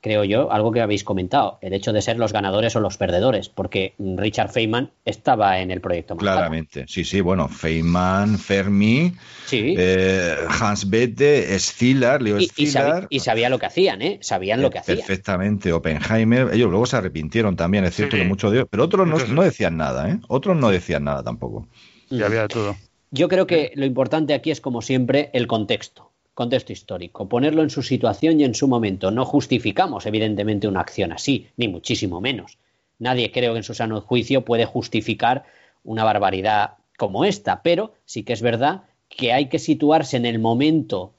[0.00, 3.48] creo yo, algo que habéis comentado, el hecho de ser los ganadores o los perdedores,
[3.48, 6.16] porque Richard Feynman estaba en el proyecto.
[6.16, 9.12] Claramente, sí, sí, bueno, Feynman, Fermi,
[9.46, 9.74] sí.
[9.76, 12.50] eh, Hans Bethe, Szilard, Leo y.
[12.56, 14.18] Y, sabía, y, sabía, lo que hacían, ¿eh?
[14.22, 14.98] Sabían lo que hacían.
[14.98, 18.22] Perfectamente, Oppenheimer, ellos luego se arrepintieron también, es cierto sí.
[18.22, 20.18] que muchos de ellos, pero otros no, no, decían nada, ¿eh?
[20.28, 21.68] Otros no decían nada tampoco.
[22.08, 22.76] Y había de todo.
[23.12, 26.09] Yo creo que lo importante aquí es, como siempre, el contexto,
[26.40, 29.10] contexto histórico, ponerlo en su situación y en su momento.
[29.10, 32.56] No justificamos, evidentemente, una acción así, ni muchísimo menos.
[32.98, 35.44] Nadie, creo que en su sano juicio, puede justificar
[35.84, 40.38] una barbaridad como esta, pero sí que es verdad que hay que situarse en el
[40.38, 41.12] momento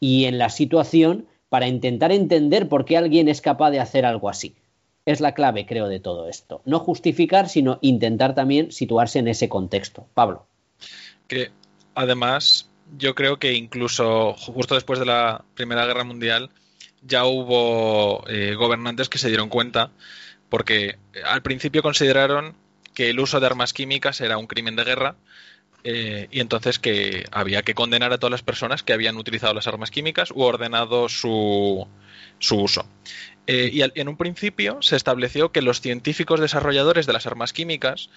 [0.00, 4.30] y en la situación para intentar entender por qué alguien es capaz de hacer algo
[4.30, 4.54] así.
[5.04, 6.62] Es la clave, creo, de todo esto.
[6.64, 10.06] No justificar, sino intentar también situarse en ese contexto.
[10.14, 10.46] Pablo
[11.32, 11.50] que
[11.94, 16.50] además yo creo que incluso justo después de la Primera Guerra Mundial
[17.02, 19.90] ya hubo eh, gobernantes que se dieron cuenta
[20.48, 22.54] porque al principio consideraron
[22.94, 25.16] que el uso de armas químicas era un crimen de guerra
[25.84, 29.66] eh, y entonces que había que condenar a todas las personas que habían utilizado las
[29.66, 31.88] armas químicas u ordenado su,
[32.38, 32.86] su uso.
[33.48, 38.10] Eh, y en un principio se estableció que los científicos desarrolladores de las armas químicas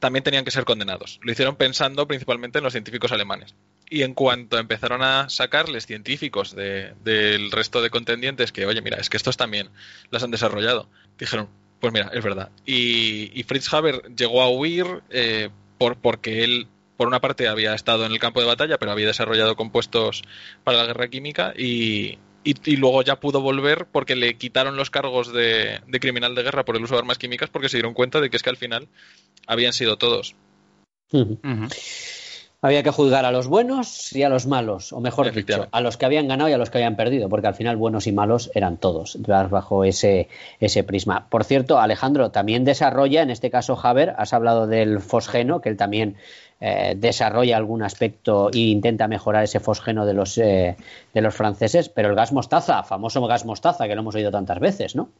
[0.00, 1.18] también tenían que ser condenados.
[1.22, 3.54] Lo hicieron pensando principalmente en los científicos alemanes.
[3.88, 8.96] Y en cuanto empezaron a sacarles científicos de, del resto de contendientes que, oye, mira,
[8.98, 9.70] es que estos también
[10.10, 10.88] las han desarrollado,
[11.18, 11.48] dijeron,
[11.80, 12.50] pues mira, es verdad.
[12.64, 17.74] Y, y Fritz Haber llegó a huir eh, por, porque él, por una parte, había
[17.74, 20.22] estado en el campo de batalla, pero había desarrollado compuestos
[20.64, 24.90] para la guerra química y, y, y, luego ya pudo volver porque le quitaron los
[24.90, 27.94] cargos de, de, criminal de guerra por el uso de armas químicas porque se dieron
[27.94, 28.88] cuenta de que es que al final
[29.46, 30.34] habían sido todos.
[31.12, 31.38] Uh -huh.
[31.44, 32.25] Uh -huh.
[32.66, 35.96] Había que juzgar a los buenos y a los malos, o mejor dicho, a los
[35.96, 38.50] que habían ganado y a los que habían perdido, porque al final buenos y malos
[38.54, 40.28] eran todos, bajo ese,
[40.58, 41.28] ese prisma.
[41.30, 45.76] Por cierto, Alejandro también desarrolla, en este caso Haber, has hablado del fosgeno, que él
[45.76, 46.16] también
[46.60, 50.76] eh, desarrolla algún aspecto e intenta mejorar ese fosgeno de los, eh,
[51.14, 54.58] de los franceses, pero el gas mostaza, famoso gas mostaza, que lo hemos oído tantas
[54.58, 55.10] veces, ¿no?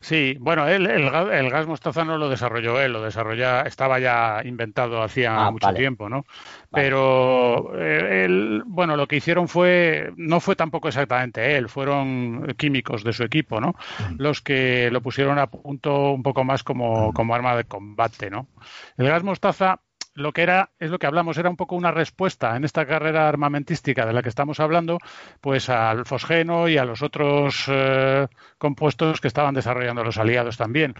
[0.00, 4.40] Sí, bueno, él, el, el, gas mostaza no lo desarrolló él, lo desarrolla, estaba ya
[4.44, 5.78] inventado hacía ah, mucho vale.
[5.78, 6.24] tiempo, ¿no?
[6.70, 6.84] Vale.
[6.84, 13.04] Pero eh, él, bueno, lo que hicieron fue, no fue tampoco exactamente él, fueron químicos
[13.04, 13.74] de su equipo, ¿no?
[13.98, 14.14] Mm.
[14.18, 18.48] Los que lo pusieron a punto un poco más como, como arma de combate, ¿no?
[18.96, 19.80] El gas mostaza
[20.14, 23.28] lo que era, es lo que hablamos, era un poco una respuesta en esta carrera
[23.28, 24.98] armamentística de la que estamos hablando,
[25.40, 28.26] pues al fosgeno y a los otros eh,
[28.58, 30.94] compuestos que estaban desarrollando los aliados también.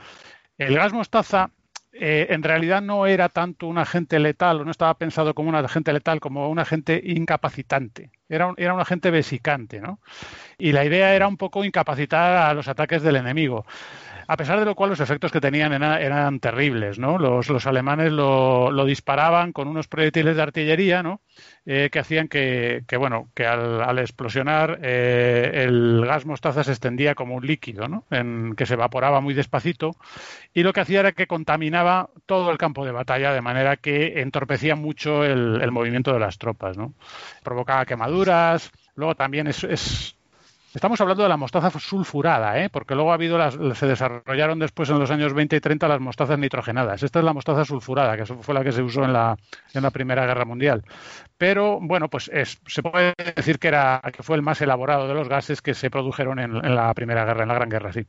[0.58, 1.50] El gas mostaza
[1.92, 5.56] eh, en realidad no era tanto un agente letal, o no estaba pensado como un
[5.56, 8.10] agente letal, como un agente incapacitante.
[8.28, 10.00] Era un, era un agente vesicante, ¿no?
[10.56, 13.66] Y la idea era un poco incapacitar a los ataques del enemigo
[14.30, 17.18] a pesar de lo cual los efectos que tenían eran, terribles, ¿no?
[17.18, 21.20] Los, alemanes lo, disparaban con unos proyectiles de artillería, ¿no?
[21.66, 27.34] Eh, que hacían que, bueno, que al, explosionar eh, el gas mostaza se extendía como
[27.34, 28.04] un líquido, ¿no?
[28.12, 29.96] En, que se evaporaba muy despacito
[30.54, 34.20] y lo que hacía era que contaminaba todo el campo de batalla de manera que
[34.20, 36.76] entorpecía mucho el, movimiento de las tropas.
[37.42, 40.14] Provocaba quemaduras, luego también es
[40.72, 42.70] Estamos hablando de la mostaza sulfurada, ¿eh?
[42.70, 46.00] porque luego ha habido las, se desarrollaron después en los años 20 y 30 las
[46.00, 47.02] mostazas nitrogenadas.
[47.02, 49.36] Esta es la mostaza sulfurada, que fue la que se usó en la,
[49.74, 50.84] en la Primera Guerra Mundial.
[51.36, 55.14] Pero bueno, pues es, se puede decir que, era, que fue el más elaborado de
[55.14, 58.06] los gases que se produjeron en, la Primera Guerra, en la Gran Guerra, sí.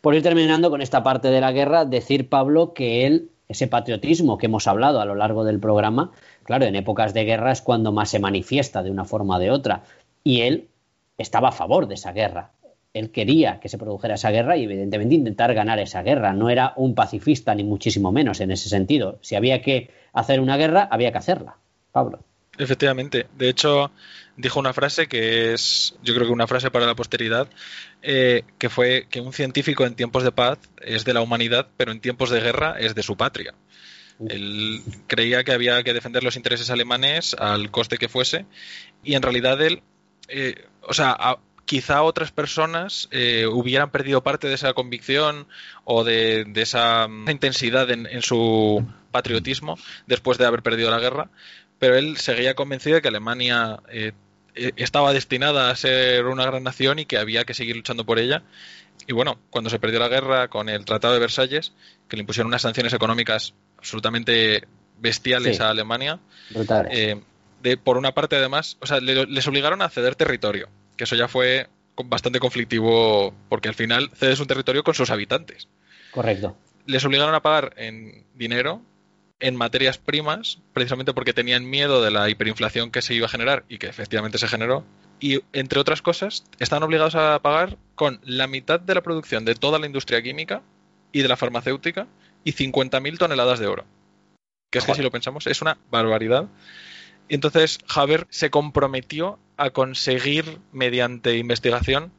[0.00, 4.38] Por ir terminando con esta parte de la guerra, decir, Pablo, que él, ese patriotismo
[4.38, 6.10] que hemos hablado a lo largo del programa,
[6.42, 9.52] claro, en épocas de guerra es cuando más se manifiesta de una forma o de
[9.52, 9.84] otra.
[10.24, 10.66] Y él
[11.18, 12.52] estaba a favor de esa guerra.
[12.92, 16.32] Él quería que se produjera esa guerra y evidentemente intentar ganar esa guerra.
[16.32, 19.18] No era un pacifista ni muchísimo menos en ese sentido.
[19.20, 21.56] Si había que hacer una guerra, había que hacerla.
[21.92, 22.20] Pablo.
[22.58, 23.26] Efectivamente.
[23.36, 23.90] De hecho,
[24.36, 27.48] dijo una frase que es, yo creo que una frase para la posteridad,
[28.02, 31.92] eh, que fue que un científico en tiempos de paz es de la humanidad, pero
[31.92, 33.54] en tiempos de guerra es de su patria.
[34.28, 38.46] Él creía que había que defender los intereses alemanes al coste que fuese,
[39.04, 39.82] y en realidad él,
[40.28, 40.54] eh,
[40.86, 45.46] o sea, quizá otras personas eh, hubieran perdido parte de esa convicción
[45.84, 49.76] o de, esa, intensidad en, su patriotismo
[50.06, 51.28] después de haber perdido la guerra,
[51.78, 54.12] pero él seguía convencido de que Alemania eh,
[54.54, 58.18] eh, estaba destinada a ser una gran nación y que había que seguir luchando por
[58.18, 58.42] ella.
[59.06, 61.72] Y bueno, cuando se perdió la guerra con el Tratado de Versalles,
[62.08, 64.62] que le impusieron unas sanciones económicas absolutamente
[64.98, 66.18] bestiales a Alemania,
[67.66, 71.28] de, por una parte además, o sea, les obligaron a ceder territorio que eso ya
[71.28, 71.68] fue
[72.04, 75.68] bastante conflictivo porque al final cedes un territorio con sus habitantes.
[76.12, 76.56] Correcto.
[76.86, 78.82] Les obligaron a pagar en dinero,
[79.40, 83.64] en materias primas, precisamente porque tenían miedo de la hiperinflación que se iba a generar
[83.68, 84.84] y que efectivamente se generó.
[85.20, 89.54] Y entre otras cosas, están obligados a pagar con la mitad de la producción de
[89.54, 90.62] toda la industria química
[91.12, 92.06] y de la farmacéutica
[92.44, 93.84] y 50.000 toneladas de oro.
[94.70, 96.48] Que es que si lo pensamos es una barbaridad.
[97.28, 102.12] Y entonces Haber se comprometió a conseguir mediante investigación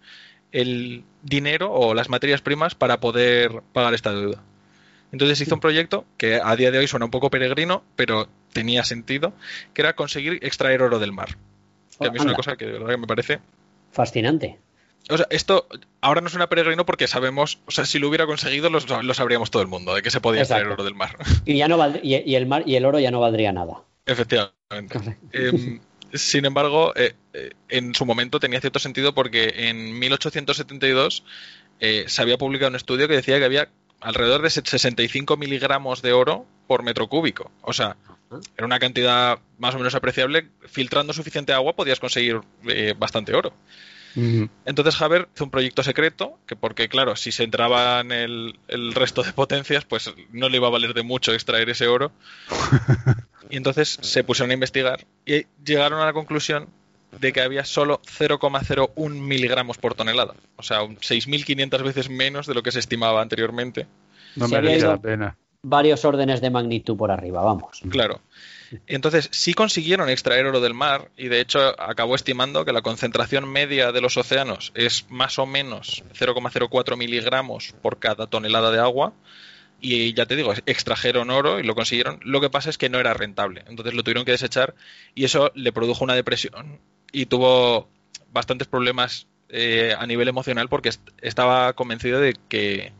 [0.51, 4.41] el dinero o las materias primas para poder pagar esta deuda.
[5.11, 8.83] Entonces hizo un proyecto que a día de hoy suena un poco peregrino, pero tenía
[8.83, 9.33] sentido,
[9.73, 11.37] que era conseguir extraer oro del mar.
[11.99, 13.39] Que a mí es una cosa que de verdad que me parece
[13.91, 14.59] fascinante.
[15.09, 15.67] O sea, esto
[16.01, 19.61] ahora no suena peregrino porque sabemos, o sea, si lo hubiera conseguido lo, sabríamos todo
[19.61, 21.15] el mundo, de que se podía extraer oro del mar.
[21.45, 23.83] Y ya no y el mar y el oro ya no valdría nada.
[24.05, 24.56] Efectivamente.
[24.69, 25.79] Em,
[26.13, 31.23] sin embargo, eh, eh, en su momento tenía cierto sentido porque en 1872
[31.79, 33.69] eh, se había publicado un estudio que decía que había
[34.01, 37.51] alrededor de 65 miligramos de oro por metro cúbico.
[37.61, 37.97] O sea,
[38.57, 40.49] era una cantidad más o menos apreciable.
[40.67, 42.41] Filtrando suficiente agua podías conseguir
[42.97, 43.53] bastante oro.
[44.65, 49.21] Entonces Haber hizo un proyecto secreto, que porque claro, si se entraba en el, resto
[49.21, 52.11] de potencias, pues no le iba a valer de mucho extraer ese oro.
[53.49, 56.67] y entonces se pusieron a investigar y llegaron a la conclusión
[57.19, 60.35] de que había solo 0,01 miligramos por tonelada.
[60.55, 63.87] O sea, 6.500 veces menos de lo que se estimaba anteriormente.
[64.35, 65.37] No merece la pena.
[65.63, 67.81] Varios órdenes de magnitud por arriba, vamos.
[67.89, 68.21] Claro.
[68.85, 73.49] Entonces, sí consiguieron extraer oro del mar y de hecho acabó estimando que la concentración
[73.49, 79.13] media de los océanos es más o menos 0,04 miligramos por cada tonelada de agua.
[79.79, 82.19] Y ya te digo, extrajeron oro y lo consiguieron.
[82.23, 83.63] Lo que pasa es que no era rentable.
[83.67, 84.73] Entonces lo tuvieron que desechar
[85.13, 86.79] y eso le produjo una depresión
[87.11, 87.87] y tuvo
[88.31, 90.89] bastantes problemas eh, a nivel emocional porque
[91.21, 92.91] estaba convencido de que,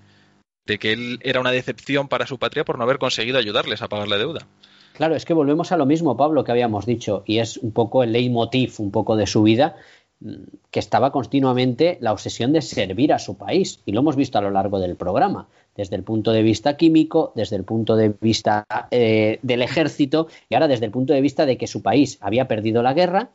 [0.65, 3.89] de que él era una decepción para su patria por no haber conseguido ayudarles a
[3.89, 4.47] pagar la deuda.
[4.93, 8.01] Claro, es que volvemos a lo mismo, Pablo, que habíamos dicho, y es un poco
[8.01, 9.75] el leitmotiv, un poco de su vida,
[10.21, 10.33] mm,
[10.71, 14.41] que estaba continuamente la obsesión de servir a su país, y lo hemos visto a
[14.41, 18.65] lo largo del programa, desde el punto de vista químico, desde el punto de vista
[18.91, 22.47] eh, del ejército, y ahora desde el punto de vista de que su país había
[22.47, 23.29] perdido la guerra,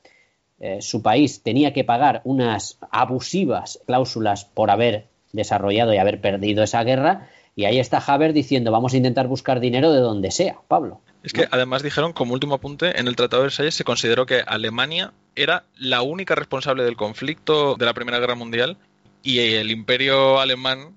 [0.59, 6.62] eh, su país tenía que pagar unas abusivas cláusulas por haber desarrollado y haber perdido
[6.62, 10.56] esa guerra, y ahí está Haber diciendo, vamos a intentar buscar dinero de donde sea,
[10.69, 11.01] Pablo.
[11.23, 14.43] Es que además dijeron, como último apunte, en el Tratado de Versalles se consideró que
[14.44, 18.78] Alemania era la única responsable del conflicto de la Primera Guerra Mundial
[19.23, 20.97] y el imperio alemán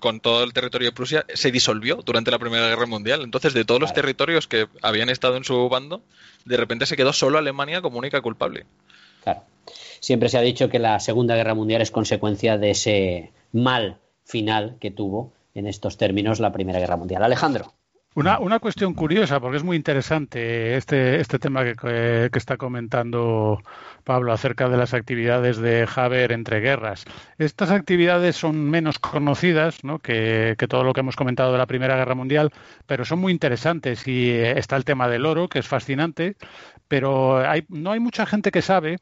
[0.00, 3.22] con todo el territorio de Prusia se disolvió durante la Primera Guerra Mundial.
[3.22, 6.02] Entonces, de todos los territorios que habían estado en su bando,
[6.44, 8.66] de repente se quedó solo Alemania como única culpable.
[9.22, 9.42] Claro.
[10.00, 14.76] Siempre se ha dicho que la Segunda Guerra Mundial es consecuencia de ese mal final
[14.80, 17.22] que tuvo en estos términos la Primera Guerra Mundial.
[17.22, 17.72] Alejandro.
[18.14, 21.74] Una, una cuestión curiosa, porque es muy interesante este, este tema que,
[22.30, 23.62] que, está comentando
[24.04, 27.06] Pablo acerca de las actividades de Haber entre guerras.
[27.38, 29.98] Estas actividades son menos conocidas ¿no?
[29.98, 32.50] que, que, todo lo que hemos comentado de la Primera Guerra Mundial,
[32.86, 34.06] pero son muy interesantes.
[34.06, 36.36] Y está el tema del oro, que es fascinante,
[36.88, 38.98] pero hay, no hay mucha gente que sabe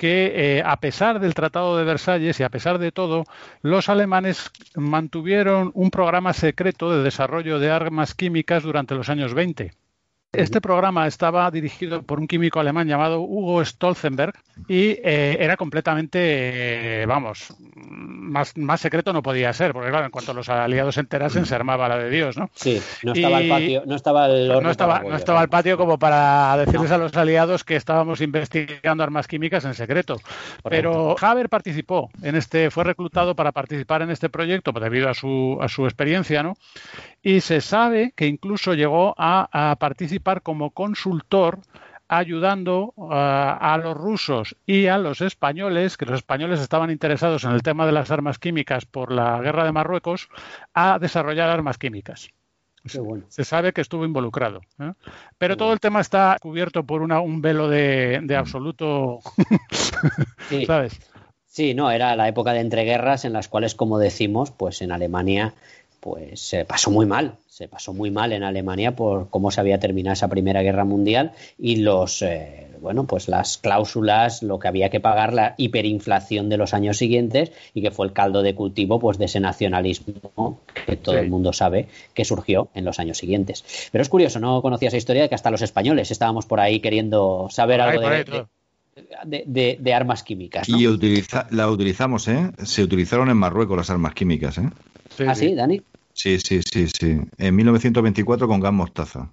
[0.00, 3.24] que eh, a pesar del Tratado de Versalles y a pesar de todo,
[3.60, 9.72] los alemanes mantuvieron un programa secreto de desarrollo de armas químicas durante los años 20.
[10.32, 14.32] Este programa estaba dirigido por un químico alemán llamado Hugo Stolzenberg
[14.68, 20.12] y eh, era completamente, eh, vamos, más, más secreto no podía ser, porque claro, en
[20.12, 22.48] cuanto los aliados se enterasen se armaba la de Dios, ¿no?
[22.54, 25.98] Sí, no estaba el patio, no estaba el no estaba, no estaba el patio como
[25.98, 30.20] para decirles a los aliados que estábamos investigando armas químicas en secreto.
[30.62, 35.58] Pero Haber participó en este, fue reclutado para participar en este proyecto debido a su,
[35.60, 36.56] a su experiencia, ¿no?
[37.20, 41.60] Y se sabe que incluso llegó a, a participar como consultor
[42.08, 47.52] ayudando a, a los rusos y a los españoles, que los españoles estaban interesados en
[47.52, 50.28] el tema de las armas químicas por la guerra de Marruecos,
[50.74, 52.30] a desarrollar armas químicas.
[52.90, 53.24] Qué bueno.
[53.28, 54.62] Se sabe que estuvo involucrado.
[54.80, 54.92] ¿eh?
[55.38, 59.20] Pero todo el tema está cubierto por una, un velo de, de absoluto.
[60.48, 60.64] Sí.
[60.66, 60.98] ¿Sabes?
[61.46, 65.52] Sí, no, era la época de entreguerras en las cuales, como decimos, pues en Alemania
[66.00, 69.78] pues se pasó muy mal, se pasó muy mal en Alemania por cómo se había
[69.78, 74.88] terminado esa Primera Guerra Mundial y los eh, bueno, pues las cláusulas, lo que había
[74.88, 78.98] que pagar, la hiperinflación de los años siguientes y que fue el caldo de cultivo
[78.98, 81.20] pues de ese nacionalismo que todo Sí.
[81.20, 83.64] el mundo sabe que surgió en los años siguientes.
[83.92, 86.80] Pero es curioso, no conocía esa historia de que hasta los españoles estábamos por ahí
[86.80, 88.24] queriendo saber ahí, algo de, ahí,
[89.26, 90.68] de- de- de armas químicas.
[90.70, 90.78] ¿no?
[90.80, 92.50] Y utiliza, la utilizamos, ¿eh?
[92.64, 94.68] Se utilizaron en Marruecos las armas químicas, ¿eh?
[95.24, 95.48] Sí, ¿Ah, sí.
[95.48, 95.82] sí, Dani?
[96.12, 97.20] Sí, sí, sí, sí.
[97.38, 99.30] En 1924 con gas mostaza.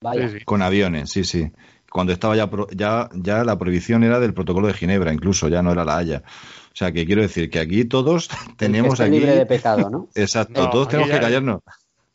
[0.00, 0.28] Vaya.
[0.44, 1.50] Con aviones, sí, sí.
[1.90, 5.62] Cuando estaba ya, pro- ya, ya la prohibición era del protocolo de Ginebra, incluso, ya
[5.62, 6.22] no era la Haya.
[6.26, 8.28] O sea, que quiero decir que aquí todos
[8.58, 9.10] tenemos aquí...
[9.12, 10.08] libre de pecado, ¿no?
[10.14, 11.60] Exacto, No, todos tenemos ya- que callarnos.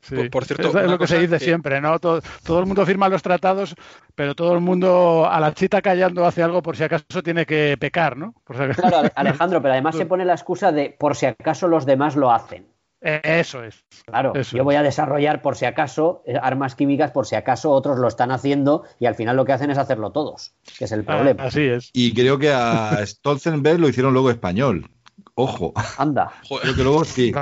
[0.02, 0.16] Sí.
[0.16, 1.98] Por- por cierto, Eso es lo que se dice que- siempre, ¿no?
[1.98, 3.74] Todo, todo el mundo firma los tratados,
[4.16, 7.78] pero todo el mundo a la chita callando hace algo por si acaso tiene que
[7.80, 8.34] pecar, ¿no?
[8.44, 11.26] Por si acaso- Claro, Ale- Alejandro, pero además se pone la excusa de por si
[11.26, 12.68] acaso los demás lo hacen.
[13.04, 13.84] Eso es.
[14.06, 14.66] Claro, Eso yo es.
[14.66, 18.32] voy a desarrollar por si acaso eh, armas químicas, por si acaso otros lo están
[18.32, 21.44] haciendo y al final lo que hacen es hacerlo todos, que es el Ah, problema.
[21.44, 21.90] así es.
[21.94, 24.90] Y creo que a Stolzenberg lo hicieron luego español.
[25.36, 27.34] Ojo, Anda, Joder, creo que luego sí.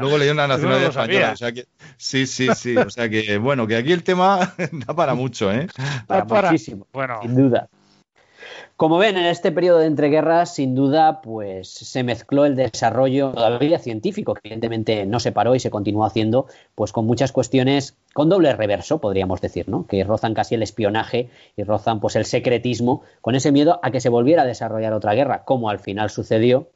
[0.00, 1.32] Luego leí una no nacionalidad española.
[1.32, 1.66] O sea que,
[1.96, 2.76] sí, sí, sí.
[2.76, 4.54] O sea que, bueno, que aquí el tema
[4.86, 5.66] da para mucho, ¿eh?
[6.06, 7.68] para Ah, para- muchísimo, Bueno, sin duda.
[8.80, 13.78] Como ven, en este periodo de entreguerras, sin duda, pues se mezcló el desarrollo todavía
[13.78, 16.46] científico, que evidentemente no se paró y se continuó haciendo,
[16.76, 19.86] pues con muchas cuestiones con doble reverso, podríamos decir, ¿no?
[19.86, 21.28] Que rozan casi el espionaje
[21.58, 25.12] y rozan pues el secretismo, con ese miedo a que se volviera a desarrollar otra
[25.12, 26.70] guerra, como al final sucedió,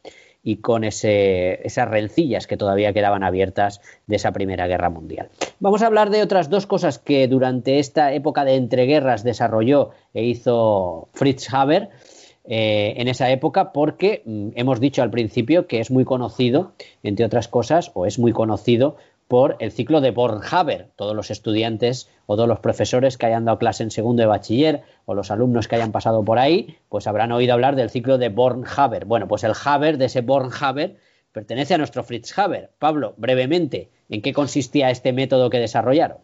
[0.44, 5.30] y con ese, esas rencillas que todavía quedaban abiertas de esa Primera Guerra Mundial.
[5.58, 10.24] Vamos a hablar de otras dos cosas que durante esta época de entreguerras desarrolló e
[10.24, 11.88] hizo Fritz Haber
[12.46, 17.24] eh, en esa época, porque mm, hemos dicho al principio que es muy conocido, entre
[17.24, 18.96] otras cosas, o es muy conocido
[19.34, 20.90] por el ciclo de Born-Haber.
[20.94, 24.82] Todos los estudiantes o todos los profesores que hayan dado clase en segundo de bachiller
[25.06, 28.28] o los alumnos que hayan pasado por ahí, pues habrán oído hablar del ciclo de
[28.28, 29.06] Born-Haber.
[29.06, 30.98] Bueno, pues el Haber de ese Born-Haber
[31.32, 32.70] pertenece a nuestro Fritz Haber.
[32.78, 36.18] Pablo, brevemente, ¿en qué consistía este método que desarrollaron?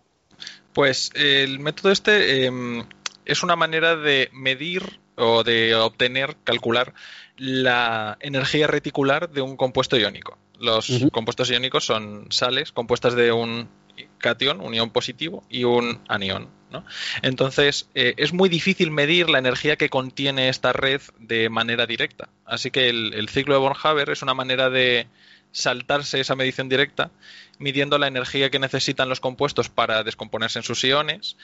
[0.73, 2.85] Pues el método este eh,
[3.24, 6.95] es una manera de medir o de obtener, calcular
[7.37, 10.39] la energía reticular de un compuesto iónico.
[10.61, 13.69] Los compuestos iónicos son sales compuestas de un
[14.19, 16.49] cation, un ion positivo, y un anión.
[16.70, 16.85] ¿no?
[17.23, 22.28] Entonces, eh, es muy difícil medir la energía que contiene esta red de manera directa.
[22.45, 25.09] Así que el, el ciclo de Born-Haber es una manera de
[25.53, 27.11] saltarse esa medición directa,
[27.59, 31.37] midiendo la energía que necesitan los compuestos para descomponerse en sus iones,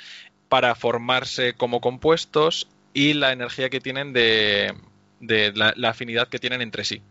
[0.49, 4.75] para formarse como compuestos y la energía que tienen de,
[5.21, 7.03] de la, afinidad que tienen entre sí.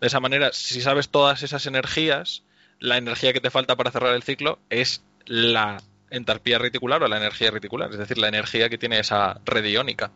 [0.00, 2.42] De esa manera, si sabes todas esas energías,
[2.78, 7.16] la energía que te falta para cerrar el ciclo es la entalpía reticular o la
[7.16, 10.10] energía reticular, es decir, la energía que tiene esa red iónica.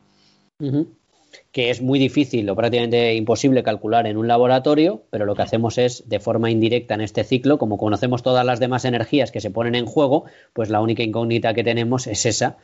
[1.52, 5.78] Que es muy difícil o prácticamente imposible calcular en un laboratorio, pero lo que hacemos
[5.78, 9.50] es, de forma indirecta en este ciclo, como conocemos todas las demás energías que se
[9.50, 12.56] ponen en juego, pues la única incógnita que tenemos es esa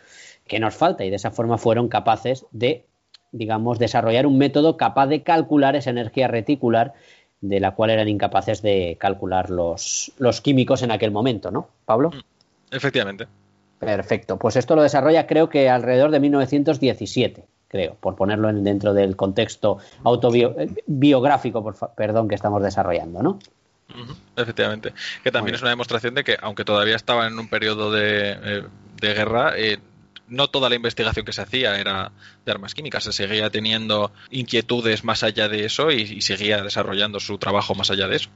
[0.46, 2.86] que nos falta y de esa forma fueron capaces de,
[3.32, 6.92] digamos, desarrollar un método capaz de calcular esa energía reticular
[7.40, 12.12] de la cual eran incapaces de calcular los, los químicos en aquel momento, ¿no, Pablo?
[12.70, 13.26] Efectivamente.
[13.80, 14.38] Perfecto.
[14.38, 19.16] Pues esto lo desarrolla creo que alrededor de 1917, creo, por ponerlo en- dentro del
[19.16, 23.38] contexto autobiográfico, por fa- perdón, que estamos desarrollando, ¿no?
[24.36, 24.92] Efectivamente.
[25.22, 28.62] Que también es una demostración de que, aunque todavía estaba en un periodo de, eh,
[29.00, 29.78] de guerra, eh,
[30.28, 32.12] no toda la investigación que se hacía era
[32.44, 33.04] de armas químicas.
[33.04, 38.08] Se seguía teniendo inquietudes más allá de eso y, seguía desarrollando su trabajo más allá
[38.08, 38.30] de eso.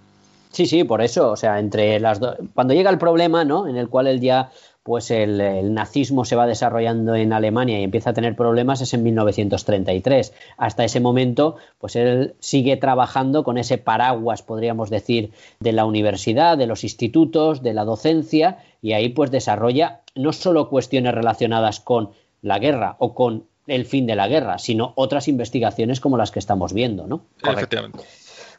[0.51, 3.69] Sí, sí, por eso, o sea, entre las dos, cuando llega el problema, ¿no?
[3.69, 4.51] En el cual él ya,
[4.87, 9.03] pues el, nazismo se va desarrollando en Alemania y empieza a tener problemas es en
[9.03, 10.33] 1933.
[10.57, 16.57] Hasta ese momento, pues él sigue trabajando con ese paraguas, podríamos decir, de la universidad,
[16.57, 22.11] de los institutos, de la docencia y ahí pues desarrolla no solo cuestiones relacionadas con
[22.41, 26.39] la guerra o con el fin de la guerra, sino otras investigaciones como las que
[26.39, 27.23] estamos viendo, ¿no?
[27.43, 28.05] Efectivamente.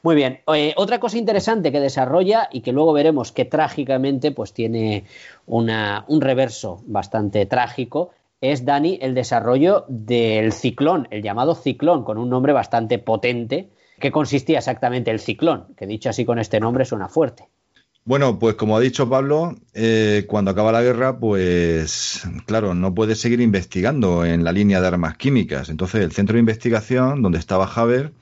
[0.04, 0.40] Muy bien.
[0.54, 5.06] Eh, otra cosa interesante que desarrolla y que luego veremos que trágicamente pues tiene
[5.46, 8.12] una, un reverso bastante trágico
[8.42, 13.70] es, Dani, el desarrollo del ciclón, el llamado ciclón, con un nombre bastante potente.
[14.00, 15.74] ¿Qué consistía exactamente el ciclón?
[15.76, 17.48] Que dicho así con este nombre suena fuerte.
[18.06, 23.20] Bueno, pues como ha dicho Pablo, eh, cuando acaba la guerra, pues claro, no puedes
[23.20, 25.70] seguir investigando en la línea de armas químicas.
[25.70, 28.14] Entonces, el centro de investigación donde estaba Haber,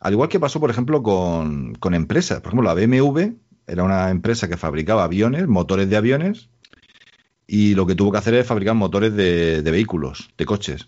[0.00, 3.34] al igual que pasó, por ejemplo, con, con empresas, por ejemplo, la BMW
[3.66, 6.48] era una empresa que fabricaba aviones, motores de aviones,
[7.48, 10.86] y lo que tuvo que hacer es fabricar motores de, vehículos, de coches.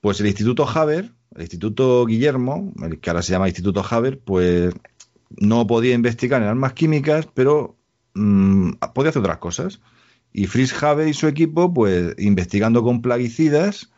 [0.00, 4.74] Pues el Instituto Haber, el Instituto Guillermo, el que ahora se llama Instituto Haber, pues
[5.30, 7.78] no podía investigar en armas químicas, pero
[8.14, 9.80] mm, podía hacer otras cosas.
[10.32, 13.90] Y Fritz Haber y su equipo, pues investigando con plaguicidas,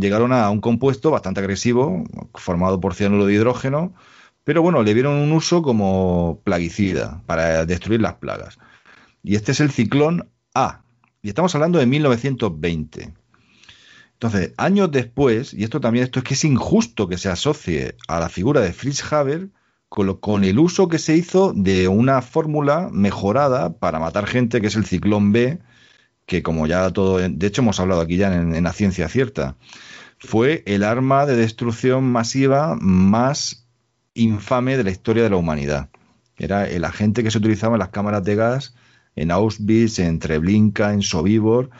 [0.00, 2.04] llegaron a un compuesto bastante agresivo,
[2.34, 3.94] formado por cianuro de hidrógeno,
[4.44, 8.58] pero bueno, le dieron un uso como plaguicida para destruir las plagas.
[9.22, 10.82] Y este es el ciclón A.
[11.22, 13.12] Y estamos hablando de 1920.
[14.14, 18.20] Entonces, años después, y esto también esto es que es injusto que se asocie a
[18.20, 19.48] la figura de Fritz Haber
[19.88, 24.76] con, el uso que se hizo de una fórmula mejorada para matar gente, que es
[24.76, 25.58] el ciclón B,
[26.26, 29.56] que como ya todo, de hecho hemos hablado aquí ya en la ciencia cierta,
[30.20, 33.66] fue el arma de destrucción masiva más
[34.14, 35.88] infame de la historia de la humanidad.
[36.36, 38.74] Era el agente que se utilizaba en las cámaras de gas
[39.16, 41.70] en Auschwitz, en Treblinka, en Sobibor,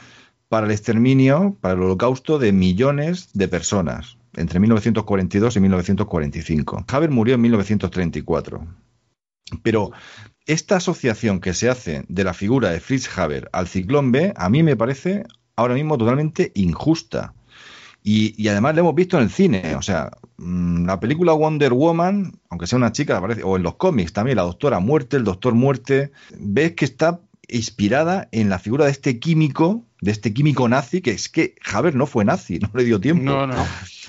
[0.49, 6.85] para el exterminio, para el holocausto de millones de personas entre 1942 y 1945.
[6.89, 8.67] Haber murió en 1934.
[9.63, 9.91] Pero
[10.47, 14.49] esta asociación que se hace de la figura de Fritz Haber al ciclón B, a
[14.49, 15.25] mí me parece
[15.57, 17.35] ahora mismo totalmente injusta.
[18.03, 19.75] Y, además lo hemos visto en el cine.
[19.77, 24.13] O sea, mm, la película Wonder Woman, aunque sea una chica, o en los cómics
[24.13, 28.93] también, la doctora Muerte, el doctor Muerte, ves que está inspirada en la figura de
[28.93, 32.85] este químico, de este químico nazi, que es que Haber no fue nazi, no le
[32.85, 33.25] dio tiempo.
[33.25, 33.67] No, no.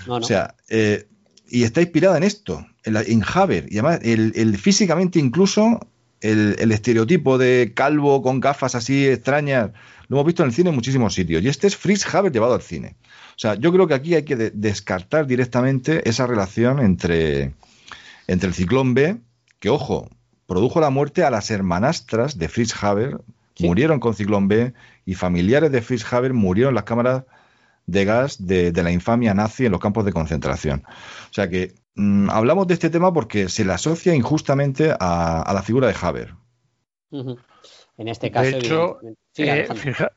[0.07, 1.07] O sea, eh,
[1.49, 3.65] y está inspirada en esto, en, en Haber.
[3.69, 5.79] Y además, el, físicamente incluso,
[6.21, 9.71] el, el, estereotipo de calvo con gafas así extrañas,
[10.07, 11.43] lo hemos visto en el cine en muchísimos sitios.
[11.43, 12.95] Y este es Fritz Haber llevado al cine.
[13.31, 17.53] O sea, yo creo que aquí hay que descartar directamente esa relación entre,
[18.27, 19.17] entre el ciclón B,
[19.59, 20.09] que ojo,
[20.45, 23.21] produjo la muerte a las hermanastras de Fritz Haber,
[23.59, 24.73] murieron con ciclón B,
[25.05, 27.23] y familiares de Fritz Haber murieron en las cámaras
[27.85, 30.83] de gas de, la infamia nazi en los campos de concentración.
[31.29, 35.61] O sea que mm, hablamos de este tema porque se le asocia injustamente a, la
[35.61, 36.35] figura de Haber.
[38.01, 38.99] En este caso, de hecho,
[39.37, 39.67] eh,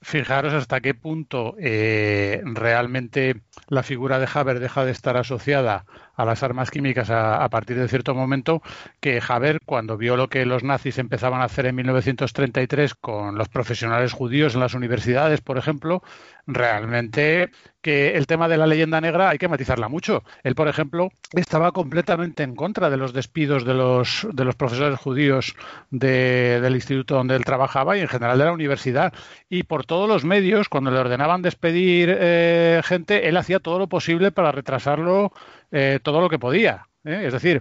[0.00, 5.84] fijaros hasta qué punto eh, realmente la figura de Haber deja de estar asociada
[6.16, 8.62] a las armas químicas a, partir de cierto momento,
[9.00, 13.48] que Haber, cuando vio lo que los nazis empezaban a hacer en 1933 con los
[13.48, 16.02] profesionales judíos en las universidades, por ejemplo,
[16.46, 17.50] realmente
[17.84, 20.24] que el tema de la leyenda negra hay que matizarla mucho.
[20.42, 24.98] Él, por ejemplo, estaba completamente en contra de los despidos de los, de los profesores
[24.98, 25.54] judíos
[25.90, 29.12] del instituto donde él trabajaba y en general de la universidad.
[29.50, 33.86] Y por todos los medios, cuando le ordenaban despedir eh, gente, él hacía todo lo
[33.86, 35.32] posible para retrasarlo
[35.76, 36.86] eh, todo lo que podía.
[37.04, 37.24] ¿eh?
[37.26, 37.60] Es decir,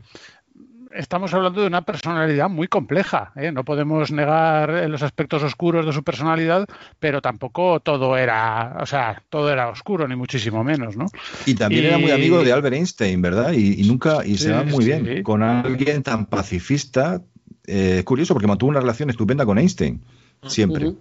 [0.91, 3.31] estamos hablando de una personalidad muy compleja.
[3.35, 3.51] ¿eh?
[3.51, 6.67] No podemos negar los aspectos oscuros de su personalidad,
[6.99, 11.07] pero tampoco todo era, o sea, todo era oscuro ni muchísimo menos, ¿no?
[11.47, 13.51] Y también era muy amigo de Albert Einstein, ¿verdad?
[13.53, 17.19] Y, nunca y se va muy bien con alguien tan pacifista.
[17.65, 20.03] es curioso porque mantuvo una relación estupenda con Einstein
[20.45, 20.85] siempre.
[20.85, 20.95] De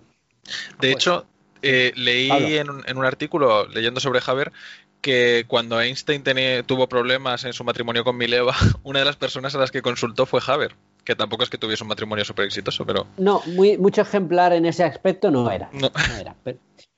[0.79, 1.27] pues hecho,
[1.61, 4.51] leí en un, en un, artículo leyendo sobre Haber
[5.03, 6.23] que cuando Einstein
[6.65, 8.55] tuvo problemas en su matrimonio con Mileva,
[8.85, 11.85] una de las personas a las que consultó fue Haber, que tampoco es que tuviese
[11.85, 13.07] un matrimonio súper exitoso, pero...
[13.19, 15.69] No, muy, mucho ejemplar en ese aspecto no era.
[15.73, 15.91] No.
[16.19, 16.35] era.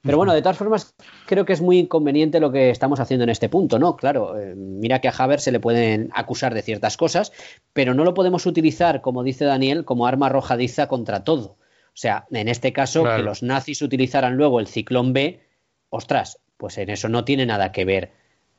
[0.02, 0.94] Pero, bueno, de todas formas,
[1.24, 3.96] creo que es muy conveniente lo que estamos haciendo en este punto, ¿no?
[3.96, 7.32] Claro, eh, mira que a Haber se le pueden acusar de ciertas cosas,
[7.72, 11.56] pero no lo podemos utilizar, como dice Daniel, como arma arrojadiza contra todo.
[11.94, 15.40] O sea, en este caso, que los nazis utilizaran luego el ciclón B,
[15.88, 18.12] ostras, pues en eso no tiene nada que ver,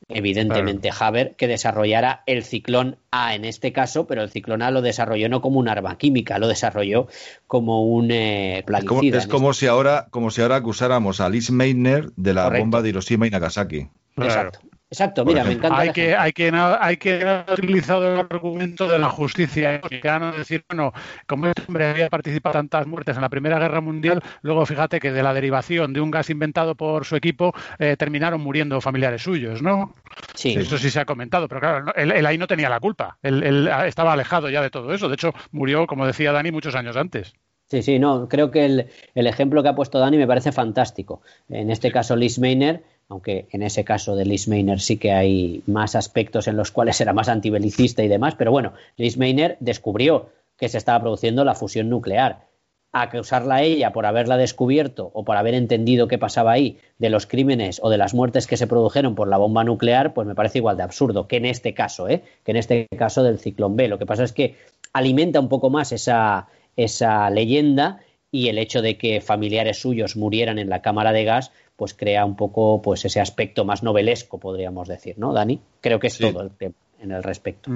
[0.08, 4.82] evidentemente, Haber, que desarrollara el ciclón A en este caso, pero el ciclón A lo
[4.82, 7.08] desarrolló no como un arma química, lo desarrolló
[7.46, 9.18] como un eh, plaguicida.
[9.18, 12.90] Es como, si ahora, como si ahora acusáramos a Liz Meitner de la bomba de
[12.90, 13.88] Hiroshima y Nagasaki.
[14.16, 14.60] Exacto.
[14.88, 15.78] Exacto, mira, me encanta.
[15.78, 20.30] Hay que, hay que, hay que haber utilizado el argumento de la justicia, que a
[20.30, 20.92] decir, bueno,
[21.26, 25.00] como este hombre había participado en tantas muertes en la Primera Guerra Mundial, luego fíjate
[25.00, 29.22] que de la derivación de un gas inventado por su equipo eh, terminaron muriendo familiares
[29.22, 29.92] suyos, ¿no?
[30.34, 30.54] Sí.
[30.56, 34.12] Eso sí se ha comentado, pero claro, él, ahí no tenía la culpa, él, estaba
[34.12, 37.34] alejado ya de todo eso, de hecho murió, como decía Dani, muchos años antes.
[37.68, 38.86] Sí, sí, no, creo que el,
[39.16, 41.22] el, ejemplo que ha puesto Dani me parece fantástico.
[41.48, 45.62] En este caso, Liz Meiner aunque en ese caso de Liz Meiner sí que hay
[45.66, 50.30] más aspectos en los cuales era más antibelicista y demás, pero bueno, Liz Meiner descubrió
[50.56, 52.46] que se estaba produciendo la fusión nuclear.
[52.92, 57.26] Acusarla a ella por haberla descubierto o por haber entendido qué pasaba ahí de los
[57.26, 60.58] crímenes o de las muertes que se produjeron por la bomba nuclear, pues me parece
[60.58, 62.22] igual de absurdo que en este caso, ¿eh?
[62.42, 63.88] que en este caso del ciclón B.
[63.88, 64.56] Lo que pasa es que
[64.94, 68.00] alimenta un poco más esa, esa leyenda
[68.30, 72.24] y el hecho de que familiares suyos murieran en la cámara de gas, pues crea
[72.24, 75.60] un poco pues ese aspecto más novelesco, podríamos decir, ¿no, Dani?
[75.80, 77.70] Creo que es todo el tema en el respecto.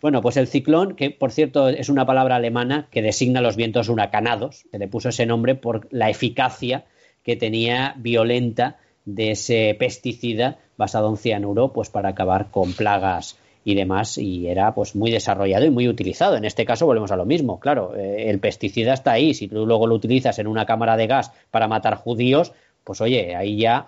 [0.00, 3.88] Bueno, pues el ciclón, que por cierto es una palabra alemana que designa los vientos
[3.88, 6.84] huracanados, se le puso ese nombre por la eficacia
[7.22, 13.74] que tenía violenta de ese pesticida basado en cianuro, pues para acabar con plagas y
[13.74, 16.36] demás, y era pues muy desarrollado y muy utilizado.
[16.36, 19.66] En este caso volvemos a lo mismo, claro, eh, el pesticida está ahí, si tú
[19.66, 22.52] luego lo utilizas en una cámara de gas para matar judíos,
[22.90, 23.86] pues oye, ahí ya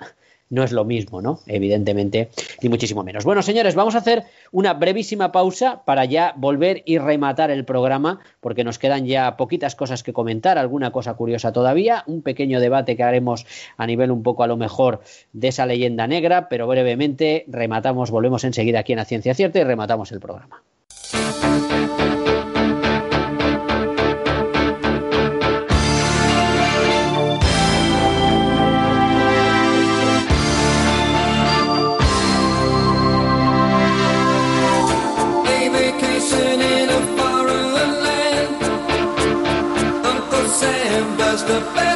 [0.49, 1.41] no es lo mismo, ¿no?
[1.49, 2.31] Evidentemente,
[2.62, 3.24] ni muchísimo menos.
[3.24, 4.23] Bueno, señores, vamos a hacer
[4.53, 9.74] una brevísima pausa para ya volver y rematar el programa, porque nos quedan ya poquitas
[9.74, 13.45] cosas que comentar, alguna cosa curiosa todavía, un pequeño debate que haremos
[13.77, 15.01] a nivel un poco a lo mejor
[15.33, 19.65] de esa leyenda negra, pero brevemente rematamos, volvemos enseguida aquí en la Ciencia Cierta y
[19.65, 20.62] rematamos el programa.
[41.53, 41.91] The best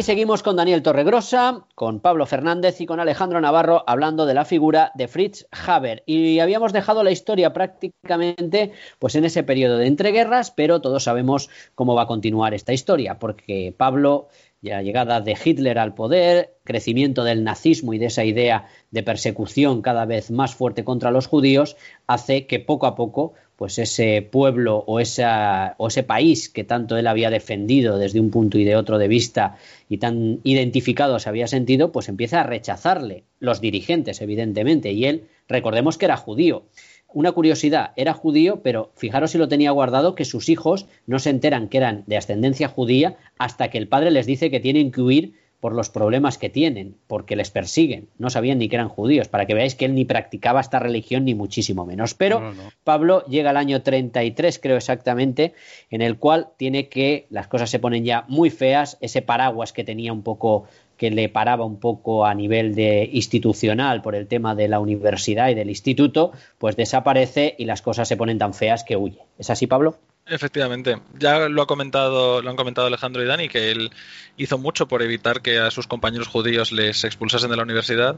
[0.00, 4.46] aquí seguimos con Daniel Torregrosa, con Pablo Fernández y con Alejandro Navarro hablando de la
[4.46, 6.02] figura de Fritz Haber.
[6.06, 11.50] Y habíamos dejado la historia prácticamente pues en ese periodo de entreguerras, pero todos sabemos
[11.74, 14.28] cómo va a continuar esta historia, porque Pablo,
[14.62, 19.82] la llegada de Hitler al poder, crecimiento del nazismo y de esa idea de persecución
[19.82, 24.84] cada vez más fuerte contra los judíos, hace que poco a poco pues ese pueblo
[24.86, 28.74] o, esa, o ese país que tanto él había defendido desde un punto y de
[28.74, 34.22] otro de vista y tan identificado se había sentido, pues empieza a rechazarle los dirigentes,
[34.22, 36.64] evidentemente, y él, recordemos que era judío.
[37.12, 41.28] una curiosidad, era judío, pero fijaros si lo tenía guardado, que sus hijos no se
[41.28, 45.02] enteran que eran de ascendencia judía hasta que el padre les dice que tienen que
[45.02, 48.08] huir por los problemas que tienen, porque les persiguen.
[48.18, 51.26] No sabían ni que eran judíos, para que veáis que él ni practicaba esta religión,
[51.26, 52.14] ni muchísimo menos.
[52.14, 52.62] Pero No, no.
[52.82, 55.52] Pablo llega al año 33, creo exactamente,
[55.90, 59.84] en el cual tiene que, las cosas se ponen ya muy feas, ese paraguas que
[59.84, 60.66] tenía un poco
[61.00, 65.48] que le paraba un poco a nivel de institucional por el tema de la universidad
[65.48, 69.22] y del instituto, pues desaparece y las cosas se ponen tan feas que huye.
[69.38, 69.96] ¿Es así, Pablo?
[70.26, 73.90] Efectivamente, ya lo ha comentado, lo han comentado Alejandro y Dani que él
[74.36, 78.16] hizo mucho por evitar que a sus compañeros judíos les expulsasen de la universidad,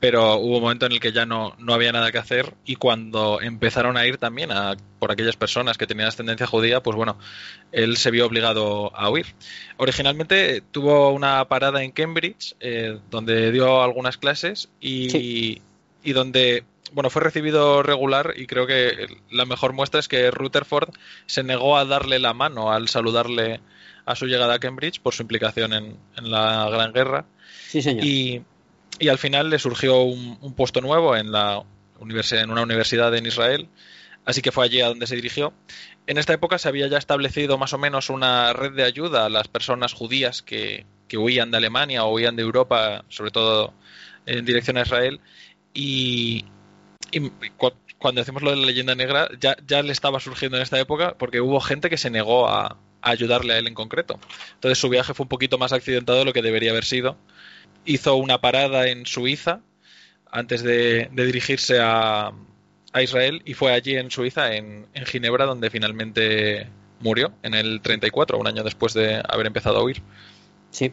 [0.00, 2.76] pero hubo un momento en el que ya no, no había nada que hacer y
[2.76, 7.18] cuando empezaron a ir también a, por aquellas personas que tenían ascendencia judía, pues bueno,
[7.70, 9.26] él se vio obligado a huir.
[9.76, 15.60] Originalmente tuvo una parada en Cambridge, eh, donde dio algunas clases y,
[16.02, 20.90] y donde bueno, fue recibido regular y creo que la mejor muestra es que Rutherford
[21.26, 23.60] se negó a darle la mano al saludarle
[24.06, 27.26] a su llegada a Cambridge por su implicación en, en la Gran Guerra.
[27.68, 28.04] Sí, señor.
[28.04, 28.42] Y,
[29.00, 31.64] y al final le surgió un, puesto nuevo en, la
[31.98, 33.68] universidad, en una universidad en Israel,
[34.24, 35.52] así que fue allí a donde se dirigió.
[36.06, 39.30] En esta época se había ya establecido más o menos una red de ayuda a
[39.30, 43.72] las personas judías que, que huían de Alemania o huían de Europa, sobre todo
[44.26, 45.20] en dirección a Israel,
[45.72, 46.44] y,
[47.10, 50.62] y cu- cuando decimos lo de la leyenda negra, ya, ya le estaba surgiendo en
[50.62, 52.66] esta época porque hubo gente que se negó a,
[53.02, 54.18] a ayudarle a él en concreto.
[54.54, 57.16] Entonces su viaje fue un poquito más accidentado de lo que debería haber sido.
[57.84, 59.60] Hizo una parada en Suiza
[60.30, 62.32] antes de, dirigirse a,
[63.00, 66.66] Israel y fue allí en Suiza, en, en Ginebra, donde finalmente
[67.00, 70.02] murió en el 34, un año después de haber empezado a huir.
[70.70, 70.92] Sí,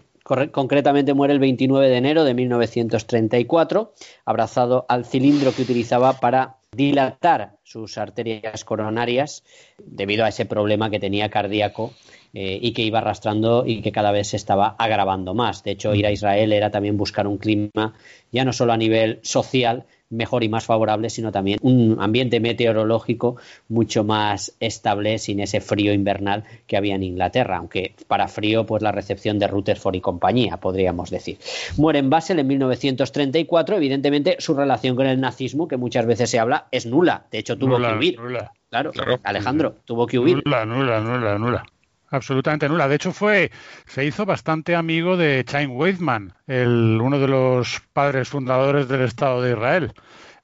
[0.52, 3.94] concretamente muere el 29 de enero de 1934,
[4.26, 9.44] abrazado al cilindro que utilizaba para dilatar sus arterias coronarias
[9.78, 11.94] debido a ese problema que tenía cardíaco
[12.34, 15.64] eh, y que iba arrastrando y que cada vez se estaba agravando más.
[15.64, 17.94] De hecho, ir a Israel era también buscar un clima
[18.32, 23.36] ya no solo a nivel social, mejor y más favorable, sino también un ambiente meteorológico
[23.68, 28.82] mucho más estable sin ese frío invernal que había en Inglaterra, aunque para frío pues
[28.82, 31.38] la recepción de Rutherford y compañía, podríamos decir.
[31.78, 36.40] Muere en Basel en 1934, evidentemente su relación con el nazismo, que muchas veces se
[36.40, 38.20] habla, es nula, de hecho tuvo Nula, que huir.
[38.20, 38.52] nula.
[38.70, 39.20] Claro, Claro.
[39.24, 40.42] Alejandro, tuvo que huir.
[40.46, 41.66] Nula, nula, nula, nula.
[42.10, 42.88] Absolutamente nula.
[42.88, 43.52] De hecho, fue,
[43.86, 49.42] se hizo bastante amigo de Chaim Weizmann, el, uno de los padres fundadores del Estado
[49.42, 49.94] de Israel.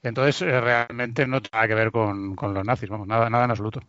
[0.02, 3.46] Entonces, eh, realmente no tiene nada que ver con, con los nazis, vamos, nada, nada
[3.46, 3.80] en absoluto.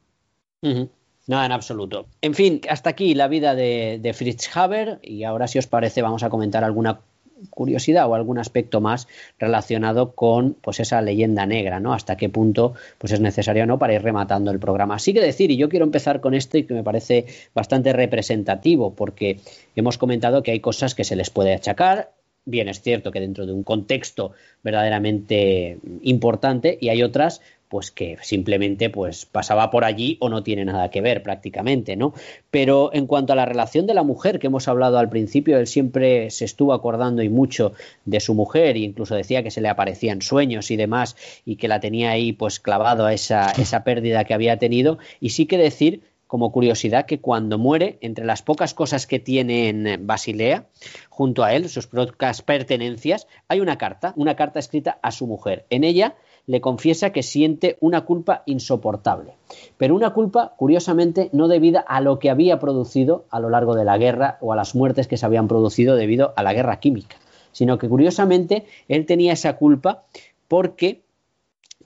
[1.28, 2.08] Nada en absoluto.
[2.22, 6.24] En fin, hasta aquí la vida de Fritz Haber y ahora si os parece vamos
[6.24, 7.02] a comentar alguna
[7.50, 9.08] curiosidad o algún aspecto más
[9.40, 11.94] relacionado con pues esa leyenda negra, ¿no?
[11.94, 14.96] Hasta qué punto pues es necesario no para ir rematando el programa.
[14.96, 19.40] Así que decir, y yo quiero empezar con este que me parece bastante representativo porque
[19.76, 22.12] hemos comentado que hay cosas que se les puede achacar,
[22.46, 24.32] bien es cierto que dentro de un contexto
[24.64, 30.66] verdaderamente importante y hay otras pues que simplemente pues pasaba por allí o no tiene
[30.66, 32.14] nada que ver prácticamente, ¿no?
[32.52, 35.68] Pero en cuanto a la relación de la mujer que hemos hablado al principio, él
[35.68, 37.74] siempre se estuvo acordando y mucho
[38.06, 41.16] de su mujer e incluso decía que se le aparecían sueños y demás
[41.46, 45.30] y que la tenía ahí pues clavado a esa, esa pérdida que había tenido y
[45.32, 50.08] sí que decir como curiosidad que cuando muere, entre las pocas cosas que tiene en
[50.08, 50.66] Basilea,
[51.10, 55.66] junto a él, sus pocas pertenencias, hay una carta, una carta escrita a su mujer.
[55.70, 56.16] En ella
[56.48, 59.34] le confiesa que siente una culpa insoportable,
[59.78, 63.86] pero una culpa, curiosamente, no debida a lo que había producido a lo largo de
[63.86, 67.18] la guerra o a las muertes que se habían producido debido a la guerra química,
[67.52, 70.04] sino que curiosamente él tenía esa culpa
[70.48, 71.02] porque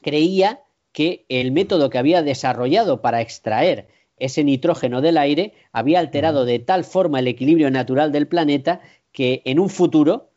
[0.02, 0.62] creía
[0.92, 3.88] que el método que había desarrollado para extraer
[4.18, 8.82] ese nitrógeno del aire había alterado de tal forma el equilibrio natural del planeta
[9.12, 10.30] que en un futuro,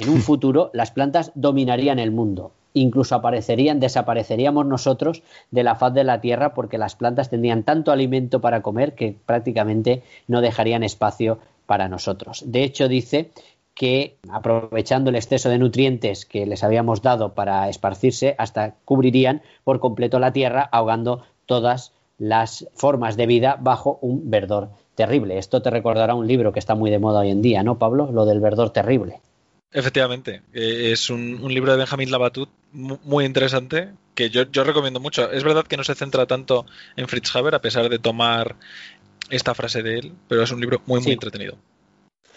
[0.00, 2.52] en un futuro, las plantas dominarían el mundo.
[2.74, 5.22] Incluso aparecerían, desapareceríamos nosotros
[5.52, 9.16] de la faz de la Tierra porque las plantas tendrían tanto alimento para comer que
[9.24, 12.42] prácticamente no dejarían espacio para nosotros.
[12.46, 13.30] De hecho, dice
[13.74, 19.78] que aprovechando el exceso de nutrientes que les habíamos dado para esparcirse, hasta cubrirían por
[19.78, 25.38] completo la Tierra, ahogando todas las formas de vida bajo un verdor terrible.
[25.38, 28.10] Esto te recordará un libro que está muy de moda hoy en día, ¿no, Pablo?
[28.10, 29.20] Lo del verdor terrible.
[29.74, 34.62] Efectivamente, eh, es un, un libro de Benjamin Labatut mu- muy interesante que yo, yo
[34.62, 35.30] recomiendo mucho.
[35.32, 36.64] Es verdad que no se centra tanto
[36.96, 38.54] en Fritz Haber a pesar de tomar
[39.30, 41.56] esta frase de él, pero es un libro muy muy entretenido.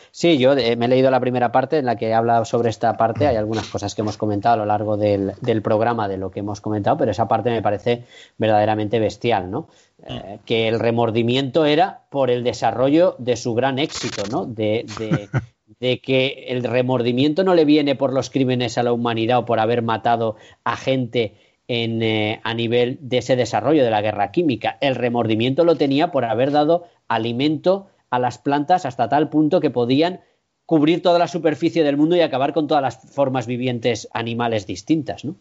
[0.10, 2.98] Sí, yo eh, me he leído la primera parte en la que habla sobre esta
[2.98, 3.28] parte.
[3.28, 6.40] Hay algunas cosas que hemos comentado a lo largo del, del programa de lo que
[6.40, 8.06] hemos comentado, pero esa parte me parece
[8.40, 9.70] verdaderamente bestial, ¿no?
[10.08, 14.46] Eh, que el remordimiento era por el desarrollo de su gran éxito, ¿no?
[14.46, 15.30] De, de-
[15.80, 19.60] de que el remordimiento no le viene por los crímenes a la humanidad o por
[19.60, 21.36] haber matado a gente
[21.68, 24.78] en, eh, a nivel de ese desarrollo de la guerra química.
[24.82, 29.70] El remordimiento lo tenía por haber dado alimento a las plantas hasta tal punto que
[29.70, 30.22] podían
[30.66, 35.24] cubrir toda la superficie del mundo y acabar con todas las formas vivientes animales distintas,
[35.24, 35.36] ¿no?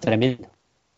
[0.00, 0.48] Tremendo.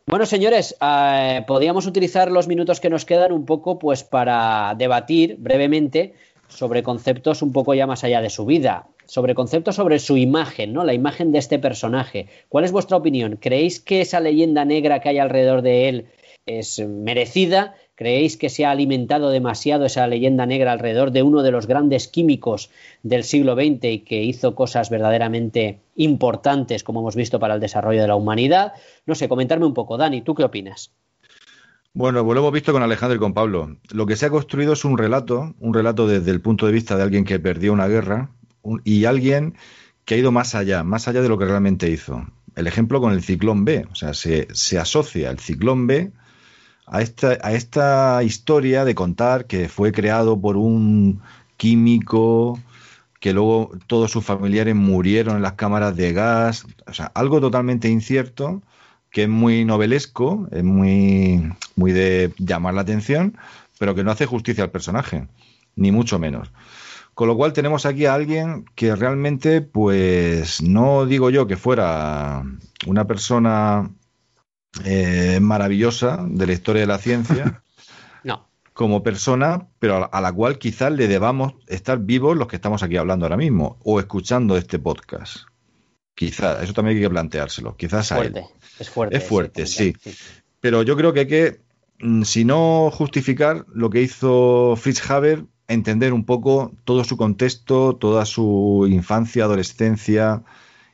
[0.07, 5.37] Bueno, señores, eh, podríamos utilizar los minutos que nos quedan un poco pues para debatir
[5.39, 6.15] brevemente
[6.49, 10.73] sobre conceptos un poco ya más allá de su vida, sobre conceptos sobre su imagen,
[10.73, 10.85] ¿no?
[10.85, 12.27] La imagen de este personaje.
[12.49, 13.39] ¿Cuál es vuestra opinión?
[13.41, 16.07] ¿Creéis que esa leyenda negra que hay alrededor de él
[16.47, 17.75] es merecida?
[17.95, 22.07] ¿Creéis que se ha alimentado demasiado esa leyenda negra alrededor de uno de los grandes
[22.07, 22.71] químicos
[23.03, 28.03] del siglo XX y que hizo cosas verdaderamente importantes, como hemos visto, para el desarrollo
[28.03, 28.75] de la humanidad?
[29.05, 29.97] No sé, comentarme un poco.
[29.97, 30.93] Dani, ¿tú qué opinas?
[31.99, 33.77] Bueno, pues lo hemos visto con Alejandro y con Pablo.
[33.91, 36.97] Lo que se ha construido es un relato, un relato desde el punto de vista
[36.97, 38.31] de alguien que perdió una guerra
[38.85, 39.57] y alguien
[40.05, 42.25] que ha ido más allá, más allá de lo que realmente hizo.
[42.55, 46.13] El ejemplo con el ciclón B, o sea, se, se asocia el ciclón B
[46.87, 51.21] a esta, a esta historia de contar que fue creado por un
[51.57, 52.61] químico,
[53.19, 57.89] que luego todos sus familiares murieron en las cámaras de gas, o sea, algo totalmente
[57.89, 58.63] incierto,
[59.11, 63.37] que es muy novelesco, es muy, muy de llamar la atención,
[63.79, 65.29] pero que no hace justicia al personaje,
[65.77, 66.51] ni mucho menos.
[67.15, 72.45] Con lo cual tenemos aquí a alguien que realmente, pues, no digo yo que fuera
[72.87, 73.91] una persona
[74.85, 77.63] eh, maravillosa de la historia de la ciencia,
[78.25, 78.49] No.
[78.73, 82.57] como persona, pero a la, a la cual quizás le debamos estar vivos los que
[82.57, 85.39] estamos aquí hablando ahora mismo o escuchando este podcast.
[86.15, 87.77] Quizás, eso también hay que planteárselo.
[87.77, 88.35] Quizás a él.
[88.79, 89.17] Es fuerte.
[89.17, 89.95] Es fuerte, sí.
[90.61, 91.61] Pero yo creo que hay que,
[92.01, 97.97] mm, si no justificar lo que hizo Fritz Haber, entender un poco todo su contexto,
[97.97, 100.43] toda su infancia, adolescencia.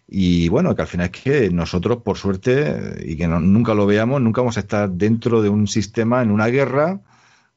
[0.09, 3.86] Y bueno, que al final es que nosotros, por suerte, y que no- nunca lo
[3.86, 7.01] veamos, nunca vamos a estar dentro de un sistema, en una guerra,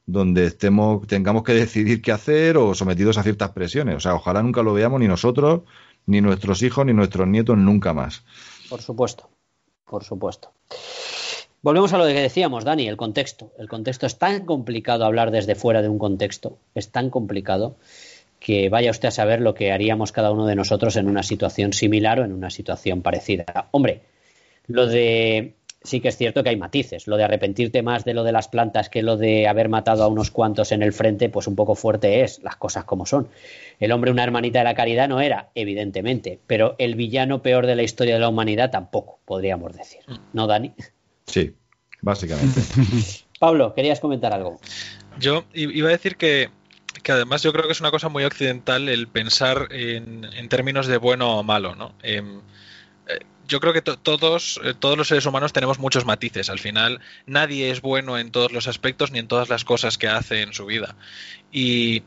[0.06, 3.96] donde estemos, tengamos que decidir qué hacer o sometidos a ciertas presiones.
[3.96, 5.62] O sea, ojalá nunca lo veamos ni nosotros,
[6.06, 8.24] ni nuestros hijos, ni nuestros nietos, nunca más.
[8.70, 9.28] Por supuesto,
[9.88, 10.52] por supuesto.
[11.60, 13.50] Volvemos a lo que decíamos, Dani, el contexto.
[13.58, 17.76] El contexto es tan complicado hablar desde fuera de un contexto, es tan complicado
[18.38, 21.72] que vaya usted a saber lo que haríamos cada uno de nosotros en una situación
[21.72, 23.44] similar o en una situación parecida.
[23.72, 24.02] Hombre,
[24.68, 27.06] lo de sí que es cierto que hay matices.
[27.06, 30.08] Lo de arrepentirte más de lo de las plantas que lo de haber matado a
[30.08, 33.28] unos cuantos en el frente, pues un poco fuerte es, las cosas como son.
[33.80, 37.76] El hombre una hermanita de la caridad no era, evidentemente, pero el villano peor de
[37.76, 40.00] la historia de la humanidad tampoco, podríamos decir.
[40.32, 40.72] ¿No, Dani?
[41.26, 41.54] Sí,
[42.00, 42.60] básicamente.
[43.38, 44.58] Pablo, ¿querías comentar algo?
[45.18, 46.50] Yo iba a decir que,
[47.02, 50.86] que además yo creo que es una cosa muy occidental el pensar en, en términos
[50.86, 51.94] de bueno o malo, ¿no?
[52.02, 52.40] Em, eh,
[53.48, 56.50] yo creo que to- todos, eh, todos los seres humanos tenemos muchos matices.
[56.50, 60.08] Al final, nadie es bueno en todos los aspectos ni en todas las cosas que
[60.08, 60.96] hace en su vida.
[61.50, 62.04] Y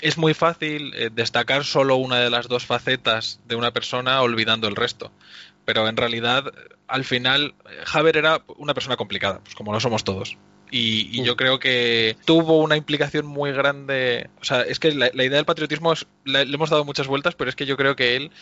[0.00, 4.68] es muy fácil eh, destacar solo una de las dos facetas de una persona olvidando
[4.68, 5.12] el resto.
[5.64, 6.44] Pero en realidad,
[6.88, 10.38] al final, eh, Haber era una persona complicada, pues como lo somos todos.
[10.76, 14.28] Y, y yo creo que tuvo una implicación muy grande.
[14.40, 17.06] O sea, es que la, la idea del patriotismo es- la- le hemos dado muchas
[17.06, 18.32] vueltas, pero es que yo creo que él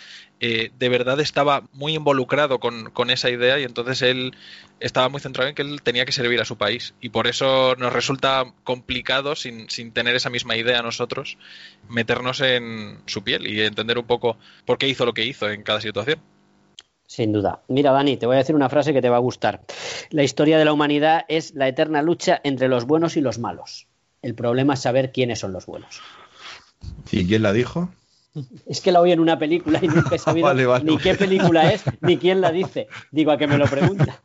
[0.40, 4.34] eh, de verdad estaba muy involucrado con, con esa idea y entonces él
[4.80, 6.94] estaba muy centrado en que él tenía que servir a su país.
[7.02, 11.36] Y por eso nos resulta complicado, sin, sin tener esa misma idea nosotros,
[11.90, 15.62] meternos en su piel y entender un poco por qué hizo lo que hizo en
[15.64, 16.18] cada situación.
[17.12, 17.60] Sin duda.
[17.68, 19.60] Mira, Dani, te voy a decir una frase que te va a gustar.
[20.08, 23.86] La historia de la humanidad es la eterna lucha entre los buenos y los malos.
[24.22, 26.00] El problema es saber quiénes son los buenos.
[27.10, 27.90] ¿Y quién la dijo?
[28.64, 30.86] Es que la oí en una película y nunca he sabido Vale, vale.
[30.86, 32.86] ni qué película es ni quién la dice.
[33.10, 34.22] Digo, a que me lo pregunta.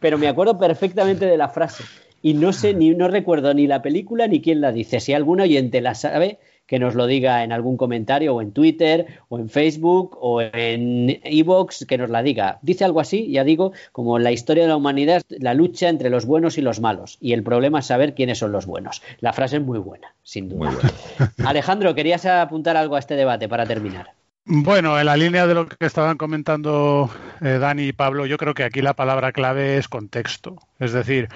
[0.00, 1.84] Pero me acuerdo perfectamente de la frase.
[2.22, 4.98] Y no sé, ni no recuerdo ni la película ni quién la dice.
[5.00, 9.06] Si algún oyente la sabe, que nos lo diga en algún comentario o en Twitter
[9.28, 12.58] o en Facebook o en Evox, que nos la diga.
[12.62, 16.26] Dice algo así, ya digo, como la historia de la humanidad la lucha entre los
[16.26, 17.18] buenos y los malos.
[17.20, 19.02] Y el problema es saber quiénes son los buenos.
[19.20, 20.70] La frase es muy buena, sin duda.
[20.70, 21.32] Buena.
[21.48, 24.12] Alejandro, ¿querías apuntar algo a este debate para terminar?
[24.46, 27.10] Bueno, en la línea de lo que estaban comentando
[27.40, 30.58] eh, Dani y Pablo, yo creo que aquí la palabra clave es contexto.
[30.78, 31.28] Es decir,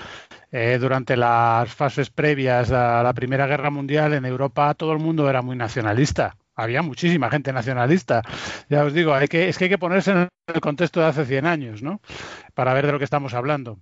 [0.50, 5.28] eh, durante las fases previas a la Primera Guerra Mundial en Europa todo el mundo
[5.28, 6.36] era muy nacionalista.
[6.54, 8.22] había muchísima gente nacionalista.
[8.68, 11.24] Ya os digo, hay que, es que hay que ponerse en el contexto de hace
[11.24, 12.00] 100 años, ¿no?
[12.54, 13.78] Para ver de lo que estamos hablando.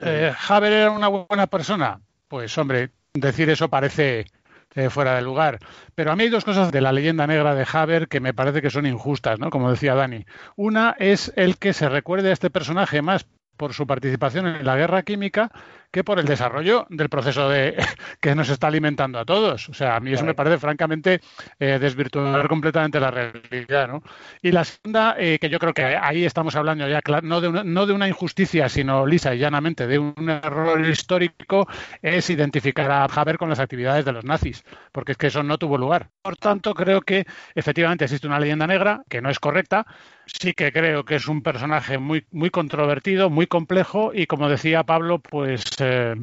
[0.00, 2.00] Eh, ¿Haber era una buena persona?
[2.28, 4.26] Pues hombre, decir eso parece
[4.74, 5.58] eh, fuera de lugar.
[5.94, 8.60] Pero a mí hay dos cosas de la leyenda negra de Haber que me parece
[8.60, 9.50] que son injustas, ¿no?
[9.50, 10.26] Como decía Dani.
[10.56, 13.26] Una es el que se recuerde a este personaje más
[13.56, 15.50] por su participación en la guerra química
[15.90, 17.76] que por el desarrollo del proceso de
[18.20, 19.68] que nos está alimentando a todos.
[19.68, 21.20] O sea, a mí eso me parece francamente
[21.58, 24.02] eh, desvirtuar completamente la realidad, ¿no?
[24.42, 27.64] Y la segunda, eh, que yo creo que ahí estamos hablando ya, no de, una,
[27.64, 31.68] no de una injusticia, sino lisa y llanamente de un error histórico,
[32.02, 35.58] es identificar a Haber con las actividades de los nazis, porque es que eso no
[35.58, 36.10] tuvo lugar.
[36.22, 39.86] Por tanto, creo que efectivamente existe una leyenda negra que no es correcta.
[40.26, 44.82] Sí que creo que es un personaje muy, muy controvertido, muy complejo y, como decía
[44.82, 46.14] Pablo, pues eh,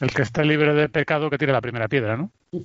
[0.00, 2.30] el que esté libre de pecado que tire la primera piedra, ¿no?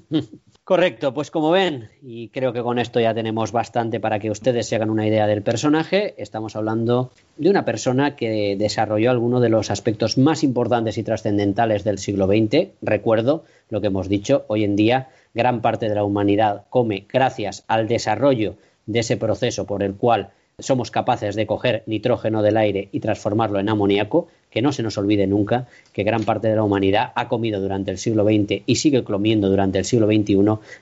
[0.64, 4.68] Correcto, pues como ven, y creo que con esto ya tenemos bastante para que ustedes
[4.68, 9.50] se hagan una idea del personaje, estamos hablando de una persona que desarrolló algunos de
[9.50, 12.70] los aspectos más importantes y trascendentales del siglo XX.
[12.82, 17.66] Recuerdo lo que hemos dicho, hoy en día gran parte de la humanidad come gracias
[17.68, 18.56] al desarrollo
[18.86, 20.30] de ese proceso por el cual
[20.60, 25.00] somos capaces de coger nitrógeno del aire y transformarlo en amoníaco, que no se nos
[25.00, 28.76] olvide nunca que gran parte de la humanidad ha comido durante el siglo XX y
[28.76, 30.36] sigue comiendo durante el siglo XXI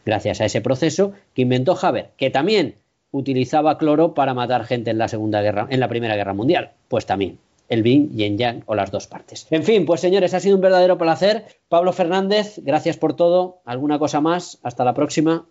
[0.06, 2.76] gracias a ese proceso que inventó Haber, que también
[3.12, 7.06] utilizaba cloro para matar gente en la Segunda Guerra, en la Primera Guerra Mundial, pues
[7.06, 7.40] también
[7.70, 9.48] el yin y el yang o las dos partes.
[9.50, 11.46] En fin, pues señores, ha sido un verdadero placer.
[11.70, 13.62] Pablo Fernández, gracias por todo.
[13.64, 14.60] ¿Alguna cosa más?
[14.64, 15.46] Hasta la próxima.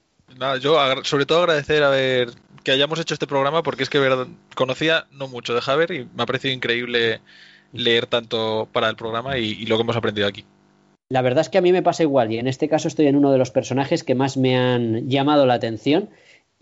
[0.60, 2.28] Yo sobre todo agradecer a ver
[2.62, 6.08] que hayamos hecho este programa porque es que verdad, conocía no mucho de Haber y
[6.14, 7.22] me ha parecido increíble
[7.72, 10.44] leer tanto para el programa y, lo que hemos aprendido aquí.
[11.08, 13.16] La verdad es que a mí me pasa igual y en este caso estoy en
[13.16, 16.08] uno de los personajes que más me han llamado la atención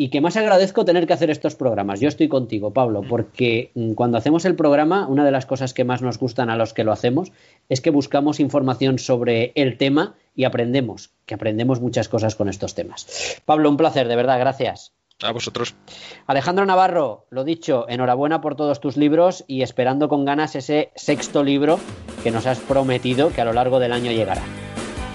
[0.00, 2.00] y que más agradezco tener que hacer estos programas.
[2.00, 5.84] Yo estoy contigo, Pablo, porque mm, cuando hacemos el programa, una de las cosas que
[5.84, 7.32] más nos gustan a los que lo hacemos
[7.68, 12.74] es que buscamos información sobre el tema y aprendemos, que aprendemos muchas cosas con estos
[12.74, 13.42] temas.
[13.44, 14.92] Pablo, un placer, de verdad, gracias.
[15.22, 15.74] A vosotros.
[16.28, 21.42] Alejandro Navarro, lo dicho, enhorabuena por todos tus libros y esperando con ganas ese sexto
[21.42, 21.80] libro
[22.22, 24.42] que nos has prometido que a lo largo del año llegará.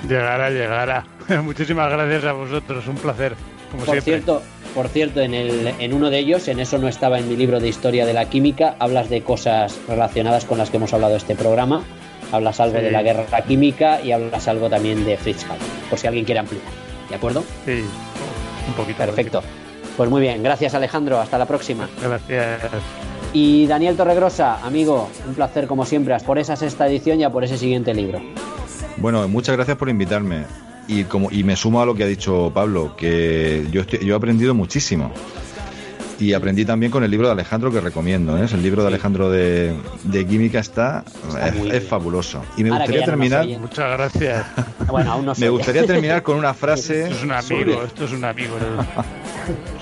[0.07, 1.05] Llegará, llegará.
[1.43, 3.35] Muchísimas gracias a vosotros, un placer,
[3.71, 4.13] como Por siempre.
[4.15, 4.41] cierto,
[4.75, 7.61] por cierto en, el, en uno de ellos, en eso no estaba en mi libro
[7.61, 11.17] de historia de la química, hablas de cosas relacionadas con las que hemos hablado en
[11.17, 11.81] este programa.
[12.34, 12.84] Hablas algo Sí.
[12.84, 16.39] de la guerra química y hablas algo también de Fritz Haber, por si alguien quiere
[16.39, 16.63] ampliar.
[17.09, 17.41] ¿De acuerdo?
[17.63, 17.84] Sí,
[18.67, 18.97] un poquito.
[18.97, 19.41] Perfecto.
[19.98, 21.88] Pues muy bien, gracias Alejandro, hasta la próxima.
[22.02, 22.61] Gracias.
[23.32, 27.44] Y Daniel Torregrosa, amigo, un placer como siempre, por esa sexta edición y a por
[27.44, 28.22] ese siguiente libro.
[28.98, 30.44] Bueno, muchas gracias por invitarme.
[30.88, 34.14] Y como y me sumo a lo que ha dicho Pablo, que yo, estoy- yo
[34.14, 35.11] he aprendido muchísimo.
[36.20, 38.38] Y aprendí también con el libro de Alejandro que recomiendo.
[38.38, 38.48] ¿eh?
[38.52, 41.03] El libro de Alejandro de, de química está,
[41.72, 42.44] es, fabuloso.
[42.56, 43.48] Y me Ahora gustaría no terminar.
[43.60, 44.45] Muchas gracias.
[44.88, 47.03] Bueno, aún no me gustaría terminar con una frase.
[47.03, 48.53] Esto es un amigo, esto es un amigo.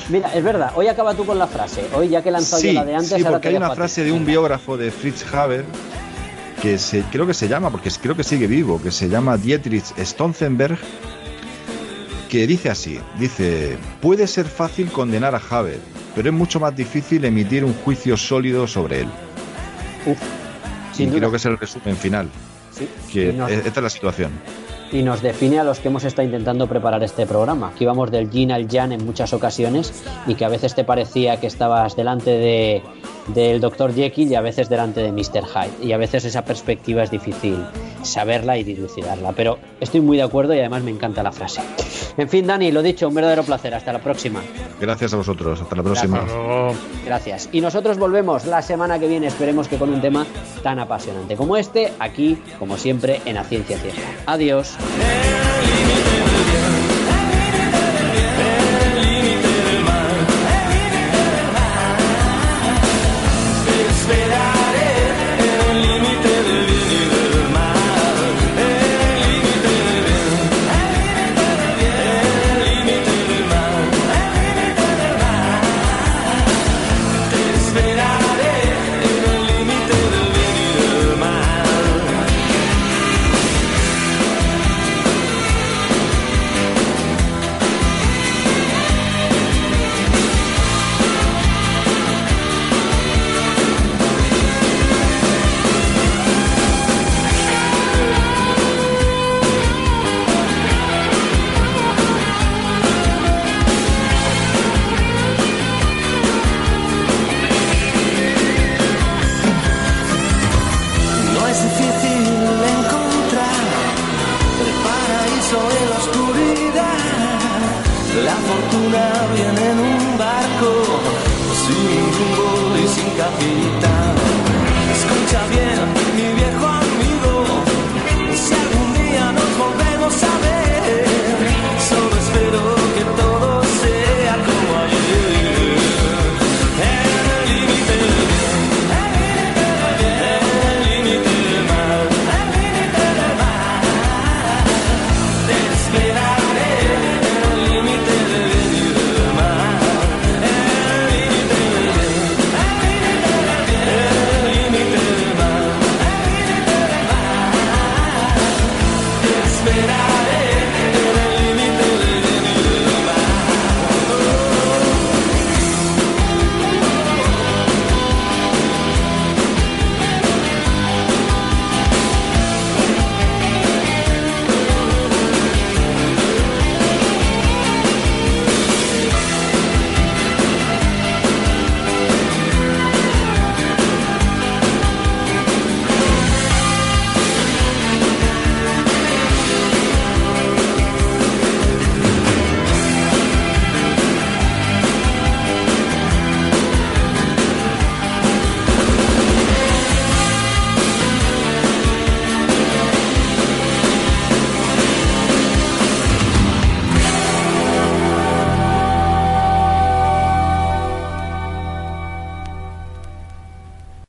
[0.10, 1.86] Mira, es verdad, hoy acaba tú con la frase.
[1.94, 4.04] Hoy ya que he lanzado yo Sí, la de antes, sí, porque hay una frase
[4.04, 5.66] de un biógrafo de Fritz Haber
[6.62, 9.86] que se, creo que se llama, porque creo que sigue vivo, que se llama Dietrich
[9.98, 10.78] Stonzenberg,
[12.30, 15.80] que dice así, dice, puede ser fácil condenar a Haber,
[16.16, 19.08] pero es mucho más difícil emitir un juicio sólido sobre él.
[20.94, 21.20] Sin y duda.
[21.20, 22.30] creo que es el resumen final,
[22.72, 24.32] Sí, que esta es la situación.
[24.92, 27.72] Y nos define a los que hemos estado intentando preparar este programa.
[27.78, 31.40] Que íbamos del yin al yang en muchas ocasiones y que a veces te parecía
[31.40, 32.82] que estabas delante de
[33.34, 33.94] del Dr.
[33.94, 35.45] Jekyll y a veces delante de Mr.
[35.45, 35.86] Hyde.
[35.86, 37.58] Y a veces esa perspectiva es difícil
[38.03, 39.32] saberla y dilucidarla.
[39.34, 41.62] Pero estoy muy de acuerdo y además me encanta la frase.
[42.18, 43.74] En fin, Dani, lo dicho, un verdadero placer.
[43.74, 44.41] Hasta la próxima.
[44.80, 46.24] Gracias a vosotros, hasta la próxima.
[46.24, 46.74] Luego.
[47.06, 47.49] Gracias.
[47.52, 50.26] Y nosotros volvemos la semana que viene, esperemos que con un tema
[50.64, 54.02] tan apasionante como este, aquí, como siempre, en A Ciencia Cierta.
[54.26, 54.76] Adiós.